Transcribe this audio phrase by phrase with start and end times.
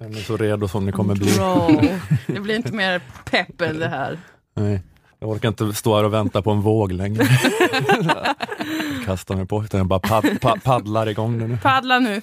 [0.00, 1.34] Är ni så redo som ni kommer bli?
[1.36, 1.80] Bro.
[2.26, 3.00] Det blir inte mer
[3.30, 4.18] pepp än det här.
[4.56, 4.82] Nej.
[5.20, 7.24] Jag orkar inte stå här och vänta på en våg längre.
[9.06, 11.58] Kasta mig på, utan jag bara pad, pa, paddlar igång den nu.
[11.62, 12.22] Paddla nu.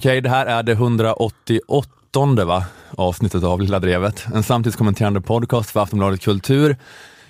[0.00, 2.64] Okej, det här är det 188 va?
[2.90, 4.26] avsnittet av Lilla Drevet.
[4.34, 6.76] En samtidskommenterande podcast för Aftonbladet Kultur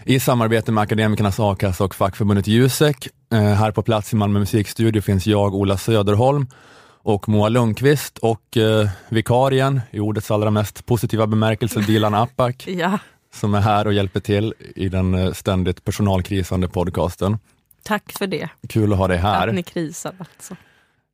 [0.05, 3.09] i samarbete med Akademikernas a-kassa och fackförbundet Jusek.
[3.33, 6.47] Eh, här på plats i Malmö musikstudio finns jag, Ola Söderholm
[7.03, 12.99] och Moa Lundqvist och eh, vikarien i ordets allra mest positiva bemärkelse, Dilan Apak, Ja,
[13.35, 17.39] som är här och hjälper till i den eh, ständigt personalkrisande podcasten.
[17.83, 18.49] tack för det.
[18.69, 19.53] Kul att ha dig Att här.
[19.53, 20.57] ni krisar alltså.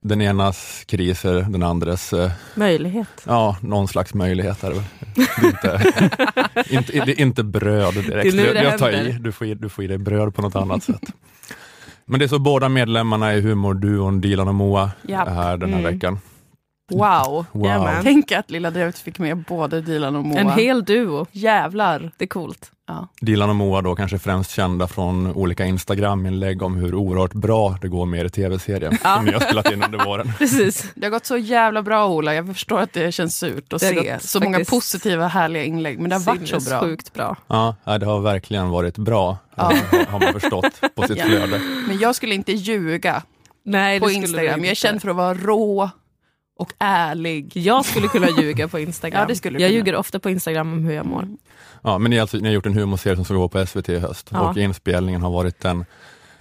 [0.08, 3.08] Den enas kriser, den andres eh, Möjlighet.
[3.24, 4.84] Ja, någon slags möjlighet är det väl.
[6.54, 8.36] Är inte, inte, är inte bröd direkt.
[8.36, 10.42] Det är det jag tar i, du får i, du får i dig bröd på
[10.42, 11.02] något annat sätt.
[12.04, 15.28] Men det är så båda medlemmarna i humorduon Dilan och Moa Japp.
[15.28, 15.92] är här den här Mm.
[15.94, 16.18] veckan.
[16.92, 17.46] Wow.
[17.52, 17.66] Wow.
[17.66, 18.02] Jajamän.
[18.02, 20.38] Tänk att Lilla Drevet fick med både Dilan och Moa.
[20.40, 21.26] En hel duo.
[21.32, 22.10] Jävlar.
[22.16, 22.70] Det är coolt.
[22.88, 23.08] Ja.
[23.20, 27.88] Dilan och Moa då kanske främst kända från olika Instagram-inlägg om hur oerhört bra det
[27.88, 29.16] går med er i tv-serien Ja.
[29.16, 30.32] som ni har spelat in under våren.
[30.38, 30.84] Precis.
[30.94, 32.34] Det har gått så jävla bra Ola.
[32.34, 35.98] Jag förstår att det känns surt att Det se gått så många positiva härliga inlägg.
[36.00, 36.80] Men det har varit så bra.
[36.80, 37.36] Sjukt bra.
[37.46, 39.72] Ja, det har verkligen varit bra, Ja.
[39.72, 41.24] eh, har man förstått på sitt Ja.
[41.24, 41.60] flöde.
[41.88, 43.22] Men jag skulle inte ljuga
[43.64, 44.60] Nej, på Instagram.
[44.64, 45.90] Jag är känd för att vara rå
[46.58, 47.50] och ärlig.
[47.56, 49.20] Jag skulle kunna ljuga på Instagram.
[49.20, 49.78] Ja, det skulle du jag kunna.
[49.78, 51.28] ljuger ofta på Instagram om hur jag mår.
[51.82, 53.98] Ja, men ni, alltså, ni har gjort en humorserie som ska gå på SVT i
[53.98, 54.50] höst Ja.
[54.50, 55.84] och inspelningen har varit en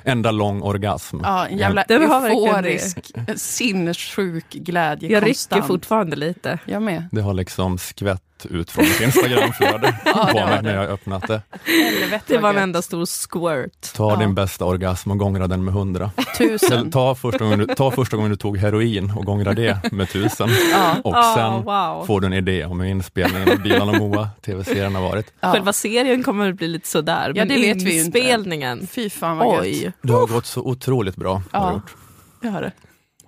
[0.04, 1.18] enda lång orgasm.
[1.24, 2.98] Ja, en jävla Det euforisk,
[3.36, 5.58] sinnessjuk glädje Jag konstant.
[5.62, 6.60] rycker fortfarande lite.
[6.66, 7.08] Jag med.
[7.12, 10.62] Det har liksom skvätt ut från mitt Instagramflöde Ja, på det har mig det.
[10.62, 11.42] när jag har öppnat det.
[11.64, 12.64] Helvete Det var en gött.
[12.64, 13.94] enda stor squirt.
[13.96, 14.16] Ta Ja.
[14.20, 16.12] din bästa orgasm och gångra den med hundra.
[16.38, 16.92] Tusen.
[16.92, 20.50] ta första, gången du, ta första gången du tog heroin och gångra det med tusen.
[20.72, 20.96] Ja.
[21.04, 22.06] Och sen wow.
[22.06, 25.34] får du en idé om hur inspelningen av Dilan och Moa, tv-serien har varit.
[25.40, 25.52] Ja.
[25.52, 28.20] Själva serien kommer att bli lite sådär, Ja, men det vet vi ju inte.
[28.20, 29.62] inspelningen, Fy fan vad gött.
[29.62, 29.92] oj.
[30.02, 31.34] Det har gått så otroligt bra.
[31.34, 31.74] Har, det Ja.
[31.74, 31.96] gjort.
[32.42, 32.72] Jag hör det.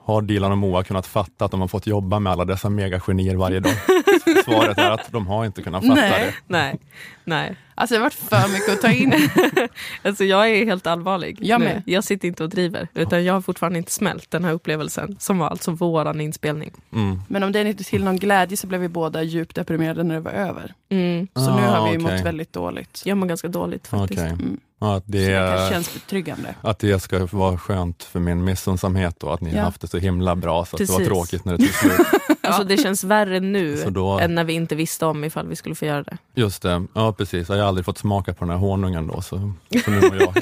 [0.07, 3.35] Har Dilan och Moa kunnat fatta att de har fått jobba med alla dessa megagenier
[3.35, 3.73] varje dag?
[4.45, 6.25] Svaret är att de har inte kunnat fatta Nej.
[6.25, 6.33] det.
[6.47, 6.75] Nej,
[7.23, 7.55] nej.
[7.75, 9.13] Alltså det har varit för mycket att ta in.
[10.03, 11.37] Alltså jag är helt allvarlig.
[11.41, 11.83] Jag med.
[11.85, 15.37] Jag sitter inte och driver, utan jag har fortfarande inte smält den här upplevelsen, som
[15.37, 16.71] var alltså våran inspelning.
[16.93, 17.21] Mm.
[17.27, 20.15] Men om det är inte till någon glädje så blev vi båda djupt deprimerade när
[20.15, 20.73] det var över.
[20.89, 21.27] Mm.
[21.33, 21.97] Så nu har vi Ah, okej.
[21.97, 23.01] mått väldigt dåligt.
[23.05, 24.21] Jag mår ganska dåligt faktiskt.
[24.21, 24.31] Okej.
[24.33, 24.57] Mm.
[24.79, 26.55] Ja, att, Så det, det kanske känns betryggande.
[26.61, 29.57] att det ska vara skönt för min missunnsamhet då, att ni Ja.
[29.57, 32.07] har haft det så himla bra så att det var tråkigt när det tog slut.
[32.41, 35.55] Alltså det känns värre nu Så då, än när vi inte visste om ifall vi
[35.55, 36.17] skulle få göra det.
[36.35, 37.49] just det, ja precis.
[37.49, 39.53] Jag har aldrig fått smaka på den här honungen då, så,
[39.85, 40.37] så nu mår jag,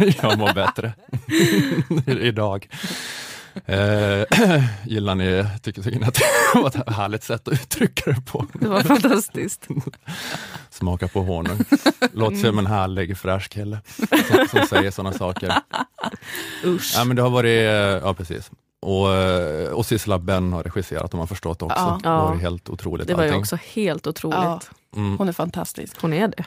[0.00, 0.92] jag, jag mår bättre
[2.20, 2.68] idag.
[3.66, 4.24] Eh,
[4.86, 6.24] gillar ni, tycker, tycker ni att det
[6.60, 8.46] var ett härligt sätt att uttrycka det på?
[8.52, 9.68] Det var fantastiskt.
[10.70, 11.58] Smaka på honung.
[12.12, 15.54] Låter som en härlig fräsch kille som, som säger sådana saker.
[16.64, 16.94] Usch.
[16.96, 18.50] Ja, men det har varit, ja precis.
[18.82, 21.78] Och, eh, och Sissela Benn har regisserat, de har förstått också.
[21.78, 21.98] Ja.
[22.02, 24.38] Det varit helt otroligt Det var ju också helt otroligt.
[24.38, 24.60] Ja.
[24.96, 25.18] Mm.
[25.18, 25.96] Hon är fantastisk.
[26.00, 26.44] Hon är det.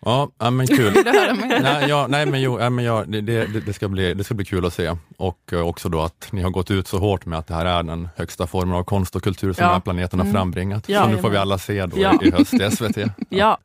[0.00, 0.92] Ja, ja, men kul.
[0.92, 1.60] Vill du höra mer?
[1.62, 4.34] nej, ja, nej, men jo, ja, men ja, det, det, det, ska bli, det ska
[4.34, 4.96] bli kul att se.
[5.16, 7.64] Och eh, också då att ni har gått ut så hårt med att det här
[7.64, 9.66] är den högsta formen av konst och kultur som Ja.
[9.66, 10.34] den här planeten har Mm.
[10.34, 10.88] frambringat.
[10.88, 11.02] Ja.
[11.02, 12.18] så nu får vi alla se då Ja.
[12.22, 12.98] i höst i SVT.
[13.28, 13.58] Ja.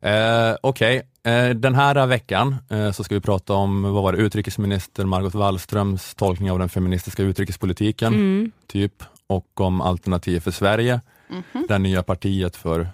[0.00, 4.18] Eh, Okej, eh, den här veckan eh, så ska vi prata om, vad var det,
[4.18, 8.50] utrikesminister Margot Wallströms tolkning av den feministiska utrikespolitiken, Mm.
[8.66, 11.66] typ, och om Alternativ för Sverige, Mhm.
[11.68, 12.88] det nya partiet för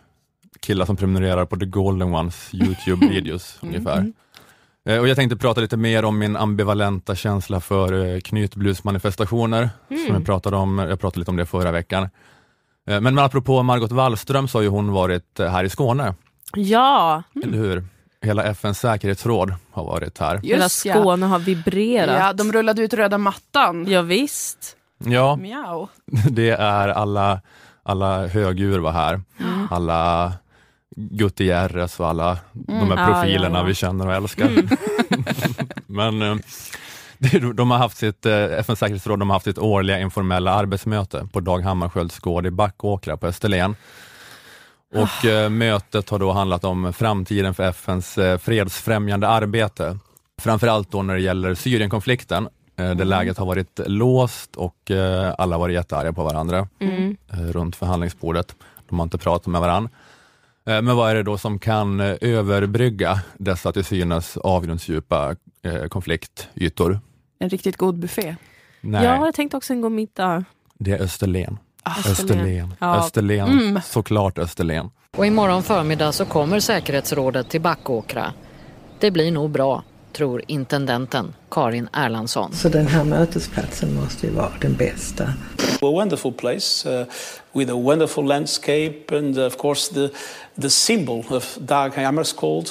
[0.61, 3.75] killar som prenumererar på The Golden Ones Youtube-videos Mm.
[3.75, 4.13] ungefär.
[4.89, 9.97] Eh, Och jag tänkte prata lite mer om min ambivalenta känsla för eh, knytblusmanifestationer, som
[9.97, 10.13] Mm.
[10.15, 12.09] jag pratade om, jag pratade lite om det förra veckan.
[12.89, 16.15] Eh, Men apropå Margot Wallström så har ju hon varit här i Skåne,
[16.57, 17.85] Ja, eller hur?
[18.25, 20.37] Hela FNs säkerhetsråd har varit här.
[20.43, 20.69] hela ja.
[20.69, 22.17] Skåne har vibrerat.
[22.21, 23.87] Ja, de rullade ut röda mattan.
[23.89, 24.77] Ja, visst.
[25.05, 25.87] Ja, Mjau.
[26.31, 27.41] det är alla,
[27.83, 29.21] alla högur var här.
[29.71, 30.33] Alla
[30.97, 32.99] Gutierrez och alla de här Mm.
[32.99, 33.67] Ja, profilerna ja, ja.
[33.67, 34.47] vi känner och älskar.
[34.49, 34.69] Mm.
[35.87, 36.37] Men eh,
[37.55, 41.41] de har haft sitt, eh, FNs säkerhetsråd de har haft sitt årliga informella arbetsmöte på
[41.41, 43.77] Dag Hammarskjölds gård i Backåkra på Österlen.
[44.95, 49.99] Och eh, mötet har då handlat om framtiden för FNs fredsfrämjande arbete.
[50.43, 52.49] Framförallt då när det gäller Syrienkonflikten,
[52.79, 54.91] eh, där läget har varit låst och
[55.39, 57.17] alla varit jättearga på varandra Mm.
[57.29, 58.57] runt förhandlingsbordet.
[58.89, 59.91] De har inte pratat med varandra.
[60.67, 65.85] Eh, Men vad är det då som kan eh, överbrygga dessa till synes avgrundsdjupa eh,
[65.89, 67.01] konfliktytor?
[67.39, 68.37] En riktigt god buffé.
[68.81, 70.45] Nej, Ja, jag tänkte också en god middag.
[70.79, 71.59] det är Österlen.
[71.83, 72.75] Ah, Österlen.
[72.79, 72.97] Ja.
[72.97, 73.49] Österlen.
[73.51, 73.81] Mm.
[73.85, 74.91] Såklart Österlen.
[75.17, 78.33] Och imorgon förmiddag så kommer säkerhetsrådet till Backåkra.
[79.01, 79.83] Det blir nog bra,
[80.13, 82.53] tror intendenten Karin Erlandsson.
[82.53, 85.25] Så den här mötesplatsen måste ju vara den bästa.
[85.81, 87.07] A wonderful place uh,
[87.53, 90.09] with a wonderful landscape and of course the,
[90.63, 92.69] the symbol of Dag Hammarskjöld.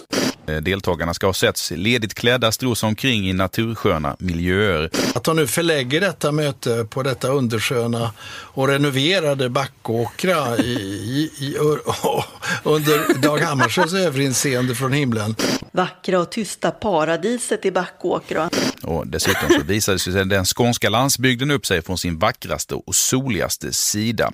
[0.48, 4.90] Eh, Deltagarna ska ha setts ledigt klädda strosa omkring i natursköna miljöer.
[5.16, 11.56] Att de nu förlägger detta möte på detta undersköna och renoverade Backåkra i, i, i,
[12.64, 15.36] under Dag Hammarskjölds överinseende från himlen.
[15.72, 18.50] vackra och tysta paradiset i Backåkra.
[18.84, 23.74] Och dessutom så visade sig den skånska landsbygden upp sig från sin vackraste och soligaste
[23.74, 24.32] sida.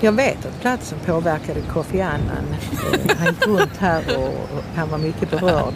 [0.00, 2.44] Jag vet att platsen påverkade Kofi Annan.
[2.92, 5.74] Eh, Han gick runt här och han var mycket berörd.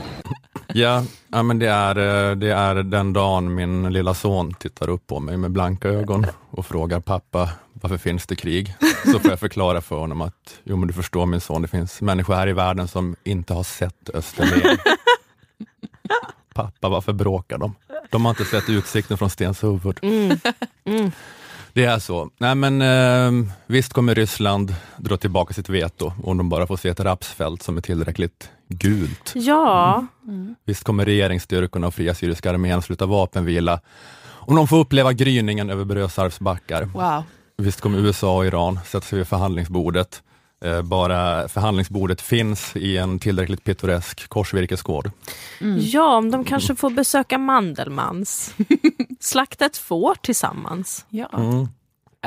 [0.66, 1.98] Ja, ja men det är,
[2.30, 6.26] eh, det är den dagen min lilla son tittar upp på mig med blanka ögon
[6.50, 8.74] och frågar pappa, varför finns det krig?
[9.12, 12.00] Så får jag förklara för honom att, jo men du förstår min son, det finns
[12.00, 14.78] människor här i världen som inte har sett Österlen.
[16.54, 17.74] Pappa, varför bråkar de?
[18.10, 19.98] De har inte sett utsikten från Stenshuvud.
[20.02, 20.38] Mm.
[20.84, 21.10] Mm.
[21.72, 22.30] Det är så.
[22.38, 26.88] Nej men eh, visst kommer Ryssland dra tillbaka sitt veto om de bara får se
[26.88, 29.32] ett rapsfält som är tillräckligt gult.
[29.34, 30.06] Ja,
[30.64, 33.80] Visst kommer regeringsstyrkorna och Fria Syriska armén sluta vapenvila
[34.46, 36.82] om de får uppleva gryningen över Brösarps backar.
[36.82, 37.22] Wow.
[37.56, 40.22] Visst kommer USA och Iran sätta sig vid förhandlingsbordet.
[40.64, 45.10] Eh, bara förhandlingsbordet finns i en tillräckligt pittoresk korsvirkesgård.
[45.78, 48.54] ja, om de kanske får besöka Mandelmans.
[49.20, 51.06] Slakta ett får tillsammans.
[51.08, 51.28] Ja.
[51.36, 51.68] Mm.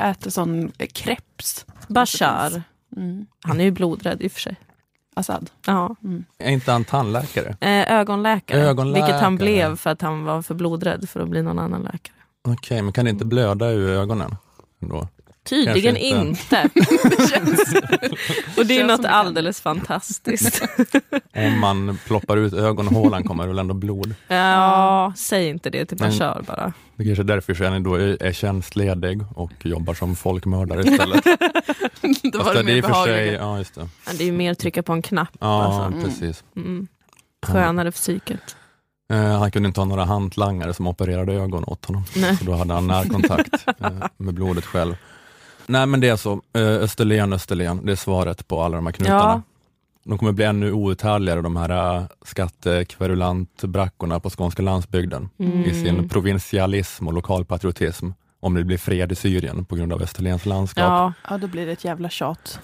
[0.00, 1.66] Äter sån eh, kreps.
[1.88, 2.62] Bashar.
[2.96, 3.26] Mm.
[3.42, 4.56] Han är ju blodrädd i och för sig.
[5.14, 5.50] Assad.
[5.66, 5.96] Ja.
[6.38, 7.56] Är inte han tandläkare?
[7.60, 9.06] Eh, ögonläkare, Ögonläkare.
[9.06, 12.16] Vilket han blev för att han var för blodrädd för att bli någon annan läkare.
[12.48, 14.36] Okej, men kan det inte blöda ur ögonen?
[14.82, 15.08] Ändå?
[15.44, 16.70] Tydligen Kanske inte.
[18.56, 20.62] och det är känns något alldeles fantastiskt.
[21.36, 24.14] Om man ploppar ut ögonhålan kommer det väl ändå blod?
[24.28, 26.72] ja, säg inte det till Men- Bashar bara.
[26.96, 31.24] Det kanske är därför Jenny då är tjänstledig och jobbar som folkmördare istället.
[32.22, 33.88] Då var Fast det det är för sig, ja just det.
[34.06, 35.28] Men det är ju mer att trycka på en knapp.
[35.40, 36.00] Ja, Alltså.
[36.06, 36.44] precis.
[36.56, 36.86] Mm.
[37.46, 38.56] Skönare för psyket.
[39.12, 42.04] Eh, han kunde inte ha några hantlangare som opererade ögon åt honom.
[42.16, 42.36] Nej.
[42.36, 44.96] Så då hade han närkontakt eh, med blodet själv.
[45.70, 48.92] Nej men det är så, eh, Österlen, Österlen, det är svaret på alla de här
[48.92, 49.18] knutarna.
[49.20, 49.42] Ja.
[50.04, 55.64] De kommer bli ännu outhärdligare de här äh, skattekverulantbrackorna på skånska landsbygden Mm.
[55.64, 60.46] i sin provinsialism och lokalpatriotism om det blir fred i Syrien på grund av Österlens
[60.46, 60.82] landskap.
[60.84, 62.60] Ja, Ja, då blir det ett jävla tjat.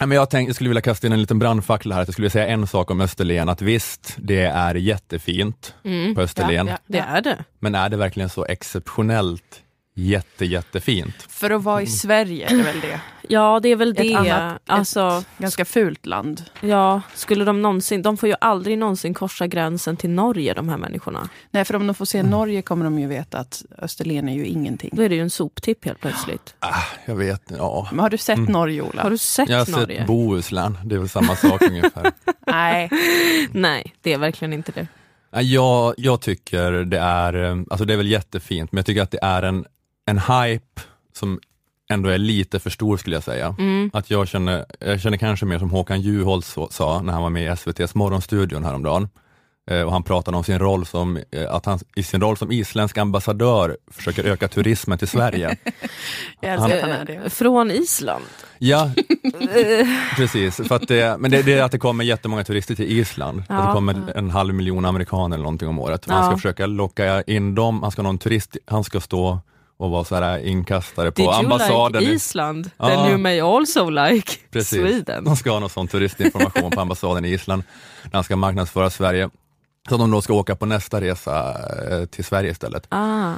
[0.00, 2.24] Men jag, tänkte, jag skulle vilja kasta in en liten brandfackla här, att jag skulle
[2.24, 6.14] vilja säga en sak om Österlen, att visst, det är jättefint mm.
[6.14, 6.78] på Österlen, Ja, ja.
[6.86, 7.44] det är det.
[7.58, 9.62] men är det verkligen så exceptionellt
[9.94, 11.14] jätte, jättefint?
[11.28, 13.00] För att vara i Sverige är det väl det.
[13.28, 14.12] Ja, det är väl det.
[14.12, 15.00] Ett annat, alltså,
[15.32, 16.44] ett ganska fult land.
[16.60, 20.76] ja, skulle de någonsin, de får ju aldrig någonsin korsa gränsen till Norge, de här
[20.76, 21.28] människorna.
[21.50, 24.46] Nej, för om de får se Norge kommer de ju veta att Österlen är ju
[24.46, 24.90] ingenting.
[24.92, 26.54] Då är det ju en soptipp helt plötsligt.
[26.58, 27.88] Ah, jag vet, ja.
[27.90, 29.02] Men har du sett Norge, Ola?
[29.02, 29.98] Har du sett Jag har Norge?
[29.98, 32.12] sett Bohuslän, det är väl samma sak ungefär.
[32.46, 32.90] Nej.
[33.52, 34.86] Nej, det är verkligen inte det.
[35.42, 39.10] Jag, jag tycker det är, eh, alltså det är väl jättefint, men jag tycker att
[39.10, 39.64] det är en,
[40.06, 40.80] en hype
[41.18, 41.40] som
[41.90, 43.54] ändå är lite för stor skulle jag säga.
[43.58, 43.90] Mm.
[43.92, 47.42] Att jag känner, jag känner kanske mer som Håkan Juholt sa när han var med
[47.42, 49.08] i SVTs Morgonstudion häromdagen.
[49.70, 52.52] Eh, Och han pratade om sin roll som, eh, att han i sin roll som
[52.52, 55.56] isländsk ambassadör försöker öka turismen till Sverige.
[56.40, 57.30] Jag älskar att han är det.
[57.30, 58.24] Från Island.
[58.58, 58.90] Ja,
[60.16, 60.56] precis.
[60.56, 63.42] För att det, men det, det är att det kommer jättemånga turister till Island.
[63.48, 63.54] Ja.
[63.54, 66.04] Att det kommer en halv miljon amerikaner eller någonting om året.
[66.08, 66.36] Han ska Ja.
[66.36, 69.40] försöka locka in dem, han ska någon turist, han ska stå
[69.84, 72.00] och vara så här inkastare på Did you ambassaden.
[72.02, 72.70] like i- Island?
[72.76, 72.88] Ja.
[72.88, 74.80] Then you may also like Precis.
[74.80, 75.24] Sweden.
[75.24, 77.62] De ska ha någon sån turistinformation på ambassaden i Island,
[78.04, 79.30] när han ska marknadsföra Sverige.
[79.88, 81.56] Så de då ska åka på nästa resa
[81.90, 82.86] eh, till Sverige istället.
[82.88, 83.32] Ah.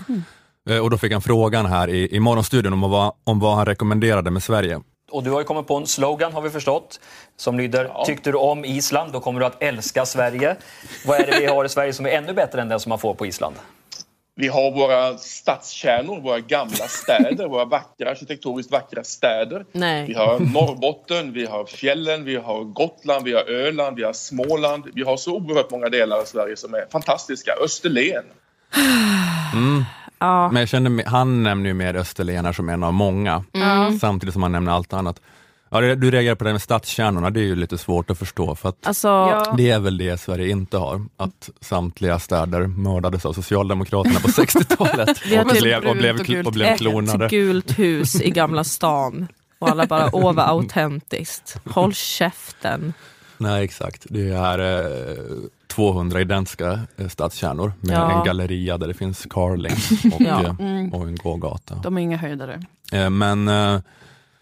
[0.70, 3.66] Eh, Och då fick han frågan här i, i morgonstudion om vad, om vad han
[3.66, 4.80] rekommenderade med Sverige.
[5.10, 7.00] Och du har ju kommit på en slogan har vi förstått
[7.36, 10.56] som lyder Tyckte du om Island då kommer du att älska Sverige.
[11.06, 12.98] Vad är det vi har i Sverige som är ännu bättre än den som man
[12.98, 13.56] får på Island?
[14.38, 19.64] Vi har våra stadskärnor, våra gamla städer, våra vackra, arkitektoniskt vackra städer.
[19.72, 20.06] Nej.
[20.06, 24.84] Vi har Norrbotten, vi har fjällen, vi har Gotland, vi har Öland, vi har Småland.
[24.94, 27.52] Vi har så oerhört många delar av Sverige som är fantastiska.
[27.64, 28.24] Österlen.
[29.54, 29.84] Mm.
[30.18, 30.50] Ja.
[30.52, 33.98] Men jag kände, han nämner ju mer Österlen som en av många, Mm.
[33.98, 35.20] samtidigt som han nämner allt annat.
[35.70, 38.54] Ja, det- du reagerar på det med stadskärnorna, det är ju lite svårt att förstå
[38.54, 39.54] för att Alltså, Ja.
[39.56, 45.26] det är väl det Sverige inte har, att samtliga städer mördades av Socialdemokraterna på 60-talet
[45.26, 47.28] Vi har och, typ blev, och, blev, och gult och blev ett klonade.
[47.28, 49.28] gult hus i Gamla stan.
[49.58, 51.56] Och alla bara, åh vad autentiskt.
[51.70, 52.92] Håll käften.
[53.38, 55.26] Nej exakt, det är eh,
[55.68, 58.18] 200 identiska eh, stadskärnor med Ja.
[58.18, 59.72] en galleria där det finns Carling
[60.14, 60.42] och, Ja.
[60.44, 60.92] eh, Mm.
[60.94, 61.74] och en gågata.
[61.74, 62.62] De är inga höjdare.
[62.92, 63.80] Eh, Men, eh,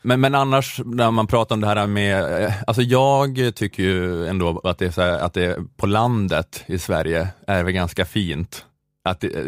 [0.04, 4.26] men, men annars när man pratar om det här med, eh, alltså jag tycker ju
[4.26, 8.64] ändå att det är här, att det på landet i Sverige är väl ganska fint.
[9.04, 9.44] Att det, eh,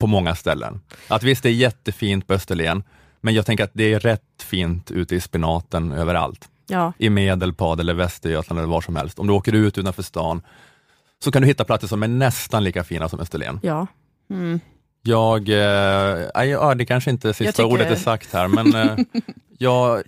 [0.00, 0.80] på många ställen.
[1.08, 2.82] Att visst, det är jättefint på Österlen,
[3.20, 6.48] men jag tänker att det är rätt fint ute i spenaten överallt.
[6.66, 6.92] Ja.
[6.98, 9.18] I Medelpad eller Västergötland eller var som helst.
[9.18, 10.42] Om du åker ut utanför stan
[11.24, 13.60] så kan du hitta platser som är nästan lika fina som Österlen.
[13.62, 13.86] Ja.
[14.30, 14.60] Mm.
[15.02, 18.96] Jag, eh, ja, det kanske inte sista tycker- ordet är sagt här, men eh,
[19.58, 20.02] jag,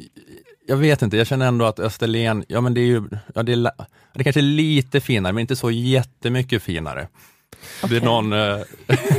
[0.68, 3.02] jag vet inte, jag känner ändå att Österlen, ja men det är ju,
[3.34, 3.70] ja, det, är,
[4.14, 7.08] det kanske är lite finare, men inte så jättemycket finare.
[7.88, 8.38] Det är någon, eh,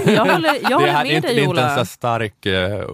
[0.05, 1.69] Jag håller, jag det, håller här, det, är med inte, det dig är inte en
[1.69, 2.85] så här stark eh,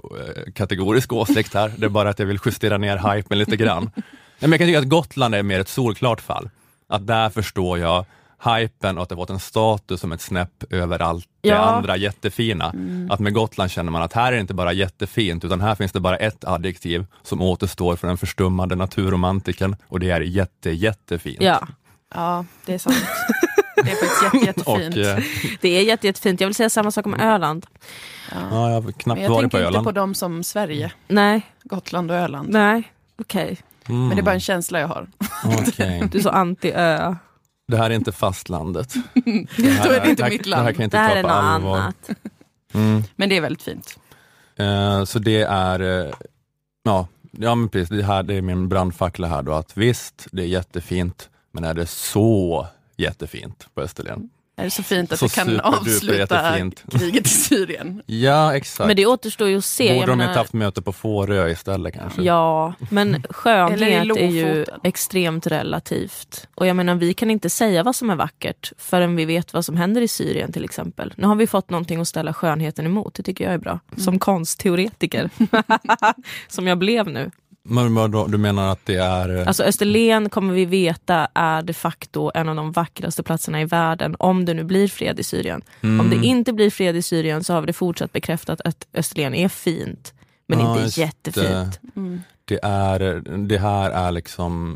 [0.56, 3.92] kategorisk åsikt här, det är bara att jag vill justera ner hypen lite grann.
[3.96, 4.04] Nej,
[4.40, 6.50] men jag kan tycka att Gotland är mer ett solklart fall.
[6.90, 8.06] Att där förstår jag
[8.44, 11.56] hypen och att det fått en status som ett snäpp över allt det Ja.
[11.58, 12.74] andra jättefina.
[13.10, 15.92] Att med Gotland känner man att här är det inte bara jättefint, utan här finns
[15.92, 21.38] det bara ett adjektiv som återstår för den förstummade naturromantiken och det är jätte, jättefint.
[21.42, 21.68] Ja,
[22.16, 22.96] Ja, det är sant.
[23.76, 24.96] Det är faktiskt jätte, jättefint.
[24.96, 25.24] Och, eh,
[25.62, 26.42] det är jätte, jättefint.
[26.42, 27.66] Jag vill säga samma sak om Öland.
[28.32, 29.86] ja, jag har knappt jag varit på tänker inte Öland.
[29.86, 32.50] på dem som Sverige, Nej, Gotland och Öland.
[32.50, 32.92] nej,
[33.22, 33.58] okej.
[33.90, 35.08] Mm, Men det är bara en känsla jag har.
[35.60, 36.04] okej.
[36.12, 37.16] Du är så anti-ö.
[37.68, 38.94] Det här är inte fastlandet.
[39.58, 40.76] Det här Då är det inte här, mitt Det här land.
[40.76, 41.78] kan jag inte Det här ta är på något allvar.
[41.78, 42.10] annat.
[42.74, 43.04] Mm.
[43.16, 44.00] Men det är väldigt fint.
[44.56, 46.14] Eh, så det är, eh,
[46.84, 50.42] ja, ja men precis, det, här, det är min brandfackla här då, att visst, det
[50.42, 54.30] är jättefint, men är det så jättefint på Österlen?
[54.60, 56.58] Är det så fint att Så det kan avsluta
[56.92, 58.02] kriget i Syrien?
[58.06, 58.88] Ja, exakt.
[58.88, 59.94] Men det återstår ju att se.
[59.94, 62.22] Borde de menar- inte haft möte på Fårö istället kanske?
[62.22, 66.48] Ja, men skönhet är ju extremt relativt.
[66.56, 69.66] Och jag menar, vi kan inte säga vad som är vackert förrän vi vet vad
[69.66, 71.14] som händer i Syrien till exempel.
[71.18, 73.80] Nu har vi fått någonting att ställa skönheten emot, det tycker jag är bra.
[73.92, 74.04] Mm.
[74.04, 75.30] Som konstteoretiker.
[76.48, 77.32] som jag blev nu.
[77.70, 79.38] Men vadå, du menar att det är...
[79.42, 83.66] eh, Alltså Österlen kommer vi veta är de facto en av de vackraste platserna i
[83.66, 85.62] världen om det nu blir fred i Syrien.
[85.84, 88.88] Om mm, det inte blir fred i Syrien så har vi det fortsatt bekräftat att
[88.94, 90.14] Österlen är fint.
[90.48, 91.80] Men Ja, inte just jättefint.
[91.96, 92.22] Mm.
[92.48, 93.00] Det, är,
[93.48, 94.74] det här är liksom,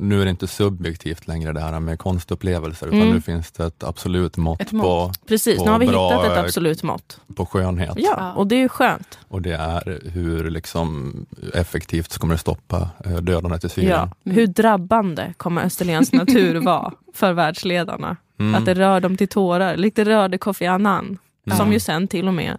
[0.00, 3.14] nu- är det inte subjektivt längre det här med konstupplevelser, utan Mm.
[3.14, 5.26] nu finns det ett absolut mått, Ett på, mått.
[5.26, 7.20] Precis, på nu har vi bra, hittat ett absolut mått.
[7.36, 7.94] på skönhet.
[7.96, 9.18] Ja, och det är skönt.
[9.28, 11.14] Och det är hur liksom
[11.54, 13.90] effektivt kommer det stoppa eh, dödandet i Syrien.
[14.24, 14.32] Ja.
[14.32, 18.16] Hur drabbande kommer Österlens natur vara för världsledarna?
[18.38, 18.54] Mm.
[18.54, 21.58] Att det rör dem till tårar, likt det rörde Kofi Annan, Mm.
[21.58, 22.56] som ju sen till och med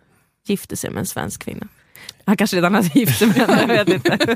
[0.47, 1.67] gifte sig med en svensk kvinna.
[2.25, 4.17] Han kanske redan hade gift sig med henne, jag vet inte.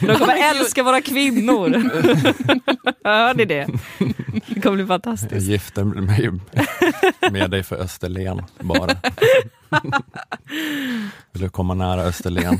[0.00, 1.68] De kommer älska våra kvinnor.
[3.04, 3.66] Hör ni det?
[4.46, 5.46] Det kommer bli Jag fantastiskt.
[5.46, 6.30] gifter mig
[7.30, 8.96] med dig för Österlen bara.
[11.32, 12.58] Vill du komma nära Österlen?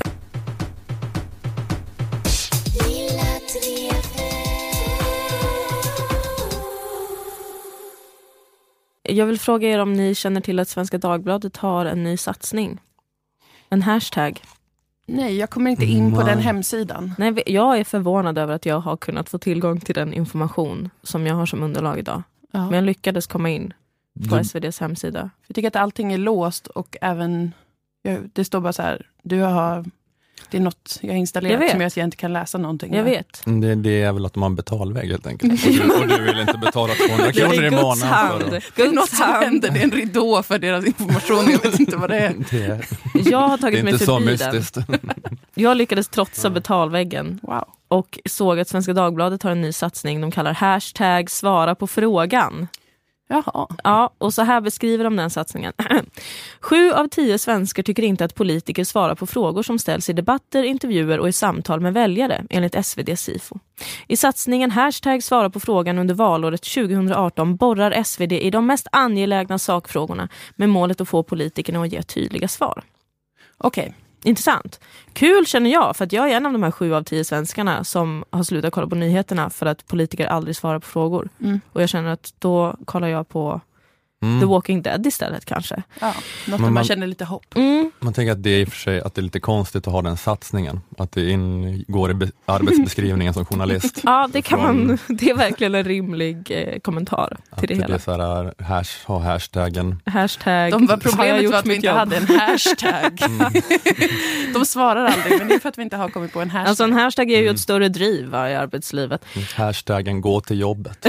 [9.03, 12.79] Jag vill fråga er om ni känner till att Svenska Dagbladet har en ny satsning.
[13.69, 14.41] En hashtag.
[15.07, 17.13] Nej, jag kommer inte in på den hemsidan.
[17.17, 21.27] Nej, jag är förvånad över att jag har kunnat få tillgång till den information som
[21.27, 22.23] jag har som underlag idag.
[22.51, 22.65] Ja.
[22.65, 23.73] Men jag lyckades komma in
[24.29, 25.29] på Du, SVDs hemsida.
[25.47, 27.51] Jag tycker att allting är låst och även,
[28.33, 29.85] det står bara så här, du har,
[30.49, 31.71] det är något jag har Jag installerat vet.
[31.71, 32.93] som gör att jag inte kan läsa någonting.
[32.95, 33.41] Jag vet.
[33.45, 35.65] det, det är väl att de har en betalvägg helt enkelt.
[35.65, 38.43] Och du, och du vill inte betala 200 kronor i månaden hand.
[38.43, 38.63] för att...
[38.75, 39.43] Det är något som hand.
[39.45, 42.33] händer, det är en ridå för deras information, jag vet inte vad det är.
[42.51, 42.85] Det, är-
[43.31, 44.51] Jag har det tagit är mig förbi den.
[44.53, 44.77] mystiskt.
[45.55, 47.63] Jag lyckades trotsa betalväggen Wow.
[47.87, 52.67] och såg att Svenska Dagbladet har en ny satsning de kallar hashtag svara på frågan.
[53.27, 53.67] Jaha.
[53.83, 55.73] Ja, och så här beskriver de den satsningen.
[56.59, 60.63] Sju av tio svenskar tycker inte att politiker svarar på frågor som ställs i debatter,
[60.63, 63.59] intervjuer och i samtal med väljare, enligt SvD Sifo.
[64.07, 69.59] I satsningen Hashtag svara på frågan under valåret 2018 borrar SvD i de mest angelägna
[69.59, 72.83] sakfrågorna med målet att få politikerna att ge tydliga svar.
[73.57, 73.93] Okej.
[74.25, 74.79] Intressant.
[75.13, 77.83] Kul känner jag, för att jag är en av de här sju av tio svenskarna
[77.83, 81.29] som har slutat kolla på nyheterna för att politiker aldrig svarar på frågor.
[81.39, 81.61] Mm.
[81.73, 83.61] Och jag känner att då kollar jag på
[84.23, 84.39] Mm.
[84.39, 85.83] The Walking Dead istället kanske.
[85.99, 86.13] Ja,
[86.47, 87.55] något man man- känner lite hopp.
[87.55, 87.91] Mm.
[87.99, 89.93] Man tänker att det är i och för sig att det är lite konstigt att
[89.93, 94.01] ha den satsningen, att det ingår i be- arbetsbeskrivningen som journalist.
[94.03, 94.97] Ja, det kan Från- man.
[95.07, 97.95] Det är verkligen en rimlig eh, kommentar Att till det det hela.
[97.95, 100.01] är så här, hash, ha hashtaggen.
[100.05, 100.71] Hashtag.
[100.71, 101.95] De var har jag problemet gjort var att vi inte jobb?
[101.97, 103.19] hade en hashtag.
[104.53, 106.69] De svarar aldrig, men det är för att vi inte har kommit på en hashtag.
[106.69, 107.55] Alltså en hashtag är ju Mm.
[107.55, 109.25] ett större driv va, i arbetslivet.
[109.55, 111.05] Hashtaggen gå till jobbet.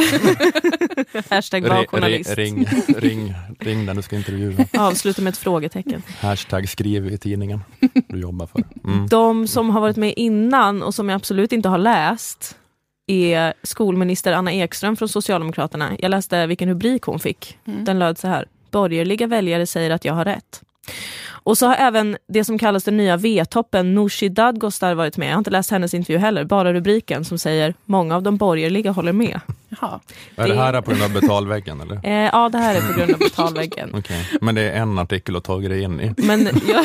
[1.31, 2.31] Hashtag var journalist.
[2.31, 2.67] ri- ring,
[3.01, 4.65] ring, ring den du ska intervjua.
[4.79, 6.03] Avsluta med ett frågetecken.
[6.21, 7.61] Hashtag skriv i tidningen
[8.09, 8.65] du jobbar för.
[8.85, 9.07] Mm.
[9.07, 12.57] De som har varit med innan och som jag absolut inte har läst
[13.07, 15.93] är skolminister Anna Ekström från Socialdemokraterna.
[15.99, 17.59] Jag läste vilken rubrik hon fick.
[17.65, 17.85] Mm.
[17.85, 18.49] Den löd så här.
[18.71, 20.63] Borgerliga väljare säger att jag har rätt.
[21.47, 25.29] Och så har även det som kallas den nya V-toppen, Nooshi Dadgostar, varit med.
[25.29, 28.91] Jag har inte läst hennes intervju heller, bara rubriken som säger många av de borgerliga
[28.91, 29.41] håller med.
[29.69, 30.01] Jaha.
[30.37, 32.01] Är det här på grund av betalväggen eller?
[32.07, 33.91] Eh, ja, det här är på grund av betalväggen.
[33.95, 36.15] Okej, Men det är en artikel att ta dig in i.
[36.17, 36.85] Men jag,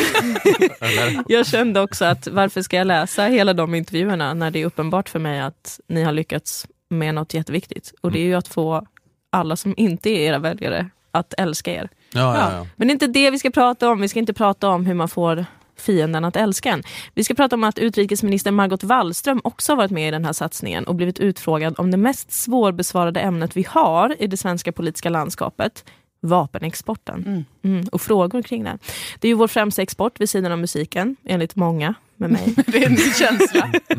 [1.27, 5.09] jag kände också att varför ska jag läsa hela de intervjuerna när det är uppenbart
[5.09, 7.93] för mig att ni har lyckats med något jätteviktigt.
[8.01, 8.85] Och det är ju att få
[9.29, 11.89] alla som inte är era väljare att älska er.
[12.13, 12.67] Ja, ja, ja.
[12.75, 14.01] Men det är inte det vi ska prata om.
[14.01, 15.45] Vi ska inte prata om hur man får
[15.81, 16.83] fienden att älska en.
[17.13, 20.33] Vi ska prata om att utrikesminister Margot Wallström också har varit med i den här
[20.33, 25.09] satsningen och blivit utfrågad om det mest svårbesvarade ämnet vi har i det svenska politiska
[25.09, 25.85] landskapet,
[26.21, 27.23] vapenexporten.
[27.27, 27.45] Mm.
[27.63, 28.77] Mm, och frågor kring det.
[29.19, 32.53] Det är ju vår främsta export vid sidan av musiken, enligt många med mig.
[32.67, 33.71] Det är en känsla.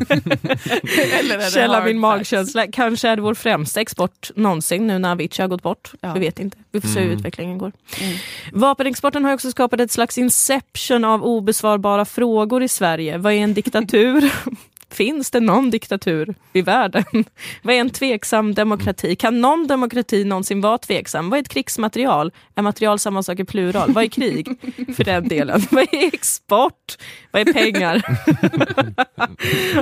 [1.19, 2.01] Eller är det Källa min facts?
[2.01, 2.67] magkänsla.
[2.67, 5.91] Kanske är det vår främsta export någonsin nu när Avicii har gått bort.
[6.01, 6.13] Ja.
[6.13, 6.57] Vi vet inte.
[6.71, 7.17] Vi får se hur Mm.
[7.19, 7.71] utvecklingen går.
[8.01, 8.17] Mm.
[8.51, 13.17] Vapenexporten har också skapat ett slags inception av obesvarbara frågor i Sverige.
[13.17, 14.31] Vad är en diktatur?
[14.93, 17.03] Finns det någon diktatur i världen?
[17.61, 19.15] Vad är en tveksam demokrati?
[19.15, 21.29] Kan någon demokrati någonsin vara tveksam?
[21.29, 22.31] Vad är ett krigsmaterial?
[22.55, 23.93] Är material samma sak i plural?
[23.93, 24.47] Vad är krig?
[24.95, 25.61] För den delen.
[25.71, 26.97] Vad är export?
[27.31, 28.03] Vad är pengar?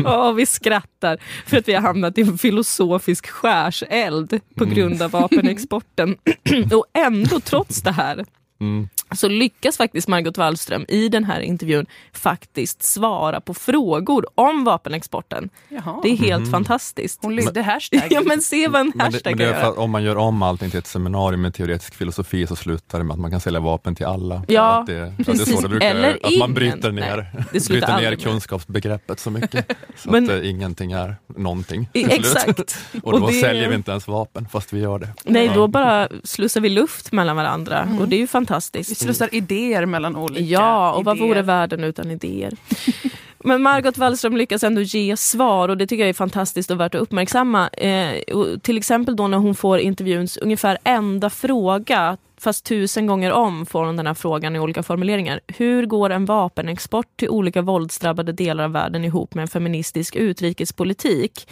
[0.06, 5.12] Åh, vi skrattar för att vi har hamnat i en filosofisk skärseld på grund av
[5.12, 6.18] vapenexporten.
[6.74, 8.26] Och ändå, trots det här,
[8.62, 8.90] Mm.
[9.16, 15.50] Så lyckas faktiskt Margot Wallström i den här intervjun faktiskt svara på frågor om vapenexporten.
[15.70, 16.00] Jaha.
[16.04, 16.52] Det är helt Mhm.
[16.52, 17.20] fantastiskt.
[17.22, 18.08] Hon lyfte hashtaggen.
[18.12, 19.72] Ja men se vad en Men det, hashtag men det är kan för göra.
[19.72, 23.04] att om man gör om allting till ett seminarium med teoretisk filosofi så slutar det
[23.04, 24.44] med att man kan sälja vapen till alla.
[24.48, 25.60] Ja, att det, det precis.
[25.62, 29.72] det Eller att man bryter Nej, ner, det slutar bryter ner kunskapsbegreppet så mycket.
[29.96, 31.90] Så Men- att eh, ingenting är någonting.
[31.94, 32.78] Exakt.
[33.04, 35.10] Och då Och det- säljer vi inte ens vapen fast vi gör det.
[35.26, 35.54] Nej, Ja.
[35.54, 39.01] då bara slussar vi luft mellan varandra och det är ju Vi fantastiskt.
[39.02, 41.28] Slussar idéer mellan olika Ja, och vad idéer.
[41.28, 42.54] vore världen utan idéer?
[43.44, 46.96] Men Margot Wallström lyckas ändå ge svar och det tycker jag är fantastiskt och värt
[46.96, 47.68] att uppmärksamma.
[47.68, 48.16] Eh,
[48.62, 53.86] till exempel då när hon får intervjuns ungefär enda fråga, fast tusen gånger om får
[53.86, 55.40] hon den här frågan i olika formuleringar.
[55.48, 61.48] Hur går en vapenexport till olika våldsdrabbade delar av världen ihop med en feministisk utrikespolitik?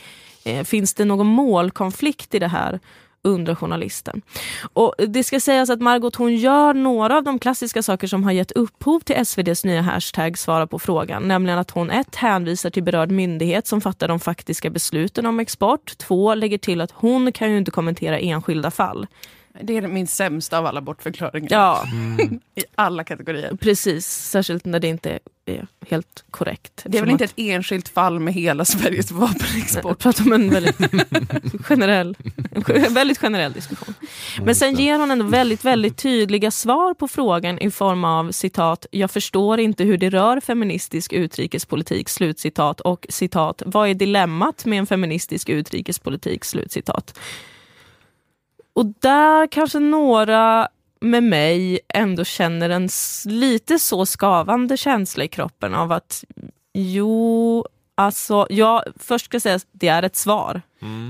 [0.46, 2.80] Eh, finns det någon målkonflikt i det här?
[3.22, 4.22] Undrar journalisten.
[4.74, 8.32] Och det ska sägas att Margot hon gör några av de klassiska saker som har
[8.32, 11.28] gett upphov till SVDs nya hashtag svara på frågan.
[11.28, 15.98] Nämligen att hon ett hänvisar till berörd myndighet som fattar de faktiska besluten om export.
[15.98, 19.08] Två lägger till att hon kan ju inte kommentera enskilda fall.
[19.64, 21.50] Det är min sämsta av alla bortförklaringar.
[21.52, 21.84] Ja,
[22.56, 23.56] I alla kategorier.
[23.62, 24.08] precis.
[24.08, 26.84] Särskilt när det inte är helt korrekt.
[26.86, 30.00] Det är väl inte ett enskilt fall med hela Sveriges Jag vapenexport.
[30.00, 30.78] pratar om en väldigt
[31.66, 32.18] generell,
[32.66, 33.94] en väldigt generell diskussion.
[34.44, 38.86] Men sen ger hon ändå väldigt, väldigt tydliga svar på frågan i form av citat,
[38.92, 44.80] jag förstår inte hur det rör feministisk utrikespolitik, slutcitat, och citat, vad är dilemmat med
[44.80, 47.20] en feministisk utrikespolitik, slutcitat.
[48.80, 50.68] Och där kanske några
[51.02, 52.90] med mig ändå känner en
[53.26, 56.24] lite så skavande känsla i kroppen av att
[56.74, 57.66] jo,
[57.96, 60.62] alltså, ja, först ska jag säga att det är ett svar.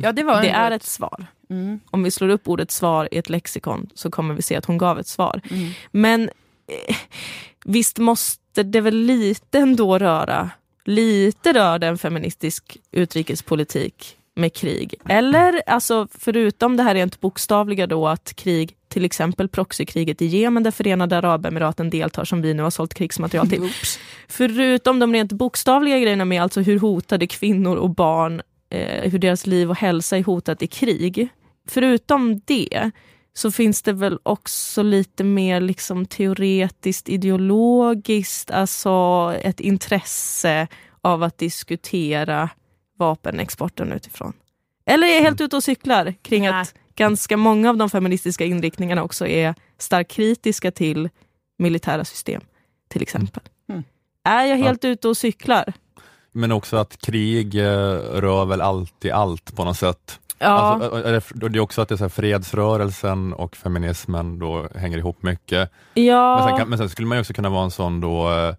[0.04, 1.26] Ja, det var Det är ett svar.
[1.50, 1.80] Mm.
[1.92, 4.78] Om vi slår upp ordet svar i ett lexikon så kommer vi se att hon
[4.78, 5.42] gav ett svar.
[5.52, 5.72] Mm.
[5.92, 6.30] Men
[6.68, 6.96] eh,
[7.66, 10.50] visst måste det väl lite ändå röra,
[10.86, 14.96] lite rör det en feministisk utrikespolitik med krig?
[15.10, 20.64] Eller alltså förutom det här rent bokstavliga då att krig till exempel proxykriget i Jemen
[20.64, 23.70] där Förenade Arabemiraten deltar som vi nu har sålt krigsmaterial till.
[24.28, 29.48] Förutom de rent bokstavliga grejerna med alltså hur hotade kvinnor och barn, eh, hur deras
[29.48, 31.30] liv och hälsa är hotat i krig.
[31.68, 32.92] Förutom det
[33.34, 40.68] så finns det väl också lite mer liksom teoretiskt ideologiskt, alltså ett intresse
[41.02, 42.50] av att diskutera
[43.00, 44.34] vapenexporten utifrån.
[44.86, 49.04] Eller är jag helt ute och cyklar kring att ganska många av de feministiska inriktningarna
[49.04, 51.10] också är starkt kritiska till
[51.58, 52.42] militära system,
[52.88, 53.44] till exempel.
[53.70, 53.84] Mm.
[54.24, 55.74] Är jag helt ute och cyklar?
[56.32, 60.20] Men också att krig eh, rör väl alltid allt på något sätt.
[60.40, 60.48] Ja.
[60.48, 65.24] Alltså, det är också att det är så här, fredsrörelsen och feminismen då hänger ihop
[65.24, 65.72] mycket.
[65.94, 66.36] Ja.
[66.36, 68.56] Men, sen kan, men sen skulle man ju också kunna vara en sån då eh,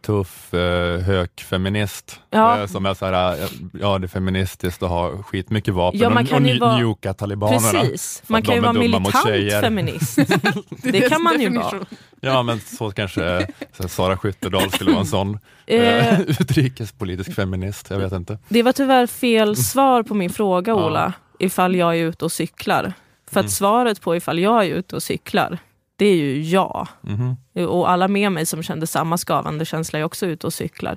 [0.00, 2.60] tuff eh, hökfeminist Ja.
[2.60, 3.48] eh, som är så här, eh,
[3.80, 6.76] ja det är feministiskt att ha skitmycket vapen Ja, man och, kan och nju- vara-
[6.76, 7.80] njuka talibanerna.
[7.80, 9.12] Precis, man kan ju vara militant
[9.60, 10.18] feminist.
[10.82, 11.78] Det kan man ju vara.
[12.20, 16.08] Ja men så kanske eh, så här, Sara Skyttedal skulle vara en sån Eh.
[16.08, 18.38] eh, utrikespolitisk feminist, jag vet inte.
[18.48, 20.86] Det var tyvärr fel svar på min fråga Ja.
[20.86, 22.92] Ola, ifall jag är ute och cyklar.
[23.30, 23.50] För att Mm.
[23.50, 25.58] svaret på ifall jag är ute och cyklar,
[25.96, 26.88] det är ju ja.
[27.00, 27.36] Mhm.
[27.68, 30.96] Och alla med mig som kände samma skavande känsla är också ute och cyklar.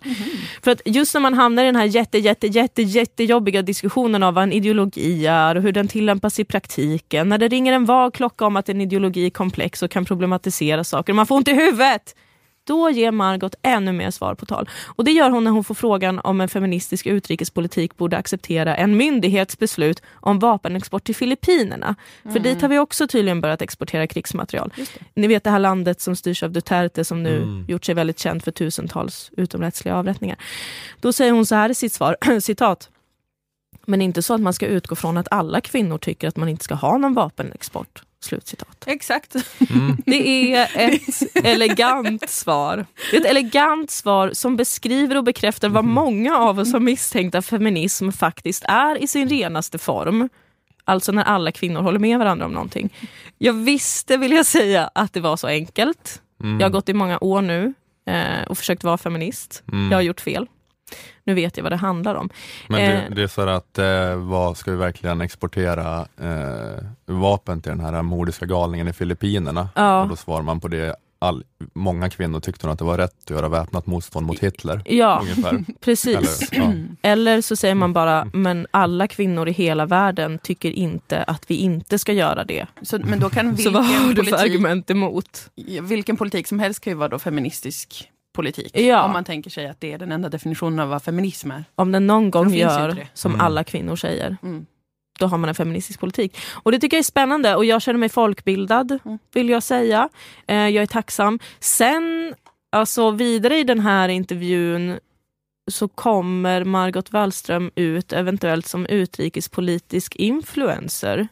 [0.63, 4.33] För att just när man hamnar i den här jätte, jätte, jätte, jättejobbiga diskussionen av
[4.33, 7.29] vad en ideologi är och hur den tillämpas i praktiken.
[7.29, 10.83] När det ringer en vag klocka om att en ideologi är komplex och kan problematisera
[10.83, 11.13] saker.
[11.13, 12.15] Man får ont i huvudet!
[12.69, 14.69] Då ger Margot ännu mer svar på tal.
[14.85, 18.97] Och det gör hon när hon får frågan om en feministisk utrikespolitik borde acceptera en
[18.97, 21.95] myndighetsbeslut om vapenexport till Filippinerna.
[22.23, 22.43] För Mm.
[22.43, 24.73] dit har vi också tydligen börjat exportera krigsmaterial.
[25.13, 27.65] Ni vet det här landet som styrs av Duterte som nu Mm.
[27.67, 30.37] gjort sig väldigt känd för tusentals utomrättsliga avrättningar.
[31.01, 32.89] Då säger hon så här i sitt svar, citat.
[33.85, 36.63] Men inte så att man ska utgå från att alla kvinnor tycker att man inte
[36.63, 38.03] ska ha någon vapenexport.
[38.21, 38.83] Slutcitat.
[38.85, 39.35] Exakt.
[40.05, 42.85] Det är ett elegant svar.
[43.11, 47.35] Det är ett elegant svar som beskriver och bekräftar vad många av oss har misstänkt
[47.35, 50.29] att feminism faktiskt är i sin renaste form.
[50.85, 52.89] Alltså när alla kvinnor håller med varandra om någonting.
[53.37, 56.21] Jag visste, vill jag säga, att det var så enkelt.
[56.43, 56.59] Mm.
[56.59, 57.73] Jag har gått i många år nu
[58.07, 59.63] eh, och försökt vara feminist.
[59.71, 59.91] Mm.
[59.91, 60.47] Jag har gjort fel.
[61.23, 62.29] Nu vet jag vad det handlar om.
[62.67, 66.83] Men Eh, det, det är så här att, eh, vad ska vi verkligen exportera eh,
[67.05, 69.69] vapen till den här mordiska galningen i Filippinerna?
[69.75, 70.01] Ja.
[70.01, 73.13] Och då svarar man på det, all, många kvinnor tyckte nog att det var rätt
[73.23, 74.81] att göra väpnat motstånd mot Hitler.
[74.85, 75.65] Ja, ungefär.
[75.81, 76.51] precis.
[76.51, 76.73] Eller, ja.
[77.01, 81.55] Eller så säger man bara, men alla kvinnor i hela världen tycker inte att vi
[81.55, 82.65] inte ska göra det.
[82.81, 85.49] Så, men då kan Så vad vilken har du för politik- argument emot?
[85.81, 88.71] Vilken politik som helst kan ju vara då feministisk politik.
[88.77, 89.03] Ja.
[89.03, 91.63] Om man tänker sig att det är den enda definitionen av vad feminism är.
[91.75, 93.45] Om den någon gång gör som Mm.
[93.45, 94.65] alla kvinnor säger, Mm.
[95.19, 96.37] då har man en feministisk politik.
[96.63, 98.99] Och det tycker jag är spännande och jag känner mig folkbildad,
[99.33, 100.09] vill jag säga.
[100.47, 101.39] Eh, jag är tacksam.
[101.59, 102.33] Sen,
[102.71, 104.99] alltså vidare i den här intervjun
[105.71, 111.27] så kommer Margot Wallström ut eventuellt som utrikespolitisk influencer,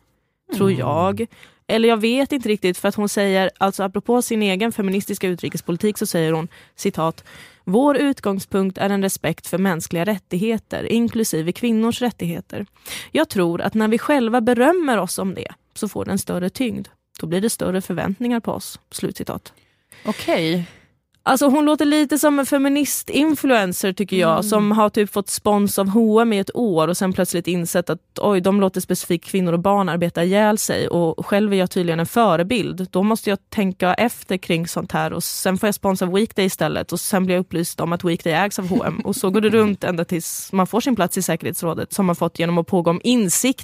[0.55, 0.79] tror Mm.
[0.79, 1.25] jag.
[1.67, 5.97] Eller jag vet inte riktigt för att hon säger, alltså apropå sin egen feministiska utrikespolitik
[5.97, 7.23] så säger hon citat
[7.69, 12.65] vår utgångspunkt är en respekt för mänskliga rättigheter, inklusive kvinnors rättigheter.
[13.11, 16.49] Jag tror att när vi själva berömmer oss om det så får det en större
[16.49, 16.87] tyngd.
[17.19, 18.79] Då blir det större förväntningar på oss.
[18.91, 19.53] Slutcitat.
[20.05, 20.65] Okej.
[21.27, 24.43] Alltså hon låter lite som en feminist-influencer tycker jag, Mm.
[24.43, 27.99] som har typ fått spons av H&M i ett år och sen plötsligt insett att
[28.21, 31.99] oj, de låter specifikt kvinnor och barn arbeta ihjäl sig och själv är jag tydligen
[31.99, 32.87] en förebild.
[32.91, 36.45] Då måste jag tänka efter kring sånt här och sen får jag spons av Weekday
[36.45, 39.41] istället och sen blir jag upplyst om att Weekday ägs av H&M och så går
[39.41, 42.67] det runt ända tills man får sin plats i säkerhetsrådet som man fått genom att
[42.67, 43.63] pågå om insikt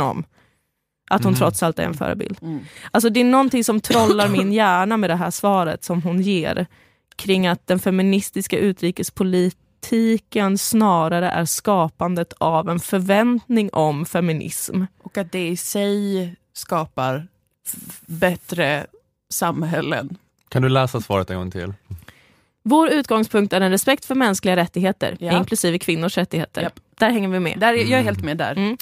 [0.00, 0.24] Om
[1.10, 1.38] att hon Mhm.
[1.38, 2.38] trots allt är en förebild.
[2.90, 6.66] Alltså det är någonting som trollar min hjärna med det här svaret som hon ger
[7.16, 14.82] kring att den feministiska utrikespolitiken snarare är skapandet av en förväntning om feminism.
[15.02, 17.28] Och att det i sig skapar
[18.06, 18.86] bättre
[19.32, 20.16] samhällen.
[20.48, 21.72] Kan du läsa svaret en gång till?
[22.68, 25.38] Vår utgångspunkt är en respekt för mänskliga rättigheter, Ja.
[25.38, 26.70] inklusive kvinnors rättigheter.
[26.98, 27.58] Där hänger vi med.
[27.58, 28.52] Där, är- jag är helt med där.
[28.56, 28.76] Mm.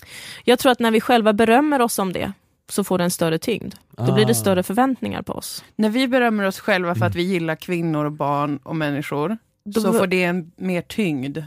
[0.44, 2.32] Jag tror att när vi själva berömmer oss om det,
[2.68, 3.74] så får det en större tyngd.
[3.90, 4.34] Då blir det Ah.
[4.34, 5.64] större förväntningar på oss.
[5.76, 7.26] När vi berömmer oss själva för att Mm.
[7.26, 11.38] vi gillar kvinnor och barn och människor, Då- så får det en mer tyngd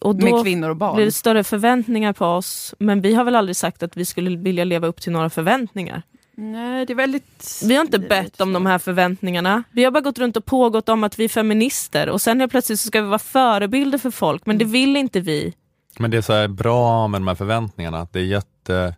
[0.00, 0.96] Och då med kvinnor och barn.
[0.96, 2.74] blir det större förväntningar på oss.
[2.78, 6.02] Men vi har väl aldrig sagt att vi skulle vilja leva upp till några förväntningar.
[6.40, 7.60] Nej, det är väldigt...
[7.64, 9.62] Vi har inte bett om de här förväntningarna.
[9.70, 12.52] Vi har bara gått runt och pågått om att vi är feminister och sen helt
[12.52, 15.54] plötsligt så ska vi vara förebilder för folk, men det vill inte vi.
[15.98, 18.94] Men det är så här bra med de här förväntningarna, att det är jätte...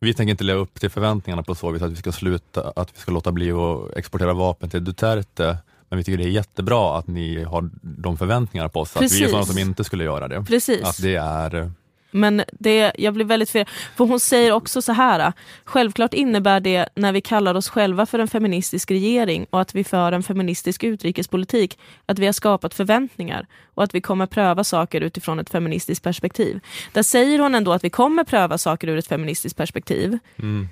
[0.00, 2.92] Vi tänker inte leva upp till förväntningarna på så vis att vi ska sluta, att
[2.94, 5.56] vi ska låta bli att exportera vapen till Duterte.
[5.88, 9.06] Men vi tycker det är jättebra att ni har de förväntningarna på oss, att vi
[9.06, 9.30] är Precis.
[9.30, 10.44] sådana som inte skulle göra det.
[10.44, 10.82] Precis.
[10.82, 11.72] Att det är...
[12.10, 13.66] Men det, jag blir väldigt fel.
[13.96, 15.32] För hon säger också så här.
[15.64, 19.84] Självklart innebär det när vi kallar oss själva för en feministisk regering och att vi
[19.84, 25.00] för en feministisk utrikespolitik att vi har skapat förväntningar och att vi kommer pröva saker
[25.00, 26.60] utifrån ett feministiskt perspektiv.
[26.92, 30.18] Där säger hon ändå att vi kommer pröva saker ur ett feministiskt perspektiv.
[30.38, 30.68] Mm.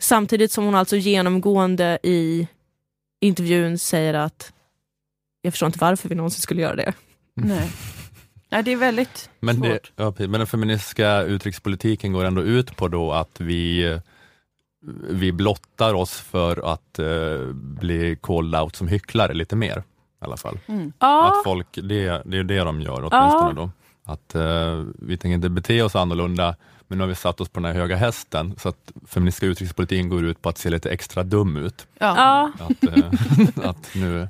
[0.00, 2.48] Samtidigt som hon alltså genomgående i
[3.20, 4.52] intervjun säger att
[5.42, 6.92] jag förstår inte varför vi någonsin skulle göra det.
[7.34, 7.70] Nej.
[8.50, 9.64] Nej, det är väldigt Men, svårt.
[9.64, 13.98] det, ja, men den feministiska utrikespolitiken går ändå ut på då att vi,
[15.10, 19.82] vi blottar oss för att eh, bli called out som hycklare lite mer.
[20.20, 20.58] I alla fall.
[20.66, 20.92] Mm.
[20.98, 23.70] Att folk, det, det är det de gör åtminstone då.
[24.04, 26.56] Att eh, vi tänker inte bete oss annorlunda,
[26.88, 30.08] men nu har vi satt oss på den här höga hästen, så att feministiska utrikespolitiken
[30.08, 31.86] går ut på att se lite extra dum ut.
[31.98, 32.52] Ja.
[32.58, 34.28] Att, eh, att nu,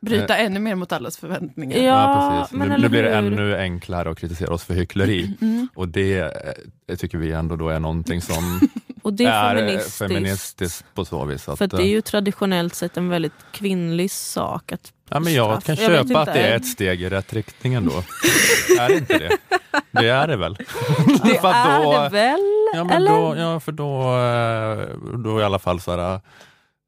[0.00, 1.78] Bryta ännu mer mot allas förväntningar.
[1.78, 2.58] Ja, precis.
[2.58, 5.36] men Nu, nu blir det ännu enklare att kritisera oss för hyckleri.
[5.40, 5.68] Mm.
[5.74, 6.18] Och det
[6.88, 8.60] eh, tycker vi ändå då är någonting som
[9.02, 9.98] Och det är, eh, feministiskt.
[9.98, 11.48] feministiskt på så vis.
[11.48, 15.20] Att, För att det är eh, ju traditionellt sett en väldigt kvinnlig sak att ja,
[15.20, 15.92] men jag kan straffa.
[15.92, 17.92] Jag köpa att det är ett steg i rätt riktning ändå.
[18.78, 19.36] är det inte det?
[19.90, 20.54] Det är det väl?
[21.24, 22.40] Det är då- det väl?
[22.74, 23.10] Ja, men eller?
[23.10, 26.20] då, ja för då, eh, då i alla fall så här,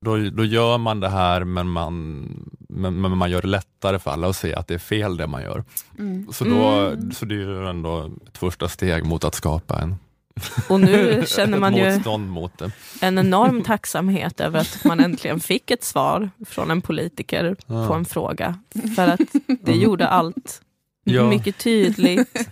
[0.03, 2.27] då, då gör man det här men man,
[2.69, 5.27] men, men man gör det lättare för alla att se att det är fel det
[5.27, 5.65] man gör.
[5.99, 6.27] Mm.
[6.33, 7.13] Så, då, Mm.
[7.13, 9.95] så det är ju ändå ett första steg mot att skapa en
[10.69, 12.01] Och nu känner man ju
[13.01, 17.87] en enorm tacksamhet över att man äntligen fick ett svar från en politiker Ja.
[17.89, 18.59] på en fråga.
[18.97, 19.21] För att
[19.61, 20.63] det gjorde allt
[21.05, 21.29] Ja.
[21.29, 22.49] mycket tydligt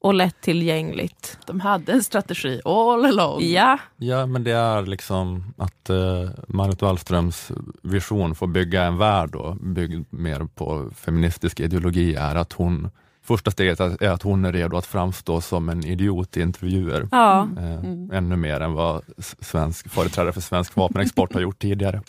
[0.00, 1.38] och lättillgängligt.
[1.46, 3.42] De hade en strategi all along.
[3.42, 7.50] Ja, Ja, men det är liksom att uh, Margot Wallströms
[7.82, 12.90] vision för att bygga en värld då, byggd mer på feministisk ideologi är att hon
[13.22, 17.08] Första steget är att hon är redo att framstå som en idiot i intervjuer.
[17.10, 17.48] Ja.
[17.58, 18.10] Eh, Mm.
[18.12, 19.02] Ännu mer än vad
[19.40, 22.02] svensk, företrädare för svensk vapenexport har gjort tidigare.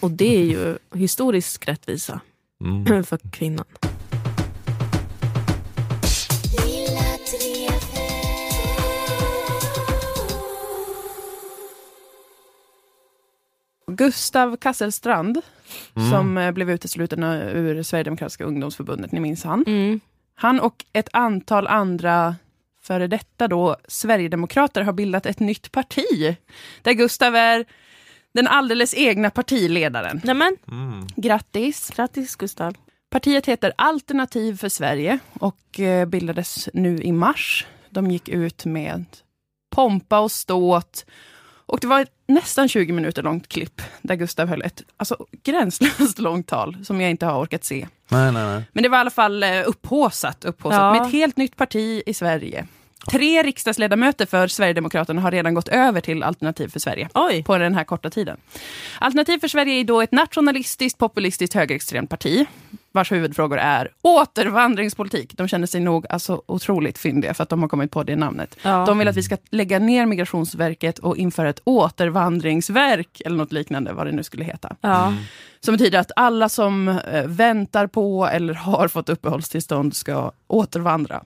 [0.00, 2.20] och det är ju historisk rättvisa
[2.64, 3.04] Mm.
[3.04, 3.64] för kvinnan.
[13.96, 15.40] Gustav Kasselstrand,
[15.96, 16.10] Mm.
[16.10, 19.64] som eh, blev utesluten ur Sverigedemokratiska ungdomsförbundet, ni minns han.
[19.66, 20.00] Mm.
[20.34, 22.36] Han och ett antal andra
[22.82, 26.36] före detta då Sverigedemokrater har bildat ett nytt parti.
[26.82, 27.64] Där Gustav är
[28.34, 30.20] den alldeles egna partiledaren.
[30.24, 31.06] Nämen, Mm.
[31.16, 31.90] Grattis!
[31.96, 32.74] grattis Gustav.
[33.10, 37.66] Partiet heter Alternativ för Sverige och eh, bildades nu i mars.
[37.90, 39.04] De gick ut med
[39.74, 41.06] pompa och ståt.
[41.66, 46.18] Och det var ett nästan 20 minuter långt klipp där Gustav höll ett alltså, gränslöst
[46.18, 47.86] långt tal som jag inte har orkat se.
[48.08, 48.64] Nej, nej, nej.
[48.72, 50.92] Men det var i alla fall eh, upphåsat, upphåsat Ja.
[50.92, 52.66] med ett helt nytt parti i Sverige.
[53.10, 57.42] Tre riksdagsledamöter för Sverigedemokraterna har redan gått över till Alternativ för Sverige Oj.
[57.42, 58.36] på den här korta tiden.
[58.98, 62.46] Alternativ för Sverige är då ett nationalistiskt, populistiskt, högerextremt parti
[62.94, 65.36] vars huvudfrågor är återvandringspolitik.
[65.36, 68.56] De känner sig nog alltså otroligt fyndiga för att de har kommit på det namnet.
[68.62, 68.84] Ja.
[68.86, 73.92] De vill att vi ska lägga ner Migrationsverket och införa ett återvandringsverk eller något liknande,
[73.92, 74.76] vad det nu skulle heta.
[74.80, 75.14] Ja.
[75.60, 81.24] Som betyder att alla som eh, väntar på eller har fått uppehållstillstånd ska återvandra.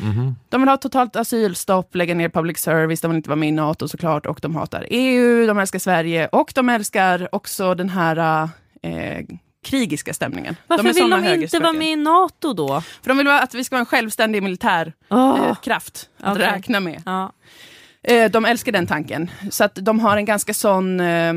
[0.00, 0.36] Mhm.
[0.48, 3.52] De vill ha totalt asylstopp, lägga ner public service, de vill inte vara med i
[3.52, 8.48] NATO såklart och de hatar EU, de älskar Sverige och de älskar också den här
[8.82, 9.24] eh,
[9.64, 10.56] krigiska stämningen.
[10.66, 12.80] Varför de är vill de inte vara med i NATO då?
[12.80, 15.48] För de vill att vi ska vara en självständig militär Åh.
[15.48, 16.46] eh, kraft att Okej.
[16.46, 17.02] räkna med.
[17.06, 17.32] Ja.
[18.02, 19.30] Eh, de älskar den tanken.
[19.50, 21.32] Så att de har en ganska sån eh,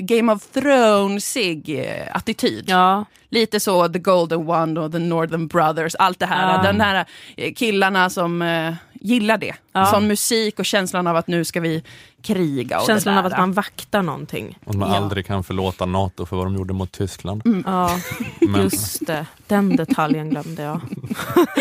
[0.00, 2.64] Game of Thrones-ig eh, attityd.
[2.68, 3.04] Ja.
[3.28, 6.56] Lite så The Golden One och The Northern Brothers, allt det här.
[6.56, 6.62] Ja.
[6.62, 9.54] Den här eh, killarna som eh, gillar det.
[9.72, 9.86] Ja.
[9.86, 11.82] Sån musik och känslan av att nu ska vi
[12.22, 12.80] kriga.
[12.80, 14.58] Och Känslan det av att man vaktar någonting.
[14.64, 14.96] Och man Ja.
[14.96, 17.42] aldrig kan förlåta NATO för vad de gjorde mot Tyskland.
[17.46, 17.62] Mm.
[17.66, 17.90] Ja,
[18.40, 19.26] Men- just det.
[19.46, 20.80] Den detaljen glömde jag.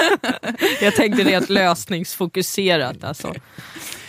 [0.82, 3.34] jag tänkte rent lösningsfokuserat alltså.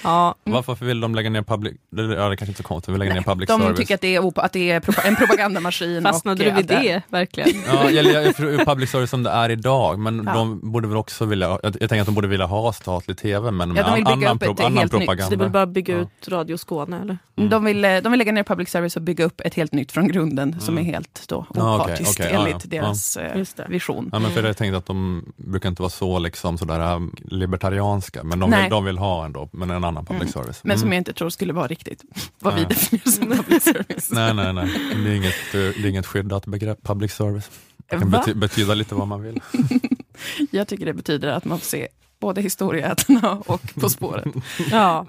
[0.03, 0.35] Ja.
[0.45, 1.75] Varför vill de lägga ner public...
[1.91, 3.77] Ja, det är kanske inte så konstigt, de vill lägga ner public De service.
[3.79, 6.03] tycker att det är, att det är en propagandamaskin.
[6.03, 7.63] Fastnade du vid att det, verkligen?
[7.67, 10.35] Ja, eller jag tror public service som det är idag, men Ja.
[10.35, 13.51] de borde väl också vilja, jag, jag tänker att de borde vilja ha statlig TV,
[13.51, 15.25] men med Ja, de vill bygga annan, upp ett pro, helt nytt- propaganda.
[15.25, 17.19] Så det vill bara bygga ut Radio Skåne eller?
[17.49, 19.93] De, vill, eh, de vill lägga ner public service och bygga upp ett helt nytt
[19.93, 22.81] från grunden som är helt då Ja, opartiskt okej, ja, enligt ja.
[22.83, 23.67] deras eh, Just det.
[23.69, 24.09] vision.
[24.13, 28.25] Ja, men för jag tänkte att de brukar inte vara så liksom, sådär äh, libertarianska,
[28.25, 30.45] men de vill, de vill ha ändå, men en annan public Mm.
[30.45, 30.61] service.
[30.65, 30.93] Men som Mm.
[30.97, 32.03] jag inte tror skulle vara riktigt
[32.39, 34.11] vad vi definierar som public service.
[34.13, 34.69] Nej, nej, nej.
[35.05, 37.51] Det är inget, eh, det är inget skyddat begrepp, public service.
[37.91, 38.19] Det kan Va?
[38.27, 39.41] bety, betyda lite vad man vill.
[40.51, 41.89] Jag tycker det betyder att man får se
[42.21, 44.25] både Historieätarna och På spåret.
[44.71, 45.07] Ja.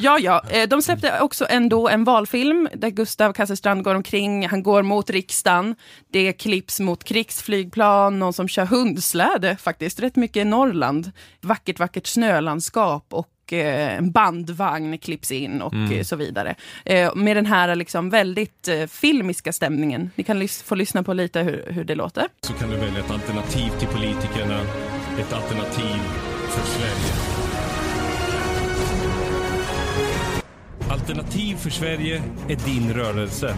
[0.00, 0.42] Ja, ja.
[0.50, 4.48] eh, De släppte också ändå en valfilm där Gustav Kasselstrand går omkring.
[4.48, 5.74] Han går mot riksdagen.
[6.12, 10.00] Det klipps mot krigsflygplan, någon som kör hundsläde faktiskt.
[10.00, 11.12] Rätt mycket i Norrland.
[11.40, 16.04] Vackert, vackert snölandskap och eh, en bandvagn klipps in och Mm.
[16.04, 16.54] så vidare.
[16.84, 20.10] Eh, Med den här liksom väldigt filmiska stämningen.
[20.14, 22.24] Ni kan få lyssna på lite hur, hur det låter.
[22.40, 24.60] så kan du välja ett alternativ till politikerna,
[25.20, 26.00] ett alternativ
[26.58, 27.12] för Sverige.
[30.90, 33.56] Alternativ för Sverige är din rörelse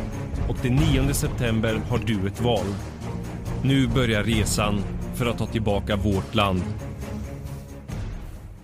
[0.49, 2.67] och den 9 september har du ett val.
[3.63, 4.85] Nu börjar resan
[5.15, 6.63] för att ta tillbaka vårt land.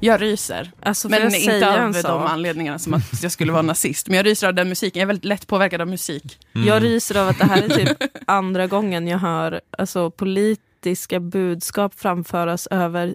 [0.01, 0.73] Jag ryser.
[0.81, 4.09] Alltså, men jag inte av de anledningarna som att jag skulle vara nazist.
[4.09, 5.01] Men jag ryser av den musiken.
[5.01, 6.39] Jag är väldigt lätt påverkad av musik.
[6.53, 7.97] Jag ryser av att det här är typ
[8.27, 13.15] andra gången jag hör alltså, politiska budskap framföras över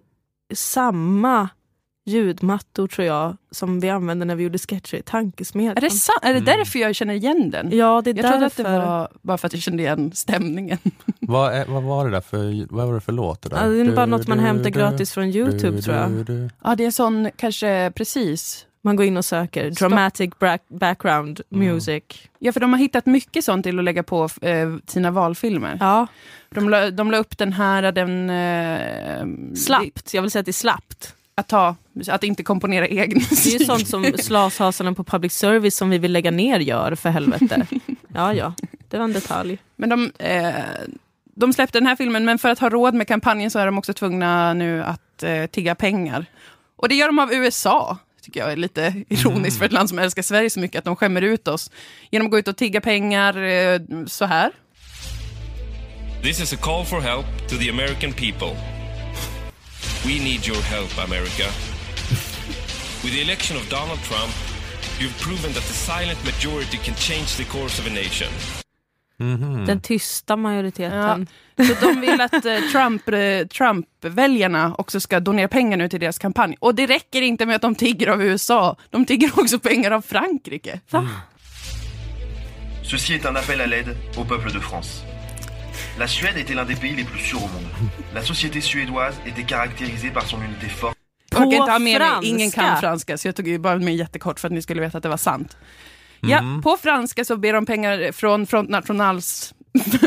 [0.53, 1.49] samma
[2.05, 5.77] ljudmattor tror jag som vi använde när vi gjorde sketcher i Tankesmedjan.
[5.77, 7.69] Är det, sa- är det därför jag känner igen den?
[7.77, 8.85] Ja, det är jag trodde att det därför.
[8.87, 10.77] var bara för att jag kände igen stämningen.
[11.19, 13.41] vad, är, vad var det där för, vad var det för låt?
[13.41, 13.65] Det, där?
[13.65, 16.11] Ja, det är bara något man Du, hämtar du, gratis från Youtube du, tror jag.
[16.11, 16.49] du, du.
[16.63, 18.65] Ja, det är sån, kanske precis.
[18.83, 20.29] Man går in och söker dramatic
[20.69, 21.67] background Mm.
[21.67, 22.03] music.
[22.39, 25.77] Ja, för de har hittat mycket sånt till att lägga på eh, sina valfilmer.
[25.79, 26.07] Ja.
[26.49, 28.29] De, la, de la upp den här, den...
[28.29, 31.15] Eh, Slappt, jag vill säga att det är slappt.
[31.35, 31.75] Att, ta,
[32.07, 33.43] att inte komponera egen musik.
[33.43, 36.95] Det är ju sånt som slashasen på public service som vi vill lägga ner gör,
[36.95, 37.67] för helvete.
[38.13, 38.53] Ja, ja,
[38.89, 39.57] det var en detalj.
[39.75, 40.53] Men de, eh,
[41.35, 43.77] de släppte den här filmen, men för att ha råd med kampanjen så är de
[43.77, 46.25] också tvungna nu att eh, tigga pengar.
[46.75, 49.99] Och det gör de av USA, tycker jag är lite ironiskt för ett land som
[49.99, 51.71] älskar Sverige så mycket, att de skämmer ut oss
[52.11, 54.51] genom att gå ut och tigga pengar eh, så här.
[56.23, 58.55] This is a call for help to the American people.
[60.05, 61.47] We need your help, America.
[63.03, 64.31] With the election of Donald Trump,
[64.99, 68.60] you've proven that the silent majority can change the course of a nation.
[69.65, 71.27] Den tysta majoriteten.
[71.57, 76.19] Så de vill att eh, Trump, eh, Trump-väljarna också ska donera pengar nu till deras
[76.19, 76.55] kampanj.
[76.59, 80.01] Och det räcker inte med att de tigger av USA, de tigger också pengar av
[80.01, 80.79] Frankrike.
[82.91, 85.01] Ceci est un appel à l'aide au peuple de France.
[85.99, 87.89] La Suède était l'un des pays les plus sûrs au monde.
[88.13, 90.97] La société suédoise était caractérisée par son unité forte.
[91.31, 93.95] Jag orkar inte ha med mig, ingen kan franska, så jag tog ju bara med
[93.95, 95.57] jättekort för att ni skulle veta att det var sant.
[96.21, 99.53] Ja, på franska så ber de pengar från Front Nationals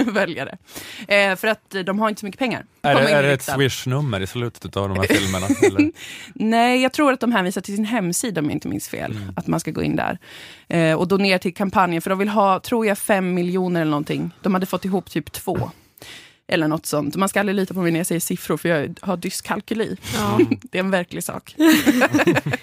[0.06, 0.58] väljare.
[1.08, 2.64] Eh, för att de har inte så mycket pengar.
[2.82, 5.46] Är det, är det ett swish-nummer i slutet av de här filmerna?
[6.34, 9.18] Nej, jag tror att de hänvisar till sin hemsida om jag inte minns fel.
[9.36, 10.18] Att man ska gå in där.
[10.68, 14.30] Eh, och donera till kampanjen, för de vill ha, tror jag, fem miljoner eller någonting.
[14.42, 15.70] De hade fått ihop typ två.
[16.46, 17.16] Eller något sånt.
[17.16, 19.96] Man ska aldrig lita på mig när jag säger siffror, för jag har dyskalkyli.
[20.16, 20.38] Ja.
[20.62, 21.54] Det är en verklig sak.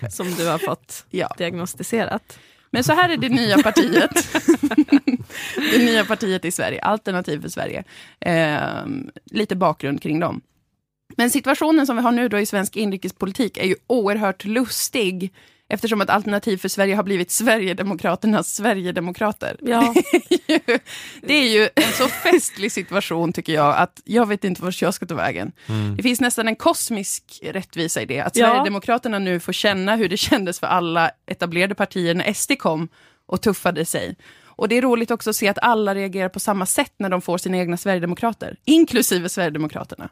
[0.10, 1.36] Som du har fått Ja.
[1.38, 2.40] diagnostiserat.
[2.72, 4.12] Men så här är det nya partiet.
[5.56, 7.84] det nya partiet i Sverige, Alternativ för Sverige.
[8.20, 8.86] Eh,
[9.26, 10.42] lite bakgrund kring dem.
[11.18, 15.34] Men situationen som vi har nu då i svensk inrikespolitik är ju oerhört lustig.
[15.74, 19.58] Eftersom att Alternativ för Sverige har blivit Sverigedemokraternas Sverigedemokrater.
[19.62, 19.94] Ja.
[20.48, 20.80] Det, är ju,
[21.22, 24.94] det är ju en så festlig situation tycker jag, att jag vet inte vart jag
[24.94, 25.52] ska ta vägen.
[25.68, 25.96] Mm.
[25.98, 28.22] Det finns nästan en kosmisk rättvisa i det.
[28.22, 28.48] Att Ja.
[28.48, 32.88] Sverigedemokraterna nu får känna hur det kändes för alla etablerade partier när SD kom
[33.26, 34.16] och tuffade sig.
[34.46, 37.22] Och det är roligt också att se att alla reagerar på samma sätt när de
[37.22, 40.10] får sina egna Sverigedemokrater, inklusive Sverigedemokraterna.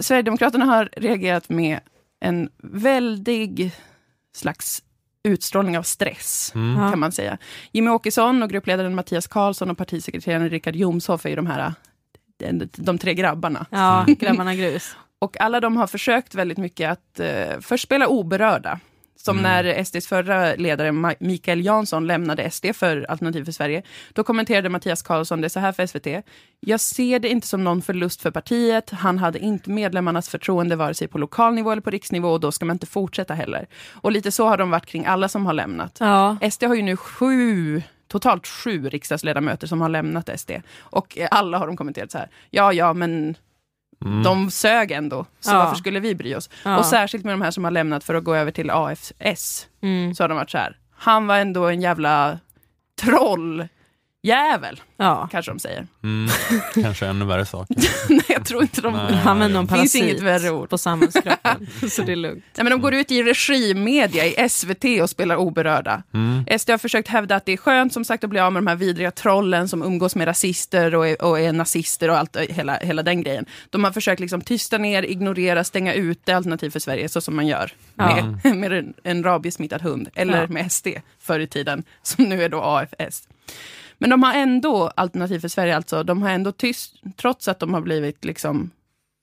[0.00, 1.80] Sverigedemokraterna har reagerat med
[2.20, 3.72] en väldig
[4.36, 4.82] slags
[5.22, 6.90] utstrålning av stress, Mm.
[6.90, 7.38] kan man säga.
[7.72, 11.74] Jimmy Åkesson och gruppledaren Mattias Karlsson och partisekreteraren Richard Jomshoff är ju de här
[12.36, 13.66] de, de tre grabbarna.
[13.70, 14.96] Ja, grabbarna grus.
[15.18, 18.80] Och alla de har försökt väldigt mycket att eh, först spela oberörda.
[19.22, 19.64] Som Mm.
[19.64, 23.82] när SDs förra ledare Mikael Jansson lämnade SD för Alternativ för Sverige.
[24.12, 26.06] Då kommenterade Mattias Karlsson det så här för SVT.
[26.60, 28.90] Jag ser det inte som någon förlust för partiet.
[28.90, 32.52] Han hade inte medlemmarnas förtroende vare sig på lokal nivå eller på riksnivå och då
[32.52, 33.66] ska man inte fortsätta heller.
[33.92, 35.96] Och lite så har de varit kring alla som har lämnat.
[36.00, 36.36] Ja.
[36.50, 40.50] SD har ju nu sju totalt sju riksdagsledamöter som har lämnat SD.
[40.78, 43.36] Och alla har de kommenterat så här, ja ja men
[44.04, 44.22] Mm.
[44.22, 45.58] de sög ändå, så Ja.
[45.58, 46.50] varför skulle vi bry oss?
[46.64, 46.78] Ja.
[46.78, 50.14] Och särskilt med de här som har lämnat för att gå över till AFS, Mm.
[50.14, 52.38] så har de varit så här, han var ändå en jävla
[54.22, 55.28] trolljävel, Ja.
[55.32, 55.86] kanske de säger.
[56.02, 56.30] Mm.
[56.82, 57.76] Kanske ännu värre saker.
[58.08, 58.92] Nej, jag tror inte de...
[58.92, 59.22] Nej.
[59.26, 60.68] Är någon finns inget värre ord.
[60.70, 61.66] på samhällskroppen.
[61.90, 62.44] så det är lugnt.
[62.56, 66.02] Nej, men de går ut i regimedia i SVT och spelar oberörda.
[66.14, 66.58] Mm.
[66.58, 68.66] SD har försökt hävda att det är skönt som sagt att bli av med de
[68.66, 72.76] här vidriga trollen som umgås med rasister och är, och är nazister och allt, hela,
[72.76, 73.46] hela den grejen.
[73.70, 77.46] De har försökt liksom tysta ner, ignorera, stänga ute Alternativ för Sverige så som man
[77.46, 80.46] gör med, med en, en rabiesmittad hund eller Ja.
[80.48, 80.88] med SD
[81.20, 83.28] förr i tiden som nu är då AFS.
[83.98, 87.74] Men de har ändå, Alternativ för Sverige alltså, de har ändå tyst, trots att de
[87.74, 88.70] har blivit liksom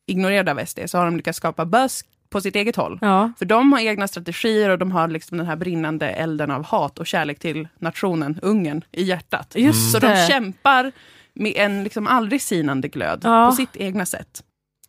[0.08, 3.00] ignorerade av SD, så har de lyckats skapa buzz på sitt eget håll.
[3.02, 3.32] Ja.
[3.38, 7.00] För de har egna strategier och de har liksom den här brinnande elden av hat
[7.00, 9.54] och kärlek till nationen, Ungern, i hjärtat.
[9.56, 10.08] Just Så det.
[10.08, 10.92] de kämpar
[11.34, 13.50] med en liksom aldrig sinande glöd Ja.
[13.50, 14.44] på sitt egna sätt.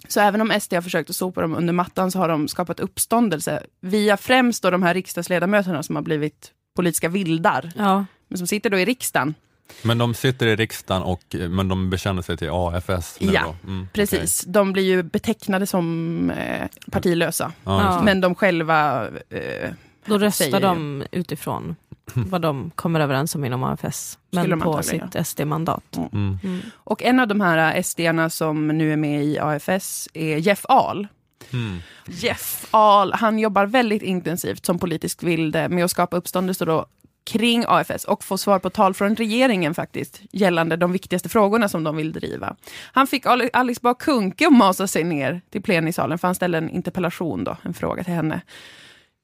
[0.08, 2.80] Så även om SD har försökt att sopa dem under mattan så har de skapat
[2.80, 8.04] uppståndelse via främst då de här riksdagsledamöterna som har blivit politiska vildar, Ja.
[8.28, 9.34] men som sitter då i riksdagen.
[9.82, 13.70] Men de sitter i riksdagen, och, men de bekänner sig till AFS nu Ja, då?
[13.70, 17.52] Mm, Precis, de blir ju betecknade som eh, partilösa.
[17.64, 18.02] Ja, Ja.
[18.02, 19.70] Men de själva eh,
[20.04, 21.76] Då röstar säger- de utifrån
[22.14, 24.18] vad de kommer överens om inom AFS.
[24.30, 25.96] Men på sitt SD-mandat.
[26.12, 26.38] Mm.
[26.44, 26.60] Mm.
[26.74, 31.06] Och en av de här SD-arna som nu är med i AFS är Jeff Ahl.
[31.52, 31.78] Mm.
[32.06, 36.86] Jeff Ahl, han jobbar väldigt intensivt som politisk vilde med att skapa uppståndelse då
[37.26, 41.84] kring AFS och få svar på tal från regeringen faktiskt gällande de viktigaste frågorna som
[41.84, 42.56] de vill driva.
[42.92, 46.58] Han fick Ali- Alice Bah Kuhnke att masa sig ner till plenisalen för han ställde
[46.58, 48.40] en interpellation då, en fråga till henne.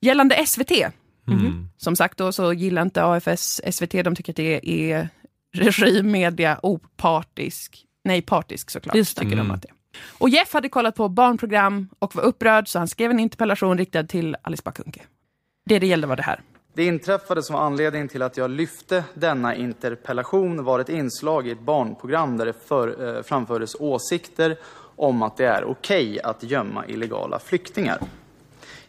[0.01, 0.73] Gällande SVT,
[1.29, 1.69] Mm.
[1.77, 5.09] som sagt då så gillar inte AFS SVT, de tycker att det är
[5.55, 9.23] regimmedia, opartisk, nej partisk såklart, Just det.
[9.23, 9.55] tycker de Mm.
[9.55, 9.69] att det.
[10.19, 14.05] Och Jeff hade kollat på barnprogram och var upprörd så han skrev en interpellation riktad
[14.05, 15.01] till Alice Bah Kuhnke.
[15.65, 16.41] Det det gällde var det här.
[16.75, 21.51] Det inträffade som var anledningen till att jag lyfte denna interpellation var ett inslag i
[21.51, 24.57] ett barnprogram där det för, eh, framfördes åsikter
[24.97, 27.99] om att det är okej att gömma illegala flyktingar.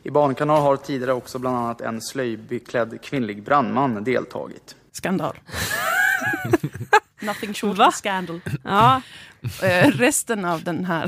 [0.03, 4.75] I Barnkanal har tidigare också bland annat en slöjbeklädd kvinnlig brandman deltagit.
[4.91, 5.35] Skandal.
[7.21, 7.87] Nothing short Va?
[7.87, 8.39] of scandal.
[8.63, 9.01] Ja.
[9.61, 11.03] Eh, resten av den här...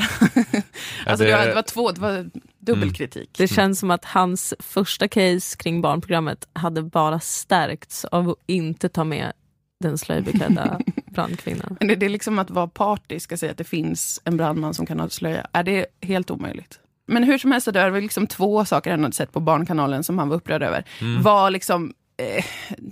[1.06, 2.30] alltså det- det var två, det var
[2.66, 3.30] dubbelkritik.
[3.38, 8.90] Det känns som att hans första case kring barnprogrammet hade bara stärkts av att inte
[8.90, 9.34] ta med
[9.80, 11.78] den slöjbeklädda brandkvinnan.
[11.80, 14.86] Men det är liksom att vara partisk och säga att det finns en brandman som
[14.86, 15.48] kan ha slöja.
[15.52, 16.80] Är det helt omöjligt?
[17.08, 20.20] Men hur som helst, det var liksom två saker han hade sett på Barnkanalen som
[20.20, 20.86] han var upprörd över.
[21.02, 21.24] Mm.
[21.24, 22.46] Var liksom, eh,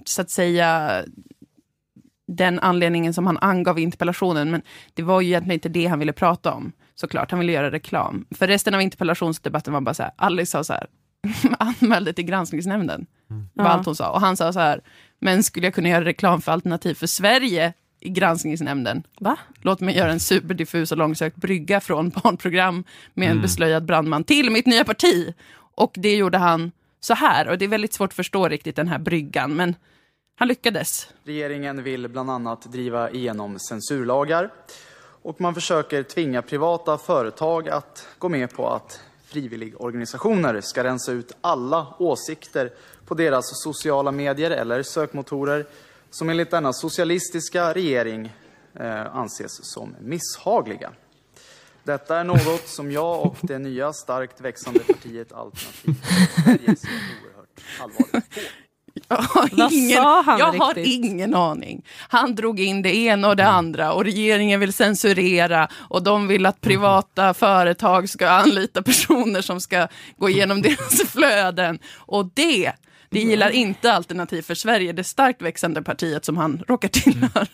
[0.05, 1.01] så att säga,
[2.28, 4.51] den anledningen som han angav i interpellationen.
[4.51, 4.61] Men
[4.93, 6.71] det var ju egentligen inte det han ville prata om.
[6.95, 8.26] Såklart, han ville göra reklam.
[8.36, 10.88] För resten av interpellationsdebatten var bara så här, Alice sa så här,
[11.59, 13.05] anmälde till granskningsnämnden.
[13.53, 13.71] var Ja.
[13.71, 14.09] allt hon sa.
[14.11, 14.82] Och han sa så här,
[15.21, 19.03] men skulle jag kunna göra reklam för Alternativ för Sverige i granskningsnämnden?
[19.19, 19.38] Va?
[19.61, 23.41] Låt mig göra en superdiffus och långsökt brygga från barnprogram med en Mm.
[23.41, 25.34] beslöjad brandman till mitt nya parti.
[25.76, 27.47] Och det gjorde han så här.
[27.47, 29.76] Och det är väldigt svårt att förstå riktigt den här bryggan, men
[30.36, 31.08] han lyckades.
[31.24, 34.54] Regeringen vill bland annat driva igenom censurlagar
[35.24, 41.32] och man försöker tvinga privata företag att gå med på att frivilligorganisationer ska rensa ut
[41.42, 42.72] alla åsikter
[43.06, 45.66] på deras sociala medier eller sökmotorer
[46.10, 48.34] som enligt denna socialistiska regering
[48.74, 50.92] eh, anses som misshagliga.
[51.84, 55.96] Detta är något som jag och det nya starkt växande partiet Alternativ
[56.44, 56.90] Sverige ser
[57.24, 58.62] oerhört allvarligt på.
[59.18, 61.03] Jag har, Vad ingen, sa han jag har riktigt?
[61.05, 61.82] ingen aning.
[62.09, 66.45] Han drog in det ena och det andra och regeringen vill censurera och de vill
[66.45, 69.88] att privata företag ska anlita personer som ska
[70.18, 71.80] gå igenom deras flöden.
[71.95, 72.72] Och det,
[73.09, 77.47] det gillar inte Alternativ för Sverige, det starkt växande partiet som han råkar tillhöra.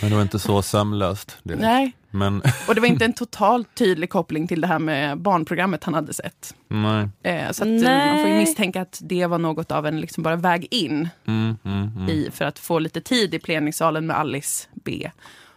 [0.00, 1.36] Men det var inte så sömlöst.
[1.42, 1.62] direkt.
[1.62, 5.84] Nej, Men, och det var inte en totalt tydlig koppling till det här med barnprogrammet
[5.84, 6.54] han hade sett.
[6.68, 7.08] nej.
[7.22, 10.22] Eh, så att, eh, man får ju misstänka att det var något av en liksom
[10.22, 12.08] bara väg in Mm, mm, mm.
[12.08, 15.10] i, för att få lite tid i plenisalen med Alice B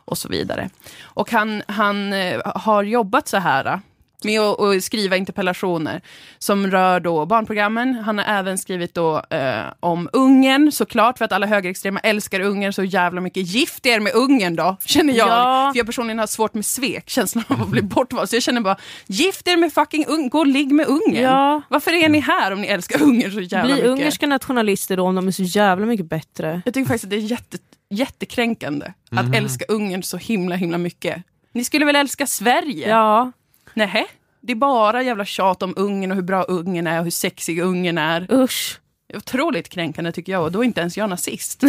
[0.06, 0.70] och så vidare.
[1.04, 3.80] Och han, han eh, har jobbat så här,
[4.24, 6.02] med att, att skriva interpellationer
[6.40, 7.94] som rör då barnprogrammen.
[7.96, 12.74] Han har även skrivit då eh, om Ungern såklart, för att alla högerextrema älskar Ungern
[12.74, 13.48] så jävla mycket.
[13.48, 15.28] Gift er med Ungern då, känner jag.
[15.28, 15.70] Ja.
[15.74, 18.30] För jag personligen har svårt med svek, känslan av att bli bortvald.
[18.30, 21.24] Så jag känner bara, gift er med fucking Ungern, gå och ligg med Ungern.
[21.24, 21.62] Ja.
[21.70, 23.90] Varför är ni här om ni älskar Ungern så jävla Bli mycket?
[23.90, 26.62] ungerska nationalister då om de är så jävla mycket bättre.
[26.66, 27.58] Jag tycker faktiskt att det är jätte,
[27.90, 29.34] jättekränkande att Mhm.
[29.34, 31.24] älska Ungern så himla himla mycket.
[31.54, 32.90] Ni skulle väl älska Sverige?
[32.90, 33.32] Ja.
[33.74, 34.06] Nej,
[34.42, 37.60] det är bara jävla tjat om Ungern och hur bra Ungern är och hur sexig
[37.60, 38.34] Ungern är.
[38.34, 38.80] Usch.
[39.14, 41.64] Otroligt kränkande tycker jag och då är inte ens jag nazist.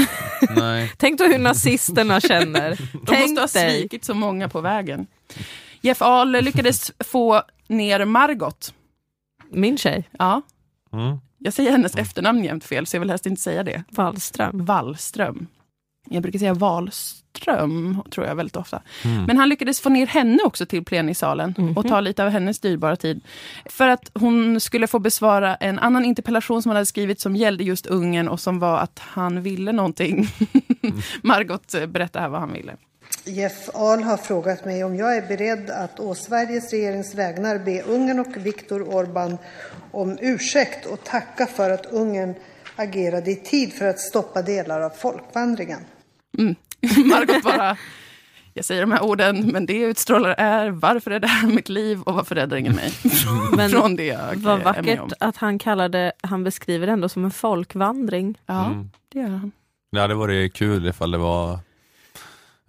[0.57, 0.93] Nej.
[0.99, 2.71] Tänk då hur nazisterna känner.
[2.93, 3.81] De Tänk måste ha dig.
[3.81, 5.07] svikit så många på vägen.
[5.81, 8.75] Jeff Ahl lyckades få ner Margot.
[9.51, 10.09] Min tjej.
[10.19, 10.43] Ja.
[10.93, 11.19] Mm.
[11.39, 13.83] Jag säger hennes efternamn jämt fel, så jag vill helst inte säga det.
[13.91, 14.65] Wallström.
[14.65, 15.47] Wallström.
[16.09, 18.83] Jag brukar säga Wahlström, tror jag väldigt ofta.
[19.05, 19.25] Mm.
[19.25, 22.97] Men han lyckades få ner henne också till plenisalen och ta lite av hennes dyrbara
[22.97, 23.21] tid.
[23.65, 27.65] För att hon skulle få besvara en annan interpellation som han hade skrivit som gällde
[27.65, 30.29] just Ungern och som var att han ville någonting.
[31.23, 32.77] Margot eh, berättar här vad han ville.
[33.25, 37.83] Jeff Ahl har frågat mig om jag är beredd att å Sveriges regerings vägnar be
[37.83, 39.39] Ungern och Viktor Orbán
[39.91, 42.35] om ursäkt och tacka för att Ungern
[42.77, 45.81] agerade i tid för att stoppa delar av folkvandringen.
[46.39, 46.55] Mm.
[47.11, 47.77] Margot bara,
[48.55, 52.01] jag säger de här orden, men det utstrålar är varför är det här mitt liv
[52.03, 52.93] och varför räddar ingen mig?
[53.57, 55.09] Men Från det jag Vad är med om.
[55.09, 58.39] vackert att han kallade, han beskriver det ändå som en folkvandring.
[58.47, 58.91] Ja, Mm.
[59.13, 59.53] det gör han.
[59.93, 61.59] Det hade varit kul ifall det var,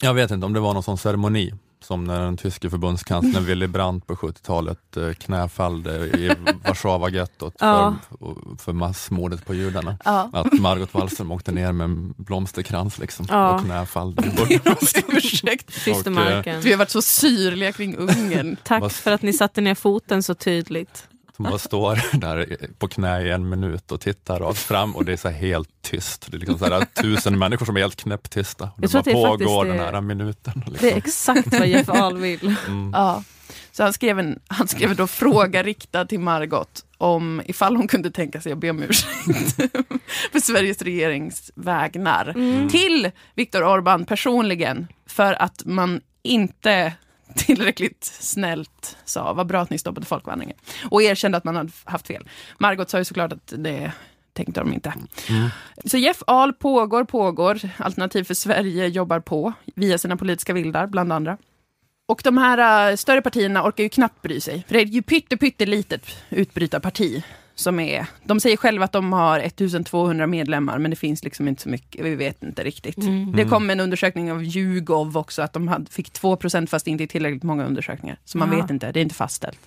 [0.01, 1.53] jag vet inte om det var någon sån ceremoni
[1.83, 6.29] som när den tyske förbundskanslern Willy Brandt på 70-talet eh, knäfallde i
[6.63, 7.95] Warszawa-gettot Ja.
[8.09, 9.97] för, för massmordet på judarna.
[10.05, 10.29] Ja.
[10.33, 13.55] Att Margot Wallström åkte ner med en blomsterkrans liksom, Ja.
[13.55, 14.23] och knäfallde.
[15.07, 16.61] Ursäkt, Kysste Och, eh, marken.
[16.61, 18.57] Vi har varit så syrliga kring Ungern.
[18.63, 21.07] Tack för att ni satte ner foten så tydligt.
[21.35, 25.13] Som bara står där på knä i en minut och tittar rakt fram och det
[25.13, 26.27] är så här helt tyst.
[26.31, 28.63] Det är liksom så här tusen människor som är helt knäpptysta.
[28.75, 30.63] Och det bara pågår det- den här minuten.
[30.65, 31.37] Det är Liksom.
[31.37, 32.55] exakt vad Jeff Ahl vill.
[32.67, 32.91] Mm.
[32.93, 33.23] Ja.
[33.71, 38.11] Så han skrev en han skrev då fråga riktad till Margot om ifall hon kunde
[38.11, 39.55] tänka sig att be om ursäkt
[40.31, 42.27] för Sveriges regerings vägnar.
[42.35, 42.69] Mm.
[42.69, 46.93] Till Viktor Orbán personligen för att man inte
[47.35, 50.57] tillräckligt snällt sa vad bra att ni stoppade folkvandringen
[50.89, 52.29] och erkände att man hade haft fel.
[52.57, 53.91] Margot sa ju såklart att det
[54.33, 54.93] tänkte de inte.
[55.85, 57.59] Så Jeff Ahl pågår, pågår.
[57.77, 61.37] Alternativ för Sverige jobbar på via sina politiska vildar, bland andra.
[62.07, 64.63] Och de här äh, större partierna orkar ju knappt bry sig.
[64.67, 67.23] För det är ju pytte, pytte litet utbrytarparti.
[67.57, 71.61] Som är, de säger själva att de har 1200 medlemmar, men det finns liksom inte
[71.61, 72.05] så mycket.
[72.05, 72.97] Vi vet inte riktigt.
[72.97, 73.31] Mm.
[73.35, 77.07] Det kom en undersökning av Yougov också, att de hade, fick 2% fast inte i
[77.07, 78.17] tillräckligt många undersökningar.
[78.25, 78.61] Så man Jaha.
[78.61, 79.59] vet inte, det är inte fastställt.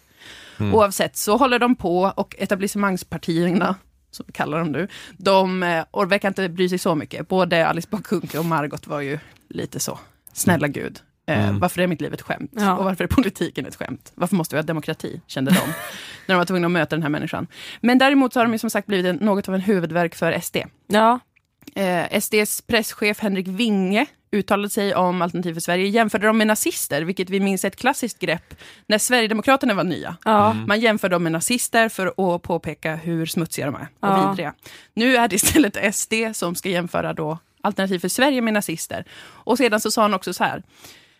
[0.61, 0.75] Mm.
[0.75, 3.75] Oavsett så håller de på och etablissemangspartierna,
[4.11, 7.29] som vi kallar dem nu, de eh, or- verkar inte bry sig så mycket.
[7.29, 9.19] Både Alice Bah och Margot var ju
[9.49, 9.99] lite så,
[10.33, 11.01] snälla gud.
[11.29, 11.59] Eh, Mm.
[11.59, 12.51] Varför är mitt liv ett skämt?
[12.57, 12.77] Ja.
[12.77, 14.13] Och varför är politiken ett skämt?
[14.15, 15.21] Varför måste vi ha demokrati?
[15.27, 15.57] Kände de.
[16.27, 17.47] när de var tvungna att möta den här människan.
[17.81, 20.41] Men däremot så har de ju som sagt blivit en, något av en huvudverk för
[20.41, 20.57] SD.
[20.87, 21.21] Ja.
[21.75, 27.03] Eh, SDs presschef Henrik Winge uttalade sig om Alternativ för Sverige, jämförde dem med nazister,
[27.03, 28.55] vilket vi minns är ett klassiskt grepp
[28.87, 30.17] när Sverigedemokraterna var nya.
[30.25, 30.51] Ja.
[30.51, 30.65] Mm.
[30.67, 34.31] Man jämför dem med nazister för att påpeka hur smutsiga de är och Ja.
[34.31, 34.55] vidriga.
[34.95, 39.05] Nu är det istället SD som ska jämföra då Alternativ för Sverige med nazister.
[39.25, 40.63] Och sedan så sa han också så här,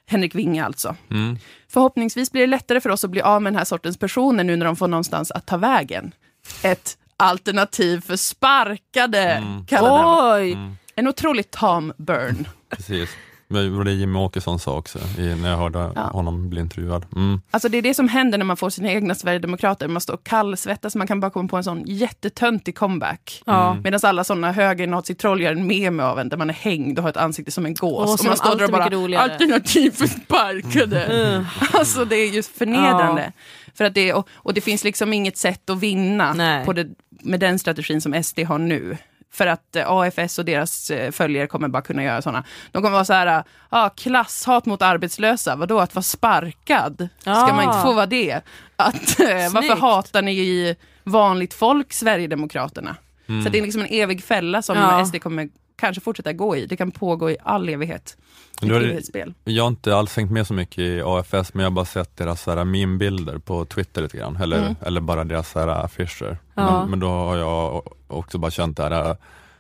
[0.09, 0.97] Henrik Winge alltså.
[1.11, 1.39] Mm.
[1.69, 4.57] Förhoppningsvis blir det lättare för oss att bli av med den här sortens personer nu
[4.57, 6.15] när de får någonstans att ta vägen.
[6.63, 10.35] Ett alternativ för sparkade, kallade han.
[10.35, 10.59] Oj!
[10.95, 12.49] En otroligt tam burn.
[12.69, 13.11] Precis.
[13.51, 16.03] Men Det var det Jimmie Åkesson sa också i, när jag hörde Ja.
[16.03, 17.07] honom bli intervjuad.
[17.17, 17.41] Mm.
[17.51, 19.89] Alltså det är det som händer när man får sina egna sverigedemokrater.
[19.89, 23.43] Man står och kallsvettas, man kan bara komma på en sån jättetöntig comeback.
[23.47, 23.71] Ja.
[23.71, 23.83] Mm.
[23.83, 27.11] Medan alla såna högernazitroll gör en meme av en där man är hängd och har
[27.11, 28.13] ett ansikte som en gås.
[28.13, 29.33] Och så man står där och bara, mycket roligare.
[29.33, 31.05] alternativ för sparkade.
[31.05, 31.45] Mm.
[31.73, 33.33] Alltså det är just förnedrande.
[33.75, 36.87] För att det, och, och det finns liksom inget sätt att vinna på det,
[37.23, 38.97] med den strategin som SD har nu.
[39.33, 42.45] För att eh, AFS och deras eh, följare kommer bara kunna göra sådana.
[42.73, 47.09] De kommer vara så här, ah, klasshat mot arbetslösa, vadå att vara sparkad?
[47.21, 47.53] Ska Ah.
[47.55, 48.41] man inte få vara det?
[48.77, 52.97] Att, eh, varför hatar ni i vanligt folk Sverigedemokraterna?
[53.29, 53.45] Mm.
[53.45, 55.01] Så det är liksom en evig fälla som Ja.
[55.07, 55.49] SD kommer
[55.79, 56.67] kanske fortsätta gå i.
[56.67, 58.17] Det kan pågå i all evighet.
[58.63, 59.33] Nu har.
[59.45, 62.17] Jag har inte alls hängt med så mycket i AFS, men jag har bara sett
[62.17, 64.75] deras meme-bilder på Twitter lite grann, eller, Mm.
[64.83, 66.39] eller bara deras så affischer.
[66.55, 66.81] Ja.
[66.81, 69.17] Men, men då har jag också bara känt det här,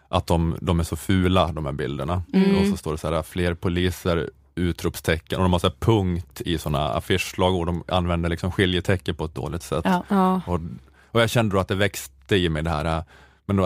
[0.09, 2.23] att de, de är så fula, de här bilderna.
[2.33, 2.57] Mm.
[2.59, 6.59] Och så står det så här, fler poliser utropstecken och de har så punkt i
[6.59, 9.83] sådana affischslag och de använder liksom skiljetecken på ett dåligt sätt.
[9.85, 10.05] Ja.
[10.09, 10.41] Ja.
[10.47, 10.61] Och,
[11.11, 13.03] och jag kände då att det växte i mig det här äh,
[13.49, 13.64] men då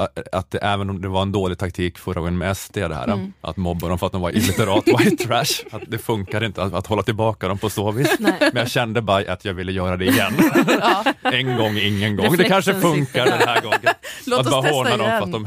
[0.00, 2.94] att, att det, även om det var en dålig taktik förra gången med SD, det
[2.94, 3.32] här, Mm.
[3.40, 6.74] att mobba dem för att de var illiterat white trash, att det funkar inte att,
[6.74, 8.16] att hålla tillbaka dem på så vis.
[8.18, 8.32] Nej.
[8.40, 10.32] Men jag kände bara att jag ville göra det igen.
[10.80, 11.04] Ja.
[11.22, 12.36] En gång, ingen gång.
[12.36, 13.78] Det kanske Reflexen funkar den här gången.
[14.26, 15.46] Låt att oss bara testa håna dem för igen.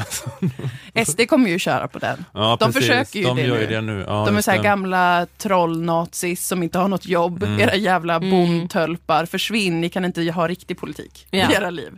[0.93, 1.05] att de.
[1.05, 2.25] SD kommer ju köra på den.
[2.34, 2.81] Ja, de precis.
[2.89, 3.61] försöker ju de det gör nu.
[3.61, 4.03] ju det nu.
[4.07, 7.43] Ja, de är så här gamla trollnazis som inte har något jobb.
[7.43, 7.59] Mm.
[7.59, 8.29] Era jävla Mm.
[8.29, 11.51] bondtölpar, försvinn, ni kan inte ha riktig politik Ja.
[11.51, 11.91] i era liv.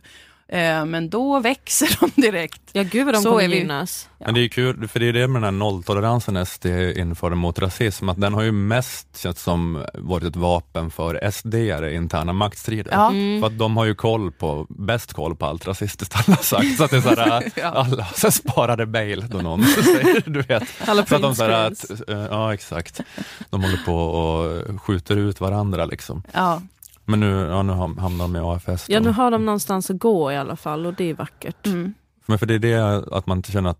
[0.49, 2.61] Eh, men då växer de direkt.
[2.73, 3.57] Ja gud vad de Så kommer vi.
[3.57, 4.09] gynnas.
[4.19, 6.65] Men det är kul, för det är det med den här nolltoleransen SD
[6.95, 11.55] införde mot rasism, att den har ju mest känts som varit ett vapen för SD
[11.93, 12.91] interna maktstrider.
[12.91, 13.09] Ja.
[13.09, 13.41] Mm.
[13.41, 16.77] För att de har ju koll på, bäst koll på allt rasistiskt alla sagt.
[16.77, 17.65] Så att det är så här, Ja.
[17.67, 20.63] alla så sparade mail då någon säger, du vet.
[20.85, 23.01] Alla Så att de så här, print att, eh, ja exakt,
[23.49, 26.23] de håller på och skjuter ut varandra liksom.
[26.33, 26.61] Ja.
[27.05, 28.87] Men nu, ja, nu ham- hamnar de i AFS.
[28.87, 28.93] Då.
[28.93, 31.65] Ja nu har de någonstans att gå i alla fall och det är vackert.
[31.65, 31.93] Mm.
[32.27, 33.79] Men för det är det att man känner att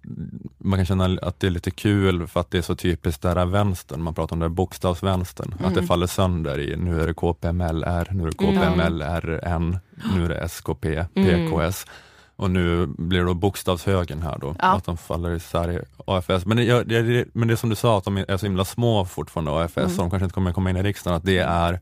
[0.58, 3.36] man kan känna att det är lite kul för att det är så typiskt där
[3.36, 5.88] är vänstern, man pratar om det här bokstavsvänstern, att det Mm.
[5.88, 9.78] faller sönder i nu är det KPMLR, nu är det KPMLRN,
[10.16, 11.86] nu är det SKP, PKS
[12.36, 14.76] och nu blir det då bokstavshögen här då, Ja.
[14.76, 16.46] att de faller isär i AFS.
[16.46, 18.46] Men det, gör- det, det, men det är som du sa, att de är så
[18.46, 19.90] himla små fortfarande AFS, Mm.
[19.92, 21.80] och de kanske inte kommer komma in i riksdagen, att det är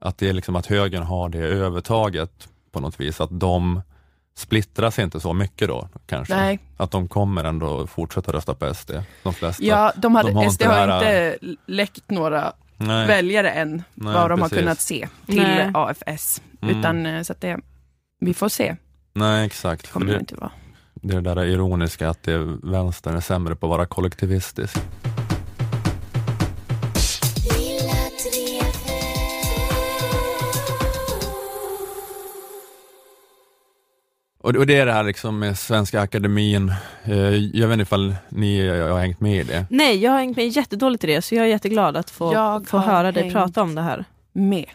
[0.00, 3.82] att det är liksom att högern har det övertaget på något vis, att de
[4.36, 6.36] splittras inte så mycket då kanske.
[6.36, 6.58] Nej.
[6.76, 8.90] Att de kommer ändå fortsätta rösta på SD,
[9.22, 9.64] de flesta.
[9.64, 13.06] Ja, de hade, De har SD inte har det här- inte läckt några Nej.
[13.06, 14.58] väljare än Nej, vad de har precis.
[14.58, 15.70] kunnat se till Nej.
[15.74, 16.42] AFS.
[16.62, 16.78] Mm.
[16.78, 17.58] Utan eh, så att det,
[18.20, 18.76] vi får se,
[19.14, 20.50] Nej exakt, för kommer det det, inte vara.
[20.94, 24.78] det är det där ironiska att det är, vänstern är sämre på att vara kollektivistisk.
[34.40, 36.72] Och det- och det är det här liksom med Svenska Akademin,
[37.04, 39.66] eh, jag vet inte ifall ni har hängt med i det?
[39.70, 42.68] Nej jag har hängt med jättedåligt i det så jag är jätteglad att få, Jag
[42.68, 44.04] få höra dig prata om det här.
[44.32, 44.66] Med.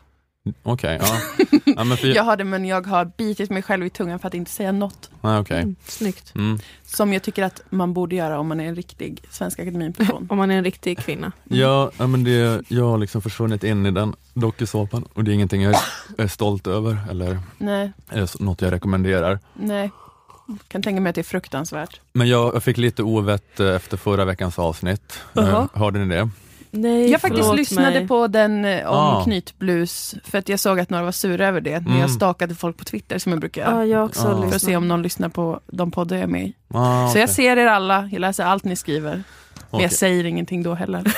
[0.64, 1.20] Okej, ja.
[1.76, 4.28] ja men för, Jag har det men jag har bitit mig själv i tungan för
[4.28, 5.10] att inte säga något.
[5.22, 5.62] nej, okej.
[5.62, 6.36] Mm, snyggt.
[6.36, 6.60] Mm.
[6.86, 10.28] Som jag tycker att man borde göra om man är en riktig Svenska Akademin-person.
[10.32, 11.32] Om man är en riktig kvinna.
[11.44, 15.34] Ja, ja, men det, jag har liksom försvunnit in i den dokusåpan och det är
[15.34, 15.76] ingenting jag
[16.18, 19.39] är stolt över eller nej, är något jag rekommenderar.
[19.54, 19.91] nej.
[20.68, 22.00] Kan tänka mig att det är fruktansvärt.
[22.14, 25.20] Men jag, jag fick lite ovett eh, efter förra veckans avsnitt.
[25.34, 25.62] Jaha.
[25.74, 26.30] Eh, Hörde ni det?
[26.76, 28.07] Nej, Jag faktiskt lyssnade mig.
[28.07, 29.24] på den eh, om Ah.
[29.24, 31.80] knytblus för att jag såg att några var sura över det.
[31.80, 31.99] När Mm.
[31.99, 33.86] jag stakade folk på Twitter som jag brukar göra.
[33.86, 34.49] jag har också Ja.
[34.49, 36.53] För att se om någon lyssnar på de poddar jag är med i.
[36.74, 39.24] Ah, Så jag ser er alla, jag läser allt ni skriver.
[39.71, 41.03] Men jag säger ingenting då heller.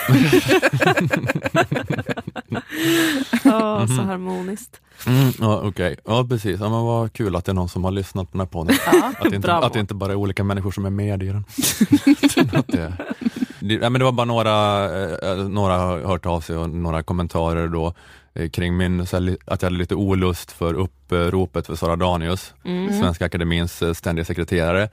[3.44, 4.08] Ja, så Mhm.
[4.08, 4.82] harmoniskt.
[5.08, 6.60] Mm, ja, Okej, ja precis.
[6.60, 8.76] Ja, men vad kul att det är någon som har lyssnat på den här podden.
[8.86, 9.12] Ja.
[9.20, 11.46] Att det, inte, att det inte bara är olika människor som är med i den.
[12.60, 12.94] att det,
[13.68, 14.86] det, men det var bara några,
[15.32, 17.94] eh, några har hört av sig och några kommentarer då
[18.34, 19.12] eh, kring min, att
[19.62, 23.00] jag hade lite olust för uppropet för Sara Danius, Mm.
[23.02, 24.90] Svenska Akademins eh, ständiga sekreterare,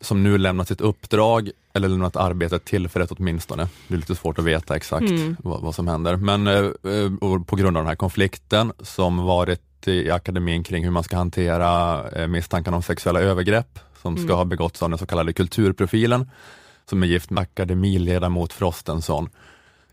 [0.00, 3.68] som nu lämnat sitt uppdrag, eller lämnat arbetet tillfälligt åtminstone.
[3.88, 5.36] Det är lite svårt att veta exakt Mm.
[5.42, 6.16] vad, vad som händer.
[6.16, 10.90] Men eh, eh, på grund av den här konflikten som varit i akademin kring hur
[10.90, 14.36] man ska hantera eh, misstankarna om sexuella övergrepp som ska Mm.
[14.36, 16.30] ha begåtts av den så kallade kulturprofilen,
[16.90, 19.28] som är gift med akademiledamot Frostensson,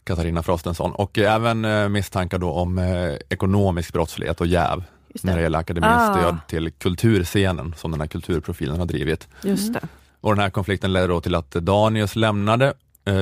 [0.03, 4.83] Katarina Frostensson, och eh, även eh, misstankar då om eh, ekonomisk brottslighet och jäv
[5.13, 5.43] Just när det det.
[5.43, 6.13] gäller akademins Ah.
[6.13, 9.27] stöd till kulturscenen som den här kulturprofilen har drivit.
[9.43, 9.79] Just det.
[10.21, 12.73] Och den här konflikten ledde då till att Danius lämnade,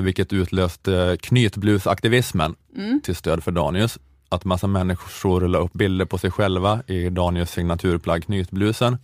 [0.02, 3.02] vilket utlöste knytblusaktivismen Mm.
[3.04, 4.00] till stöd för Danius.
[4.30, 8.98] Att massa människor la upp bilder på sig själva i Danius signaturplagg knytblusen.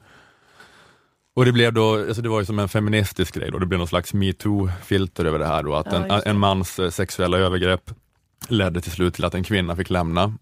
[1.35, 3.77] Och det blev då, alltså det var ju som en feministisk grej då, det blev
[3.77, 7.91] någon slags metoo-filter över det här då, att Ja, en, en mans eh, sexuella övergrepp
[8.47, 10.33] ledde till slut till att en kvinna fick lämna.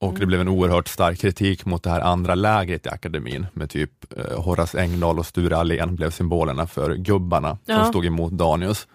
[0.00, 0.20] Och Mm.
[0.20, 3.90] det blev en oerhört stark kritik mot det här andra lägret i akademin med typ
[4.18, 7.76] eh, Horace Engdahl och Sture Allén blev symbolerna för gubbarna Ja.
[7.76, 8.86] som stod emot Danius.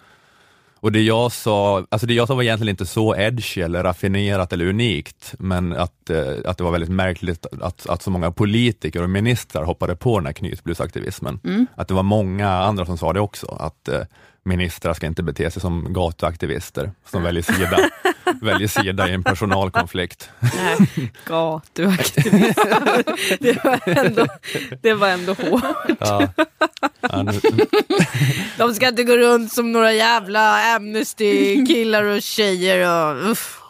[0.80, 4.52] Och det jag sa, alltså det jag sa var egentligen inte så edgy eller raffinerat
[4.52, 9.02] eller unikt, men att, eh, att det var väldigt märkligt att, att så många politiker
[9.02, 11.40] och ministrar hoppade på den här knytblusaktivismen.
[11.44, 11.66] Mm.
[11.74, 14.02] Att det var många andra som sa det också, att eh,
[14.42, 17.78] ministrar ska inte bete sig som gatuaktivister som väljer sida.
[18.40, 20.30] väljer sida i en personalkonflikt.
[20.40, 22.58] Nej, gatuaktivist.
[23.40, 24.26] det, var ändå,
[24.82, 25.64] det var ändå hårt.
[25.98, 26.28] Ja.
[27.00, 27.40] Ja, nu,
[28.58, 32.88] De ska inte gå runt som några jävla Amnesty-killar och tjejer.
[32.88, 33.60] Och, uff.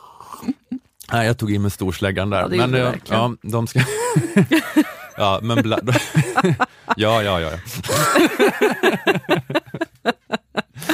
[1.13, 2.41] nej, jag tog in med storsläggan där.
[2.41, 3.81] Ja, men du eh, ja, de ska...
[5.17, 5.79] ja, men bla...
[6.97, 7.51] ja, ja, ja.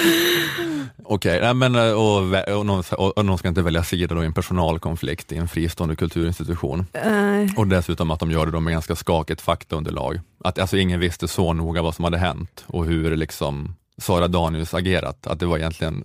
[1.05, 5.33] Okej, men eh, och, och, och någon ska inte välja sida då i en personalkonflikt
[5.33, 6.87] i en fristående kulturinstitution.
[7.05, 7.55] Nej.
[7.57, 10.21] Och dessutom att de gör det då med ganska skakigt faktaunderlag.
[10.45, 14.75] Att alltså ingen visste så noga vad som hade hänt och hur liksom Sara Danius
[14.75, 15.27] agerat.
[15.27, 16.05] Att det var egentligen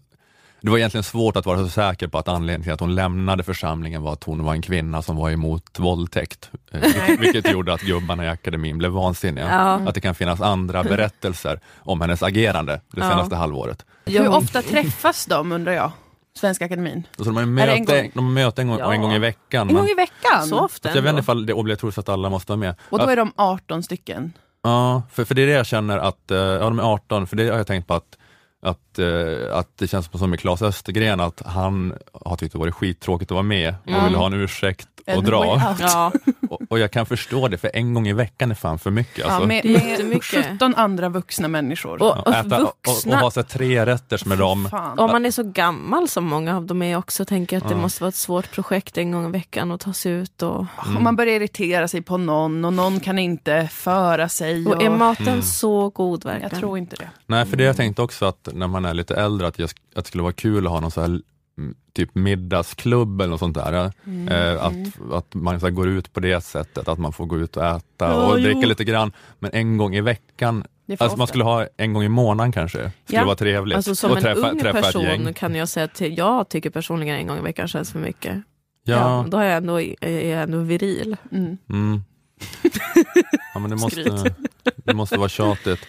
[0.62, 3.44] det var egentligen svårt att vara så säker på att anledningen till att hon lämnade
[3.44, 6.50] församlingen var att hon var en kvinna som var emot våldtäkt.
[6.72, 9.48] Eh, Vilket, vilket gjorde att gubbarna i akademin blev vansinniga.
[9.50, 9.90] Ja.
[9.90, 13.10] Att det kan finnas andra berättelser om hennes agerande det Ja.
[13.10, 13.86] senaste halvåret.
[14.06, 15.92] Hur ofta träffas de undrar jag?
[16.40, 17.08] Svenska Akademin?
[17.18, 18.12] Så de har det en möte, gång?
[18.14, 18.94] de har möte en, gång, Ja.
[18.94, 19.70] en gång i veckan.
[19.70, 20.48] En gång i veckan?
[20.48, 22.76] Så ofta Alltså, jag vet inte ifall det är obligatoriskt att alla måste vara med.
[22.90, 24.34] Och då Ja, är de 18 stycken?
[24.64, 27.36] Ja, för, för det är det jag känner att, eh, ja de är 18, för
[27.36, 28.18] det har jag tänkt på att,
[28.62, 31.94] att, eh, att det känns som med Claes Östergren, att han
[32.26, 34.04] har tyckt det varit skittråkigt att vara med och Mm.
[34.06, 35.76] vill ha en ursäkt och En dra.
[35.80, 36.12] Ja.
[36.72, 39.26] Och, och jag kan förstå det, för en gång i veckan är fan för mycket.
[39.26, 39.42] Alltså.
[39.42, 39.66] Ja, med,
[40.06, 41.98] med 17 andra vuxna människor.
[42.00, 42.64] Ja, äta, och,
[43.08, 44.70] och, och ha tre rätters med dem.
[44.98, 47.76] Om man är så gammal som många av dem är också, tänker jag att det
[47.76, 47.82] Ja.
[47.82, 50.42] måste vara ett svårt projekt en gång i veckan att ta sig ut.
[50.42, 50.66] Och,
[50.98, 54.68] Om man börjar irritera sig på någon och någon kan inte föra sig.
[54.68, 55.42] och är maten Mm.
[55.42, 56.50] så god verkligen?
[56.52, 57.10] Jag tror inte det.
[57.26, 60.04] Nej, för det jag tänkte också att när man är lite äldre, att, jag, att
[60.06, 61.22] det skulle vara kul att ha någon så här mm,
[61.94, 63.92] typ middagsklubb eller något sånt där.
[64.06, 64.28] Mm.
[64.28, 67.58] Eh, att, att man så går ut på det sättet, att man får gå ut
[67.58, 68.44] och äta Ja, och jo.
[68.44, 69.12] dricka lite grann.
[69.40, 71.28] Men en gång i veckan, alltså man ofta.
[71.28, 72.92] skulle ha en gång i månaden kanske.
[73.06, 73.26] Skulle Ja.
[73.26, 73.76] vara trevligt.
[73.76, 77.16] Alltså som och en träffa, ung träffa person kan jag säga att jag tycker personligen
[77.16, 78.42] en gång i veckan känns för mycket.
[78.84, 79.26] Ja.
[79.30, 81.18] då är jag ändå, är jag ändå viril.
[81.32, 81.58] Mm.
[83.54, 84.34] Ja, men det måste,
[84.76, 85.80] det måste vara tjatigt.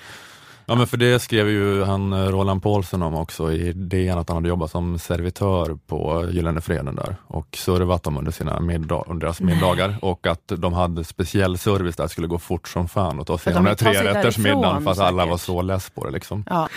[0.67, 4.29] Ja, men för det skrev ju han eh, Roland Paulsen om också i DN, att
[4.29, 9.05] han hade jobbat som servitör på Gyllene Freden där och servat dem under, sina middag,
[9.07, 13.21] under deras middagar och att de hade speciell service där, skulle gå fort som fan
[13.21, 16.11] att ta sig de den här trerättersmiddagen att alla var så less på det.
[16.11, 16.45] Liksom.
[16.51, 16.69] Ja.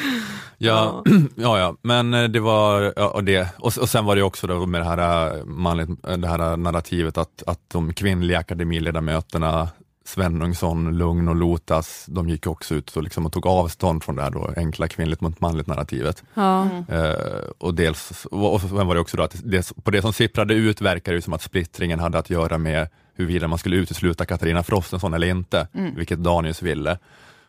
[0.58, 1.04] Ja,
[1.36, 3.48] ja, ja, men eh, det var ja, och det.
[3.58, 7.18] Och, och sen var det också då med det här, eh, manligt, det här narrativet
[7.18, 9.70] att, att de kvinnliga akademiledamöterna
[10.06, 14.22] Svenungsson, Lugn och Lotas, de gick också ut och, liksom och tog avstånd från det
[14.22, 16.24] här då, enkla kvinnligt mot manligt narrativet.
[16.34, 16.68] Ja.
[16.90, 17.14] Eh,
[17.58, 20.82] och dels, och sen var det också då att det, på det som sipprade ut
[20.82, 25.14] verkar det som att splittringen hade att göra med huruvida man skulle utesluta Katarina Frostenson
[25.14, 25.96] eller inte, Mm.
[25.96, 26.98] vilket Danius ville.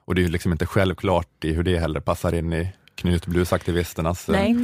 [0.04, 4.28] Och det är ju liksom inte självklart i hur det heller passar in i knutblusaktivisternas
[4.28, 4.54] eh, Nej.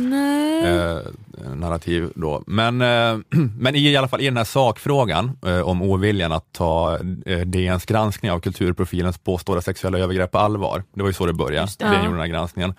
[0.65, 2.13] Eh, narrativ.
[2.15, 2.43] Då.
[2.47, 3.19] Men, eh,
[3.59, 7.85] men i alla fall i den här sakfrågan eh, om oviljan att ta eh, DNs
[7.87, 10.85] granskning av kulturprofilens påstådda sexuella övergrepp på allvar.
[10.95, 11.85] Det var ju så det började, Just det.
[11.85, 11.99] DN Ja.
[12.05, 12.75] gjorde den här granskningen.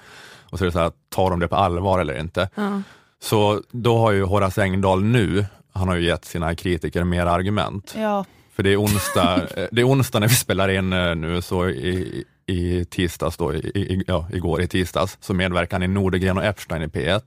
[0.52, 2.50] Och så är det så här, tar de det på allvar eller inte?
[2.56, 2.82] Ja.
[3.22, 7.96] Så då har ju Horace Engdahl nu, han har ju gett sina kritiker mer argument.
[7.98, 8.26] Ja.
[8.56, 11.70] För det är onsdag, eh, det är onsdag när vi spelar in eh, nu, så
[11.70, 16.38] i, i tisdags då, i, i, ja, igår i tisdags, så medverkar han i Nordegren
[16.38, 17.22] och Epstein i P1.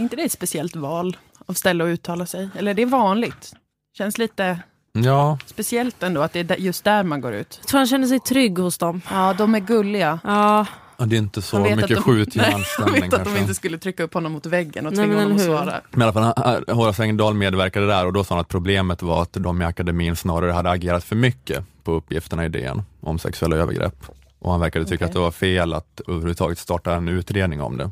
[0.00, 2.48] Är inte det ett speciellt val av ställe att uttala sig?
[2.58, 3.52] Eller är det vanligt?
[3.98, 4.58] Känns lite
[4.92, 7.56] Ja, speciellt ändå att det är just där man går ut.
[7.60, 9.00] Jag tror han känner sig trygg hos dem.
[9.10, 10.18] Ja, de är gulliga.
[10.24, 10.66] Ja.
[10.98, 13.40] Ja, det är inte så mycket de- Nej, skjutjärnsstämning Han vet att de kanske.
[13.40, 15.80] inte skulle trycka upp honom mot väggen och Nej, tvinga men honom att svara.
[15.90, 16.32] Men i alla fall,
[16.66, 19.64] han- Horace Engdahl medverkade där och då sa han att problemet var att de i
[19.64, 24.04] akademin snarare hade agerat för mycket på uppgifterna i DN om sexuella övergrepp.
[24.38, 25.04] Och han verkade tycka Okej.
[25.06, 27.90] att det var fel att överhuvudtaget starta en utredning om det.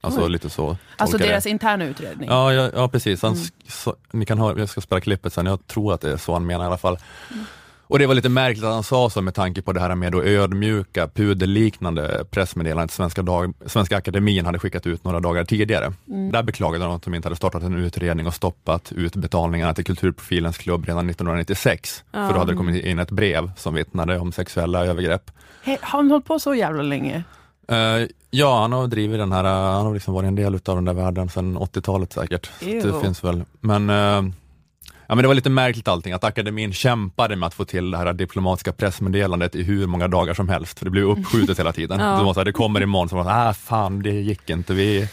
[0.00, 0.30] Alltså Oj.
[0.30, 0.76] lite så.
[0.96, 1.50] Alltså deras det.
[1.50, 2.28] interna utredning.
[2.28, 3.22] Ja, ja, ja precis.
[3.22, 3.44] Han, Mm.
[3.68, 6.32] så, ni kan höra, jag ska spela klippet sen, jag tror att det är så
[6.32, 6.98] han menar i alla fall.
[7.90, 10.12] Och det var lite märkligt att han sa så med tanke på det här med
[10.12, 15.92] då ödmjuka, puderliknande pressmeddelandet Svenska, dag, Svenska Akademin hade skickat ut några dagar tidigare.
[16.08, 16.32] Mm.
[16.32, 20.58] Där beklagade de att de inte hade startat en utredning och stoppat utbetalningarna till Kulturprofilens
[20.58, 22.04] klubb redan 1996.
[22.12, 22.26] Ja.
[22.26, 25.30] För då hade det kommit in ett brev som vittnade om sexuella övergrepp.
[25.64, 27.22] He- Har han hållit på så jävla länge?
[27.68, 27.76] Eh,
[28.30, 30.84] ja, han har drivit den här, eh, han har liksom varit en del av den
[30.84, 32.50] där världen sedan 80-talet säkert.
[32.60, 34.34] Det finns väl, men eh,
[35.10, 37.98] Ja, men det var lite märkligt allting, att akademin kämpade med att få till det
[37.98, 42.00] här diplomatiska pressmeddelandet i hur många dagar som helst, för det blev uppskjutet hela tiden.
[42.00, 42.16] Ja.
[42.18, 44.74] Det var så här, det kommer imorgon, så var det ah, fan det gick inte,
[44.74, 45.08] vi,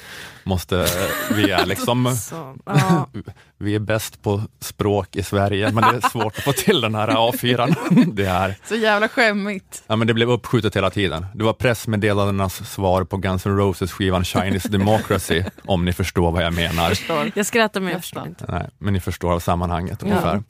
[0.45, 0.87] måste,
[1.31, 3.09] vi är liksom, Så, ja.
[3.57, 6.95] vi är bäst på språk i Sverige, men det är svårt att få till den
[6.95, 7.75] här A4.
[8.13, 9.83] Det är, Så jävla skämmigt.
[9.87, 11.25] ja, men det blev uppskjutet hela tiden.
[11.33, 16.43] Det var pressmeddelandenas svar på Guns N' Roses skivan Chinese Democracy, om ni förstår vad
[16.43, 16.93] jag menar.
[17.35, 18.45] Jag skrattar men jag förstår inte.
[18.51, 20.07] Nej, men ni förstår av sammanhanget Ja.
[20.07, 20.43] ungefär.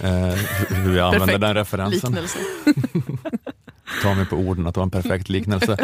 [0.00, 0.34] Eh,
[0.68, 2.10] hur- jag använder den referensen.
[2.12, 2.38] liknelse.
[4.02, 5.76] Ta mig på orden att det var en perfekt liknelse.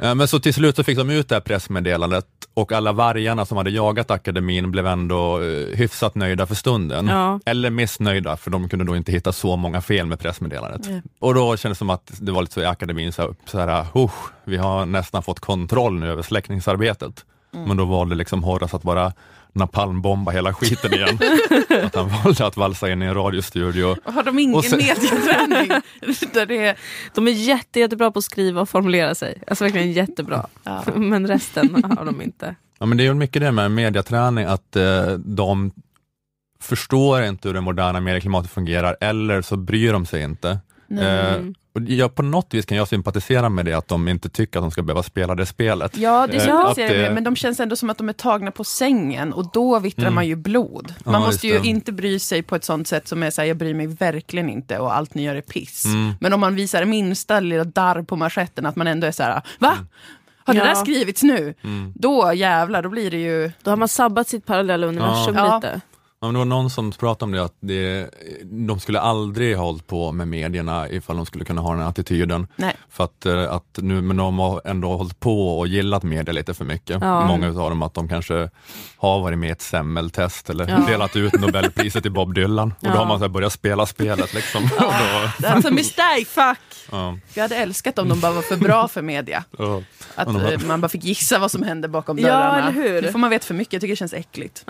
[0.00, 2.26] Eh, Men så till slut så fick de ut det här pressmeddelandet
[2.60, 7.06] och alla vargarna som hade jagat akademin blev ändå eh, hyfsat nöjda för stunden.
[7.06, 7.40] Ja.
[7.46, 10.88] Eller missnöjda, för de kunde då inte hitta så många fel med pressmeddelandet.
[10.90, 11.02] Nej.
[11.18, 13.58] Och då kändes det som att det var lite så i akademin, så här, så
[13.58, 17.24] här "Husch, vi har nästan fått kontroll nu över släckningsarbetet.
[17.54, 17.68] Mm.
[17.68, 19.12] Men då valde liksom Horace att bara
[19.52, 21.18] napalmbomba hela skiten igen.
[21.84, 23.96] att han valde att valsa in i en radiostudio.
[24.04, 25.68] Och har de ingen sen- medieträning?
[26.32, 26.78] där det är...
[27.14, 29.42] De är jätte, jättebra på att skriva och formulera sig.
[29.46, 30.46] Alltså verkligen jättebra.
[30.94, 32.54] Men resten har de inte.
[32.78, 35.70] Ja, men det är ju mycket det med mediaträning, att eh, de
[36.60, 40.58] förstår inte hur det moderna medieklimatet fungerar, eller så bryr de sig inte.
[40.86, 41.34] Nej.
[41.34, 41.40] Eh,
[41.74, 44.62] och jag, på något vis kan jag sympatisera med det, att de inte tycker att
[44.64, 45.96] de ska behöva spela det spelet.
[45.96, 48.08] Ja, det Eh, sympatiserar att jag det- med, men de känns ändå som att de
[48.08, 50.14] är tagna på sängen och då vittrar Mm.
[50.14, 50.94] man ju blod.
[51.04, 53.48] Ja, Man just måste ju inte bry sig på ett sånt sätt som är såhär,
[53.48, 55.84] jag bryr mig verkligen inte och allt ni gör är piss.
[55.84, 56.12] Mm.
[56.20, 59.42] Men om man visar minsta lilla darr på manschetten, att man ändå är så här:
[59.58, 59.76] va?
[60.44, 60.64] Har det Ja.
[60.66, 61.54] där skrivits nu?
[61.64, 61.92] Mm.
[61.96, 63.52] Då jävlar, då blir det ju...
[63.62, 65.54] Då har man sabbat sitt parallella universum Ja.
[65.56, 65.80] lite.
[66.20, 68.10] Ja, men det var någon som pratade om det, att det,
[68.44, 71.88] de skulle aldrig ha hållit på med medierna ifall de skulle kunna ha den här
[71.88, 72.46] attityden.
[72.56, 72.76] Nej.
[72.90, 76.54] För att, eh, att nu, men de har ändå hållit på och gillat media lite
[76.54, 76.98] för mycket.
[77.02, 77.26] Ja.
[77.26, 78.50] Många av dem att de kanske
[78.96, 80.76] har varit med i ett semmeltest eller Ja.
[80.78, 82.74] delat ut Nobelpriset till Bob Dylan.
[82.80, 82.90] Och Ja.
[82.92, 84.34] då har man så här börjat spela spelet.
[84.34, 84.64] Liksom.
[84.64, 86.24] Och då, That's a mistake!
[86.24, 86.58] Fuck!
[86.92, 87.18] ja.
[87.34, 89.44] Jag hade älskat om de bara var för bra för media.
[89.58, 89.82] Ja.
[90.14, 92.58] Att bara- eh, man bara fick gissa vad som hände bakom Ja, dörrarna.
[92.68, 93.02] eller hur?
[93.02, 94.64] Nu får man veta för mycket, jag tycker det känns äckligt.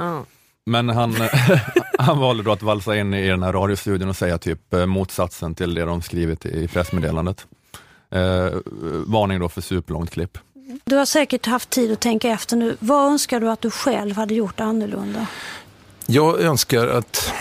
[0.68, 1.14] Men han,
[1.98, 5.54] han valde då att valsa in i den här radiostudion och säga typ eh, motsatsen
[5.54, 7.46] till det de skrivit i pressmeddelandet.
[8.10, 8.48] Eh,
[9.06, 10.38] varning då för superlångt klipp.
[10.84, 12.76] Du har säkert haft tid att tänka efter nu.
[12.78, 15.26] Vad önskar du att du själv hade gjort annorlunda?
[16.06, 17.32] Jag önskar att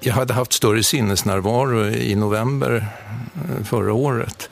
[0.00, 2.86] jag hade haft större sinnesnärvaro i november
[3.34, 4.50] eh, förra året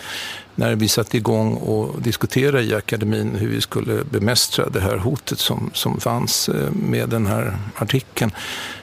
[0.57, 5.39] när vi satte igång och diskuterade i akademin hur vi skulle bemästra det här hotet
[5.39, 8.31] som, som fanns eh, med den här artikeln.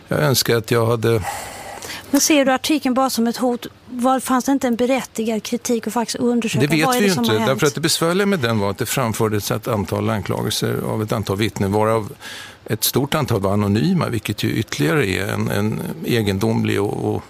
[0.07, 1.21] Jag önskar att jag hade
[2.11, 3.67] Men ser du artikeln bara som ett hot?
[3.85, 7.07] Var, fanns det inte en berättigad kritik och faktiskt undersöka Det vet vad är vi
[7.07, 7.49] det som inte, har hänt?
[7.49, 11.11] därför att det besvärliga med den var att det framfördes ett antal anklagelser av ett
[11.11, 12.13] antal vittnen, varav
[12.65, 17.23] ett stort antal var anonyma, vilket ju ytterligare är en, en egendomlig och, och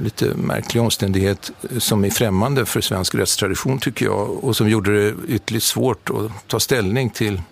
[0.00, 5.14] lite märklig omständighet som är främmande för svensk rättstradition tycker jag och som gjorde det
[5.28, 7.42] ytterligt svårt att ta ställning till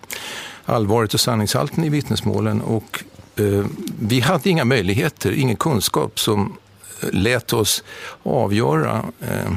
[0.64, 2.60] allvaret och sanningshalten i vittnesmålen.
[2.60, 3.04] Och,
[3.36, 3.66] eh,
[4.00, 6.56] vi hade inga möjligheter, ingen kunskap som
[7.02, 7.84] eh, lät oss
[8.22, 9.52] avgöra eh,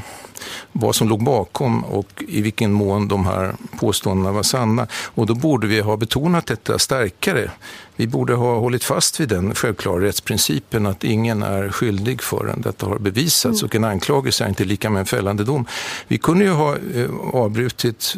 [0.72, 4.88] vad som låg bakom och i vilken mån de här påståendena var sanna.
[4.94, 7.52] Och då borde vi ha betonat detta starkare.
[7.96, 12.86] Vi borde ha hållit fast vid den självklara rättsprincipen att ingen är skyldig förrän detta
[12.86, 13.66] har bevisats Mm.
[13.66, 15.66] och en anklagelse är inte lika med en fällande dom.
[16.08, 18.16] Vi kunde ju ha eh, avbrutit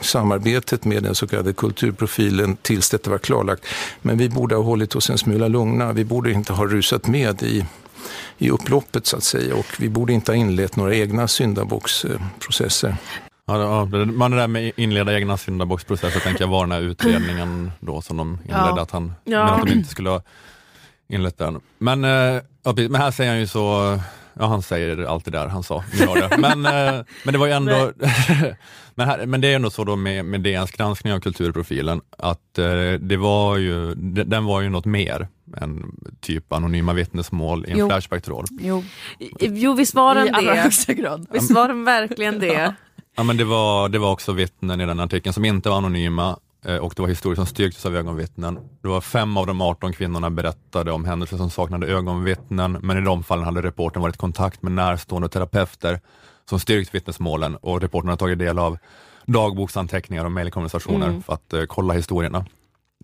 [0.00, 3.66] samarbetet med den så kallade kulturprofilen tills detta var klarlagt.
[4.02, 5.92] Men vi borde ha hållit oss en smula lugna.
[5.92, 7.64] Vi borde inte ha rusat med i
[8.42, 12.96] i upploppet så att säga och vi borde inte ha inlett några egna syndabocksprocesser.
[13.46, 18.00] Ja, man det där med inleda egna syndabocksprocesser tänker jag var den här utredningen då
[18.02, 18.82] som de inledde, Ja.
[18.82, 19.44] att han Ja.
[19.44, 20.22] men att de inte skulle ha
[21.08, 21.60] inlett den.
[21.78, 22.42] Men, eh,
[22.88, 23.98] men här säger han ju så,
[24.34, 25.84] ja han säger allt det där han sa.
[26.38, 27.92] Men, eh, men det var ju ändå,
[28.94, 32.58] men, här, men det är ändå så då med, med DNs granskning av kulturprofilen, att
[32.58, 37.70] eh, det var ju, de- den var ju något mer än typ anonyma vittnesmål i
[37.70, 37.88] en Jo.
[37.88, 38.46] Flashback-tråd.
[38.60, 38.84] Jo.
[39.40, 40.54] Jo, visst var den I det.
[40.54, 41.26] högsta grad.
[41.32, 42.74] Visst var den verkligen det.
[43.16, 46.36] Ja, men det, var, det var också vittnen i den artikeln som inte var anonyma
[46.64, 48.58] eh, och det var historier som styrktes av ögonvittnen.
[48.82, 53.00] Det var fem av de 18 kvinnorna berättade om händelser som saknade ögonvittnen, men i
[53.00, 56.00] de fallen hade reportern varit i kontakt med närstående terapeuter
[56.48, 58.78] som styrkt vittnesmålen och reportern har tagit del av
[59.26, 61.22] dagboksanteckningar och mejlkonversationer Mm.
[61.22, 62.44] för att eh, kolla historierna.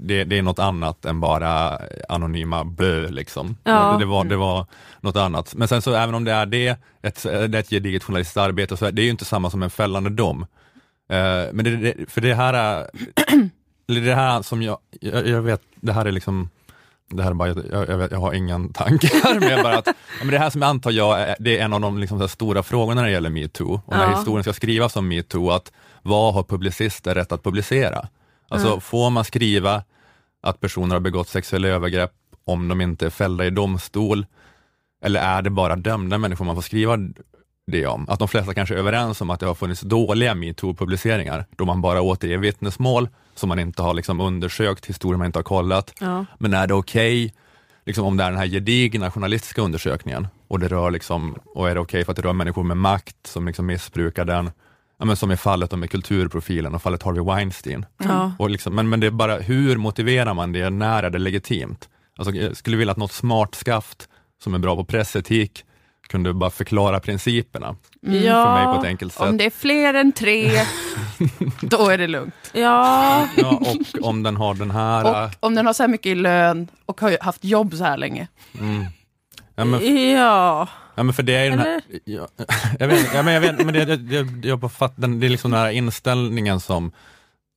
[0.01, 1.79] Det, det är något annat än bara
[2.09, 3.57] anonyma blö liksom.
[3.65, 3.93] Ja.
[3.93, 4.67] Det, det, var, det var
[5.01, 5.55] något annat.
[5.55, 6.69] Men sen så även om det är det,
[7.03, 9.63] ett, det är ett gediget journalistiskt arbete, så är det är ju inte samma som
[9.63, 10.47] en fällande dom.
[11.11, 12.91] Eh, men det, det, för det här är,
[14.05, 16.49] det här som jag, jag, jag vet, det här är liksom
[17.11, 19.89] det här är bara, jag, jag, vet, jag har ingen tanke här, men, bara att,
[20.19, 23.01] men det här som jag antar jag, det är en av de liksom, stora frågorna
[23.01, 24.19] när det gäller metoo, och när Ja.
[24.19, 25.73] historien ska skrivas om metoo, att
[26.03, 28.09] vad har publicister rätt att publicera?
[28.49, 28.81] Alltså Mm.
[28.81, 29.85] får man skriva
[30.43, 32.13] att personer har begått sexuella övergrepp
[32.45, 34.27] om de inte är fällda i domstol?
[35.05, 36.99] Eller är det bara dömda människor man får skriva
[37.67, 38.09] det om?
[38.09, 41.81] Att de flesta kanske är överens om att det har funnits dåliga metoo-publiceringar, då man
[41.81, 45.93] bara återger vittnesmål som man inte har liksom undersökt, historier man inte har kollat.
[46.01, 46.25] Ja.
[46.39, 47.35] Men är det okej,
[47.87, 51.75] liksom om det är den här gedigna journalistiska undersökningen, och det rör liksom, och är
[51.75, 54.51] det okej för att det rör människor med makt som liksom missbrukar den,
[54.99, 57.87] ja, men som i fallet med kulturprofilen och fallet Harvey Weinstein.
[57.99, 58.33] Ja.
[58.39, 60.71] Och liksom, men, men det är bara, hur motiverar man det?
[60.71, 61.89] När är det legitimt?
[62.19, 64.09] Alltså, jag skulle vilja att något smart skaft
[64.43, 65.65] som är bra på pressetik
[66.09, 67.77] kunde bara förklara principerna
[68.07, 68.23] Mm.
[68.23, 69.23] för mig på ett enkelt sätt.
[69.23, 70.51] Om det är fler än tre,
[71.61, 72.35] då är det lugnt.
[72.53, 73.29] Ja.
[73.37, 73.49] Ja,
[74.01, 75.25] och om den har den här...
[75.25, 77.97] Och om den har så här mycket i lön och har haft jobb så här
[77.97, 78.29] länge.
[78.61, 78.85] mm.
[79.57, 80.69] Ja, men, Ja.
[80.95, 81.81] ja, men för det är ju den här...
[82.05, 82.29] Ja,
[82.79, 85.29] jag vet, ja, men jag vet, men det, det, det, jag fatt, den, det är
[85.29, 86.93] liksom den här inställningen som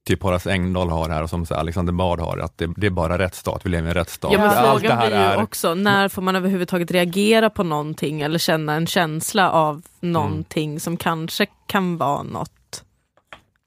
[0.08, 3.18] typ Horace Engdahl har här och som Alexander Bard har, att det, det är bara
[3.18, 4.32] rättsstat, vi lever i en rättsstat.
[4.32, 5.44] Ja, men Allt det frågan här blir ju är...
[5.44, 10.98] också, när får man överhuvudtaget reagera på någonting eller känna en känsla av någonting som
[10.98, 12.84] kanske kan vara något?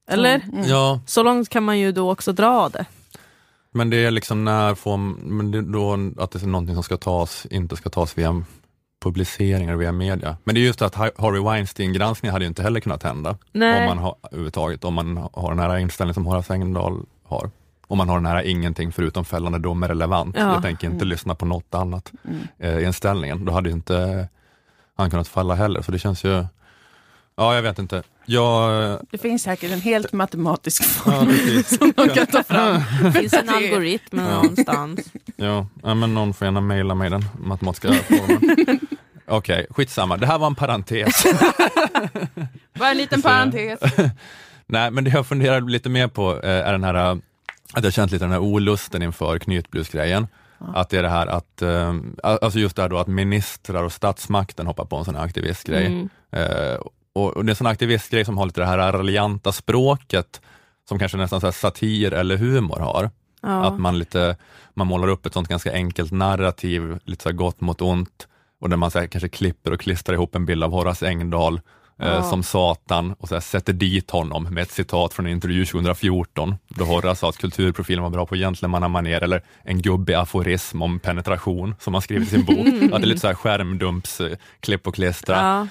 [0.09, 0.41] Eller?
[0.53, 0.68] Mm.
[0.68, 1.01] Ja.
[1.07, 2.85] Så långt kan man ju då också dra det.
[3.72, 5.92] Men det är liksom när får men det då
[6.22, 8.44] att det är någonting som ska tas, inte ska tas via
[9.04, 10.36] publiceringar via media.
[10.44, 13.80] Men det är just att Har- Harvey Weinstein-granskningen hade ju inte heller kunnat hända Nej.
[13.80, 17.50] om man har, överhuvudtaget, om man har den här inställningen som Horace Engdahl har.
[17.86, 20.36] Om man har den här ingenting förutom fällande dom är relevant.
[20.38, 20.52] Ja.
[20.52, 21.08] Jag tänker inte Mm.
[21.08, 22.38] lyssna på något annat Mm.
[22.58, 23.44] eh, inställningen.
[23.44, 24.28] Då hade ju inte
[24.94, 25.82] han kunnat falla heller.
[25.82, 26.44] Så det känns ju,
[27.36, 28.02] ja jag vet inte.
[28.26, 31.78] Jag, Det finns säkert en helt matematisk Ja, formel precis.
[31.78, 32.82] som man kan ta fram.
[33.02, 34.30] Det finns en algoritm Ja.
[34.34, 35.00] någonstans.
[35.36, 38.80] Ja, ja, men någon får gärna mejla mig den matematiska formeln.
[39.26, 40.16] Okej, skitsamma.
[40.16, 41.24] Det här var en parentes.
[42.78, 43.80] Bara en liten parentes.
[44.66, 47.16] Nej, men det jag funderar lite mer på eh, är den här, eh,
[47.72, 50.26] att jag känt lite den här olusten inför knytblusgrejen.
[50.74, 53.92] Att det är det här att, eh, alltså just det här då att ministrar och
[53.92, 55.86] statsmakten hoppar på en sån här aktivistgrej.
[55.86, 56.08] Mm.
[57.14, 60.40] Och, och det är en sån aktivistgrej som har lite det här raljanta språket
[60.88, 63.10] som kanske nästan så satir eller humor har.
[63.42, 63.64] Ja.
[63.64, 64.36] Att man lite,
[64.74, 68.28] man målar upp ett sånt ganska enkelt narrativ, lite så gott mot ont
[68.60, 71.60] och där man så kanske klipper och klistrar ihop en bild av Horace Engdahl
[71.98, 72.22] eh, Ja.
[72.22, 76.84] som Satan och så sätter dit honom med ett citat från en intervju 2014 då
[76.84, 81.94] Horace sa att kulturprofilen var bra på gentlemannamanér eller en gubbig aforism om penetration som
[81.94, 82.66] han skrivit i sin bok.
[82.92, 84.36] Att det är lite så här skärmdumps, eh,
[84.84, 85.36] och klistra.
[85.36, 85.66] Ja.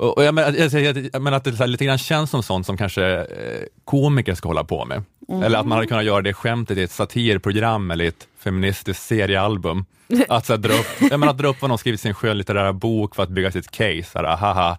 [0.00, 2.42] Och, och jag, menar, jag, jag, jag menar att det här, lite grann känns som
[2.42, 5.02] sånt som kanske eh, komiker ska hålla på med.
[5.28, 5.42] Mm.
[5.42, 9.02] Eller att man hade kunnat göra det skämtet i ett satirprogram eller i ett feministiskt
[9.02, 9.84] seriealbum.
[10.28, 12.14] Att, så här, dra, upp, jag menar, att dra upp vad någon skrivit i sin
[12.14, 14.02] skönlitterära bok för att bygga sitt case.
[14.02, 14.78] Så här, ahaha.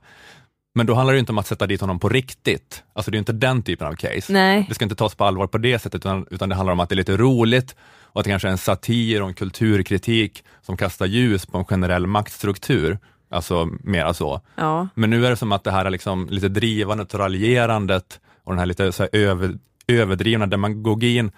[0.75, 2.83] Men då handlar det inte om att sätta dit honom på riktigt.
[2.93, 4.33] Alltså det är inte den typen av case.
[4.33, 4.65] Nej.
[4.69, 6.89] Det ska inte tas på allvar på det sättet, utan, utan det handlar om att
[6.89, 10.77] det är lite roligt och att det kanske är en satir och en kulturkritik som
[10.77, 12.99] kastar ljus på en generell maktstruktur.
[13.31, 14.41] Alltså mera så.
[14.55, 14.87] Ja.
[14.93, 18.51] Men nu är det som att det här är liksom lite drivandet och raljerandet och
[18.51, 19.57] den här lite så här över,
[19.87, 21.31] överdrivna demagogin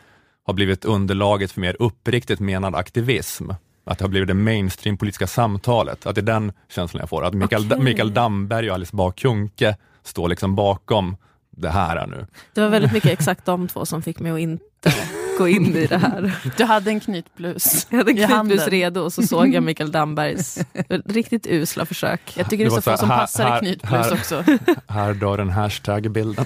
[0.46, 3.50] har blivit underlaget för mer uppriktigt menad aktivism.
[3.86, 6.06] Att det har blivit det mainstream-politiska samtalet.
[6.06, 7.26] Att det är den känslan jag får.
[7.26, 7.84] Att Mikael, Okej.
[7.84, 11.18] Mikael Damberg och Alice Bah Kuhnke står liksom bakom
[11.52, 12.28] det här nu.
[12.54, 14.94] Det var väldigt mycket exakt de två som fick mig att inte
[15.38, 16.38] gå in i det här.
[16.57, 18.59] Du hade en knytblus Jag hade i en knytblus handen.
[18.59, 20.59] redo och så såg jag Mikael Dambergs
[21.05, 22.21] riktigt usla försök.
[22.38, 24.43] Jag tycker det är så få som här- passar här- i knytblus här- också.
[24.88, 26.45] Här dör en hashtag-bilden.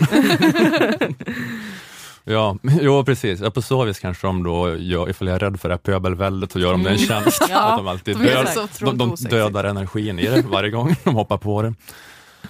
[2.23, 3.39] ja, jo precis.
[3.39, 5.79] Ja, på så vis kanske de då, gör, ifall jag är rädd för det här
[5.79, 7.07] pöbelväldet, så gör de det en Mm.
[7.07, 7.45] tjänst.
[7.49, 8.47] Ja, att de alltid de död,
[8.79, 11.73] de, de dödar energin i det varje gång de hoppar på det.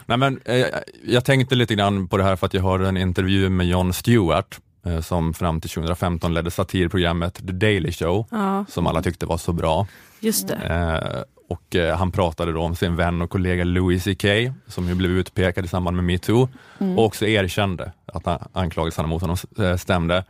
[0.05, 0.65] Nej, men, eh,
[1.05, 3.93] jag tänkte lite grann på det här för att jag hörde en intervju med Jon
[3.93, 4.59] Stewart
[5.01, 8.65] som fram till 2015 ledde satirprogrammet The Daily Show, Ja.
[8.69, 9.87] som alla tyckte var så bra.
[10.19, 10.55] Just det.
[10.55, 14.25] Eh, och eh, han pratade då om sin vän och kollega Louis CK
[14.67, 16.97] som ju blev utpekad i samband med metoo Mm.
[16.97, 20.23] och också erkände att han, anklagelserna mot honom eh, stämde.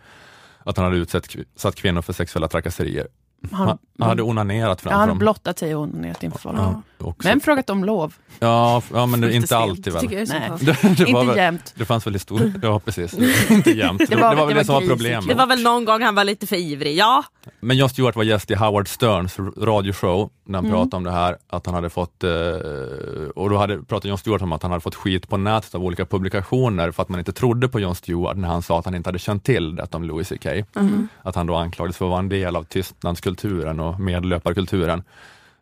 [0.64, 3.08] Att han hade utsatt satt kvinnor för sexuella trakasserier.
[3.52, 5.18] Han- Han, han hade onanerat Ja, framför han har dem.
[5.18, 6.58] blottat sig och onanerat inför folk.
[6.58, 6.82] Ja.
[7.24, 8.14] Men frågat om lov.
[8.40, 10.06] Ja, ja men det, inte alltid väl?
[10.10, 10.52] Nej.
[10.60, 11.74] det, det var Inte jämt.
[11.78, 12.54] Det fanns väl i stor...
[12.62, 13.14] Ja, precis.
[13.50, 14.02] inte jämt.
[14.10, 15.28] Det, var, det var väl det, som var problemet.
[15.28, 17.24] Det var väl någon gång han var lite för ivrig, ja.
[17.60, 20.76] Men Jon Stewart var gäst i Howard Sterns radioshow när han Mm.
[20.78, 22.30] pratade om det här, att han hade fått, eh,
[23.36, 25.84] och då hade, pratade Jon Stewart om att han hade fått skit på nätet av
[25.84, 28.96] olika publikationer för att man inte trodde på Jon Stewart när han sa att han
[28.96, 30.46] inte hade känt till detta om Louis CK.
[30.76, 31.08] Mhm.
[31.24, 32.64] Att han då anklagades för att vara en del av
[33.36, 35.04] tystnadskulturen och medlöparkulturen.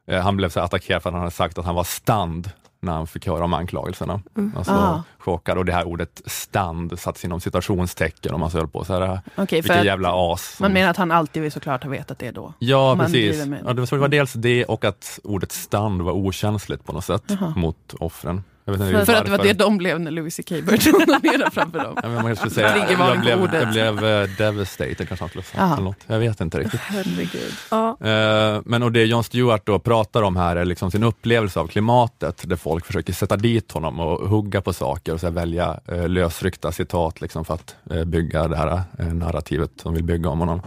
[0.07, 2.49] Eh, han blev så attackerad för att han hade sagt att han var stand
[2.81, 4.21] när han fick höra om anklagelserna.
[4.37, 4.53] Mm.
[4.57, 5.03] Alltså Ah.
[5.19, 8.93] chockad och det här ordet stand sattes inom citationstecken och man så höll på så
[8.93, 10.57] här, för vilken att- jävla as.
[10.59, 12.53] Man menar att han alltid såklart har vetat det då?
[12.59, 13.45] Ja, man precis.
[13.45, 17.05] med- Ja, det var- var dels det och att ordet stand var okänsligt på något
[17.05, 17.53] sätt Jaha.
[17.55, 18.43] mot offren.
[18.67, 21.79] Jag För, för att det var det de blev när Louis CK började onanera framför
[21.79, 21.99] dem.
[22.03, 25.43] Ja, men man skulle säga, jag på blev, jag blev eh, devastated kanske han skulle
[25.43, 25.81] sagt.
[25.81, 25.97] Något.
[26.07, 26.79] Jag vet inte riktigt.
[26.79, 27.53] Herregud.
[27.71, 27.97] Ja.
[28.01, 31.67] Eh, Men och det Jon Stewart då pratar om här är liksom sin upplevelse av
[31.67, 35.79] klimatet, där folk försöker sätta dit honom och hugga på saker och så här välja
[35.87, 40.61] eh, lösryckta citat liksom för att bygga det här narrativet som vill bygga om honom.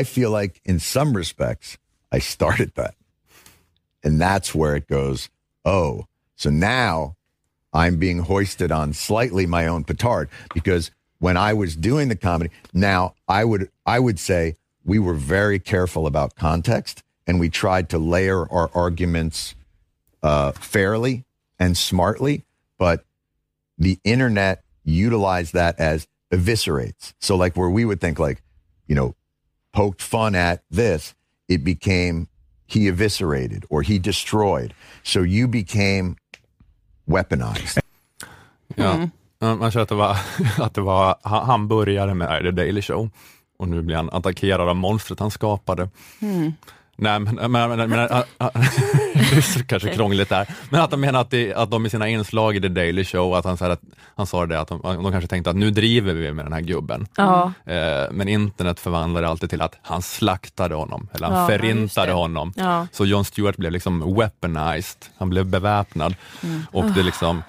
[0.00, 1.76] I feel like in some respects,
[2.16, 2.94] I started that.
[4.06, 5.28] And that's where it goes,
[5.68, 6.04] oh,
[6.36, 7.16] so now
[7.72, 12.50] I'm being hoisted on slightly my own petard because when I was doing the comedy,
[12.72, 17.88] now I would I would say we were very careful about context and we tried
[17.90, 19.54] to layer our arguments
[20.22, 21.24] uh, fairly
[21.58, 22.44] and smartly,
[22.78, 23.04] but
[23.78, 27.14] the internet utilized that as eviscerates.
[27.20, 28.42] So like where we would think like,
[28.86, 29.14] you know,
[29.72, 31.14] poked fun at this,
[31.48, 32.28] it became
[32.66, 34.74] he eviscerated or he destroyed.
[35.02, 36.16] So you became
[37.04, 37.82] weaponized.
[38.76, 39.08] Ja.
[39.38, 40.16] Ja, Man känner att det var,
[40.58, 43.10] att det var, han han började med The Daily Show
[43.58, 45.88] och nu blir han attackerad av monstret han skapade.
[46.20, 46.52] Mm.
[46.96, 48.48] Nej, men, men, men, men äh, äh,
[49.14, 51.90] det är så kanske krångligt där, men att de menar att, det, att de i
[51.90, 53.80] sina inslag i The Daily Show, att han, så här, att,
[54.16, 56.60] han sa det att de, de kanske tänkte att nu driver vi med den här
[56.60, 57.06] gubben.
[57.16, 57.52] Ja.
[57.66, 62.52] Eh, men internet förvandlade alltid till att han slaktade honom, eller han Ja, förintade honom.
[62.56, 62.86] Ja.
[62.92, 66.14] Så Jon Stewart blev liksom weaponized, han blev beväpnad.
[66.42, 66.62] Mm.
[66.72, 67.42] Och det liksom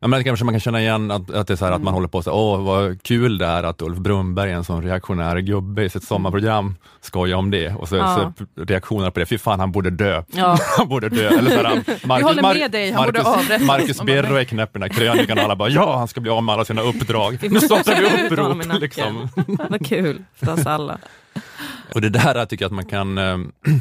[0.00, 1.94] Ja, men kanske man kan känna igen att, att det är så här att man
[1.94, 4.82] håller på så här, åh vad kul det är att Ulf Brunberg är en sån
[4.82, 7.74] reaktionär gubbe i sitt sommarprogram, skoja om det.
[7.74, 8.32] Och så, Ja.
[8.38, 10.22] så reaktioner på det, fy fan han borde dö.
[10.26, 10.58] Ja.
[10.78, 11.28] han borde dö.
[11.28, 13.66] Eller så här, Marcus, Vi håller med dig, han borde Marcus, avrättas.
[13.66, 16.30] Marcus Birro är knäpp i den här krönikan och alla bara, ja han ska bli
[16.30, 17.38] av med alla sina uppdrag.
[17.50, 18.80] Nu startar vi upprop.
[18.80, 19.28] Liksom.
[19.70, 20.98] Vad kul för oss alla.
[21.94, 23.38] Och det där tycker jag att man kan, eh,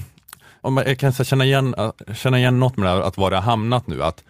[0.61, 3.32] om man jag kan känna, igen, eh, känna igen något med det här, att var
[3.32, 4.03] det har hamnat nu.
[4.03, 4.24] Att,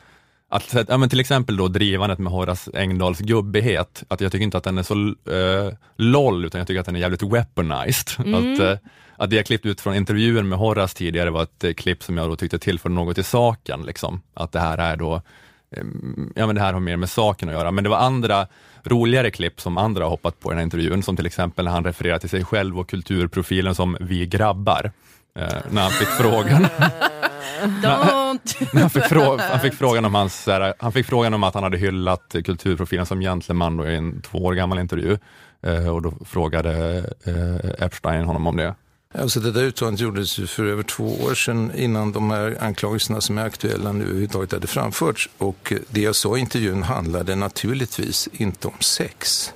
[0.50, 4.58] att, ja, men till exempel då drivandet med Horace Engdahls gubbighet, att jag tycker inte
[4.58, 4.94] att den är så
[5.34, 8.26] eh, LOL, utan jag tycker att den är jävligt weaponized.
[8.26, 8.54] Mm.
[8.54, 8.78] Att, eh,
[9.18, 12.18] att det jag klippt ut från intervjun med Horace tidigare var ett eh, klipp som
[12.18, 13.84] jag då tyckte tillförde något i saken.
[13.86, 14.22] Liksom.
[14.34, 15.16] Att det här är då
[15.72, 15.84] eh,
[16.36, 18.48] ja men det här har mer med saken att göra, men det var andra
[18.84, 21.72] roligare klipp som andra har hoppat på i den här intervjun, som till exempel när
[21.72, 24.92] han refererar till sig själv och kulturprofilen som vi grabbar.
[25.70, 26.68] När han fick frågan
[27.64, 28.68] Don't!
[28.74, 31.44] när han, fick frå- han, fick frågan om hans, så här, han fick frågan om
[31.44, 35.18] att han hade hyllat kulturprofilen som gentleman i en två år gammal intervju.
[35.62, 38.76] Eh, och då frågade eh, Epstein honom om det.
[39.14, 43.22] Alltså det där uttalandet gjordes ju för över två år sedan innan de här anklagelserna
[43.22, 45.30] som är aktuella nu överhuvudtaget hade framförts.
[45.38, 49.54] Och det jag sa i intervjun handlade naturligtvis inte om sex.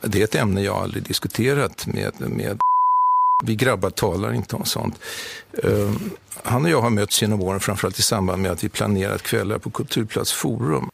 [0.00, 2.58] Det är ett ämne jag aldrig diskuterat med, med
[3.44, 5.00] vi grabbar talar inte om sånt.
[5.62, 6.10] Um,
[6.42, 9.58] han och jag har mötts genom åren, framförallt i samband med att vi planerat kvällar
[9.58, 10.88] på Kulturplats Forum.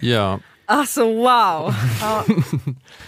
[0.00, 1.74] Ja, Alltså wow!
[2.00, 2.24] Ja,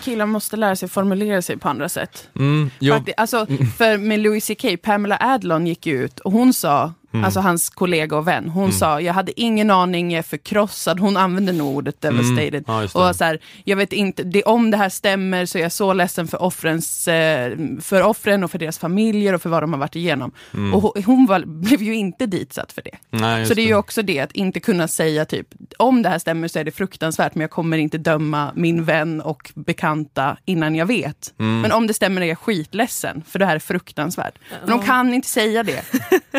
[0.03, 2.29] killar måste lära sig formulera sig på andra sätt.
[2.39, 6.53] mm, jo, Fakti- alltså, för med Louis CK, Pamela Adlon gick ju ut och hon
[6.55, 7.25] sa, Mm.
[7.25, 8.73] alltså hans kollega och vän, hon Mm.
[8.73, 12.55] sa, jag hade ingen aning, jag är förkrossad, hon använde nog ordet devastated.
[12.69, 12.89] Mm.
[12.95, 15.73] Ja, och så här, jag vet inte, det, om det här stämmer så är jag
[15.73, 19.73] så ledsen för, offrens, eh, för offren och för deras familjer och för vad de
[19.73, 20.33] har varit igenom.
[20.55, 20.75] Mm.
[20.75, 22.97] Och hon, hon var, blev ju inte ditsatt för det.
[23.11, 25.47] Nej, så det är ju också det, att inte kunna säga typ,
[25.79, 29.21] om det här stämmer så är det fruktansvärt, men jag kommer inte döma min vän
[29.21, 31.35] och bekanta innan jag vet.
[31.39, 31.61] Mm.
[31.61, 34.35] Men om det stämmer är jag skitledsen, för det här är fruktansvärt.
[34.61, 35.83] Men de kan inte säga det.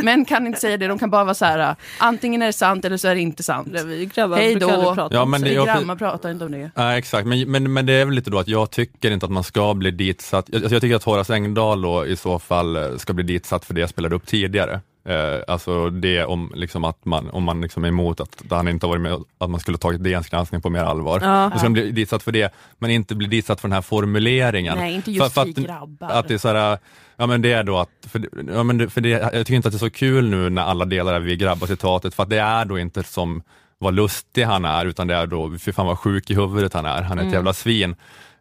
[0.04, 2.86] Män kan inte säga det, de kan bara vara så här, antingen är det sant
[2.86, 3.68] eller så är det inte sant.
[3.86, 4.93] Vi grabbar Hej då.
[4.95, 6.72] prata Ja, men det- jag- Grabbar pratar inte om det.
[6.76, 9.32] Ja, exakt, men, men, men det är väl lite då att jag tycker inte att
[9.32, 10.45] man ska bli ditsatt.
[10.51, 13.74] Jag, jag tycker att Horace Engdahl då i så fall eh, ska bli ditsatt för
[13.74, 14.82] det jag spelade upp tidigare.
[15.05, 18.68] Eh, alltså det om, liksom att man, om man liksom är emot att, att han
[18.68, 21.20] inte har varit med, att man skulle tagit DNs granskning på mer allvar.
[21.24, 21.51] Ja.
[21.57, 24.78] Ska man bli ditsatt för det, men inte bli ditsatt för den här formuleringen.
[24.78, 26.09] Nej, inte just för, vi för att, grabbar.
[26.09, 26.78] att det är så här,
[27.18, 28.22] ja men det är då att, för,
[28.53, 30.86] ja, men för det, jag tycker inte att det är så kul nu när alla
[30.86, 33.41] delar är vi grabbar citatet, för att det är då inte som
[33.80, 36.86] vad lustig han är, utan det är då, fy fan vad sjuk i huvudet han
[36.86, 37.34] är, han är ett Mm.
[37.34, 37.95] jävla svin.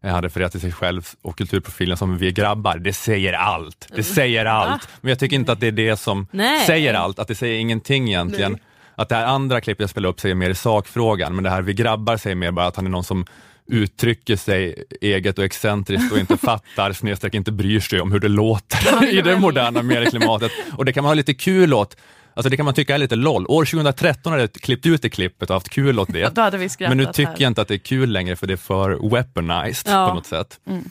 [0.04, 2.76] Han refererar till sig själv och kulturprofilen som vi grabbar.
[2.78, 3.88] Det säger allt.
[3.96, 4.88] Det säger allt.
[5.00, 6.66] Men jag tycker inte att det är det som Nej.
[6.66, 8.52] säger allt, att det säger ingenting egentligen.
[8.52, 8.60] Nej.
[8.94, 11.62] Att det här andra klippet jag spelar upp säger mer i sakfrågan, men det här
[11.62, 13.26] vi grabbar säger mer bara att han är någon som
[13.66, 18.28] uttrycker sig eget och excentriskt och inte fattar, snedstreck inte bryr sig om hur det
[18.28, 20.52] låter i det moderna medieklimatet.
[20.76, 21.96] Och det kan man ha lite kul åt.
[22.34, 23.46] Alltså det kan man tycka är lite LOL.
[23.48, 26.36] År 2013 hade jag klippt ut det klippet och haft kul åt det.
[26.80, 27.36] Men nu tycker här.
[27.38, 30.08] jag inte att det är kul längre för det är för weaponized Ja.
[30.08, 30.60] på något sätt.
[30.66, 30.84] Mm.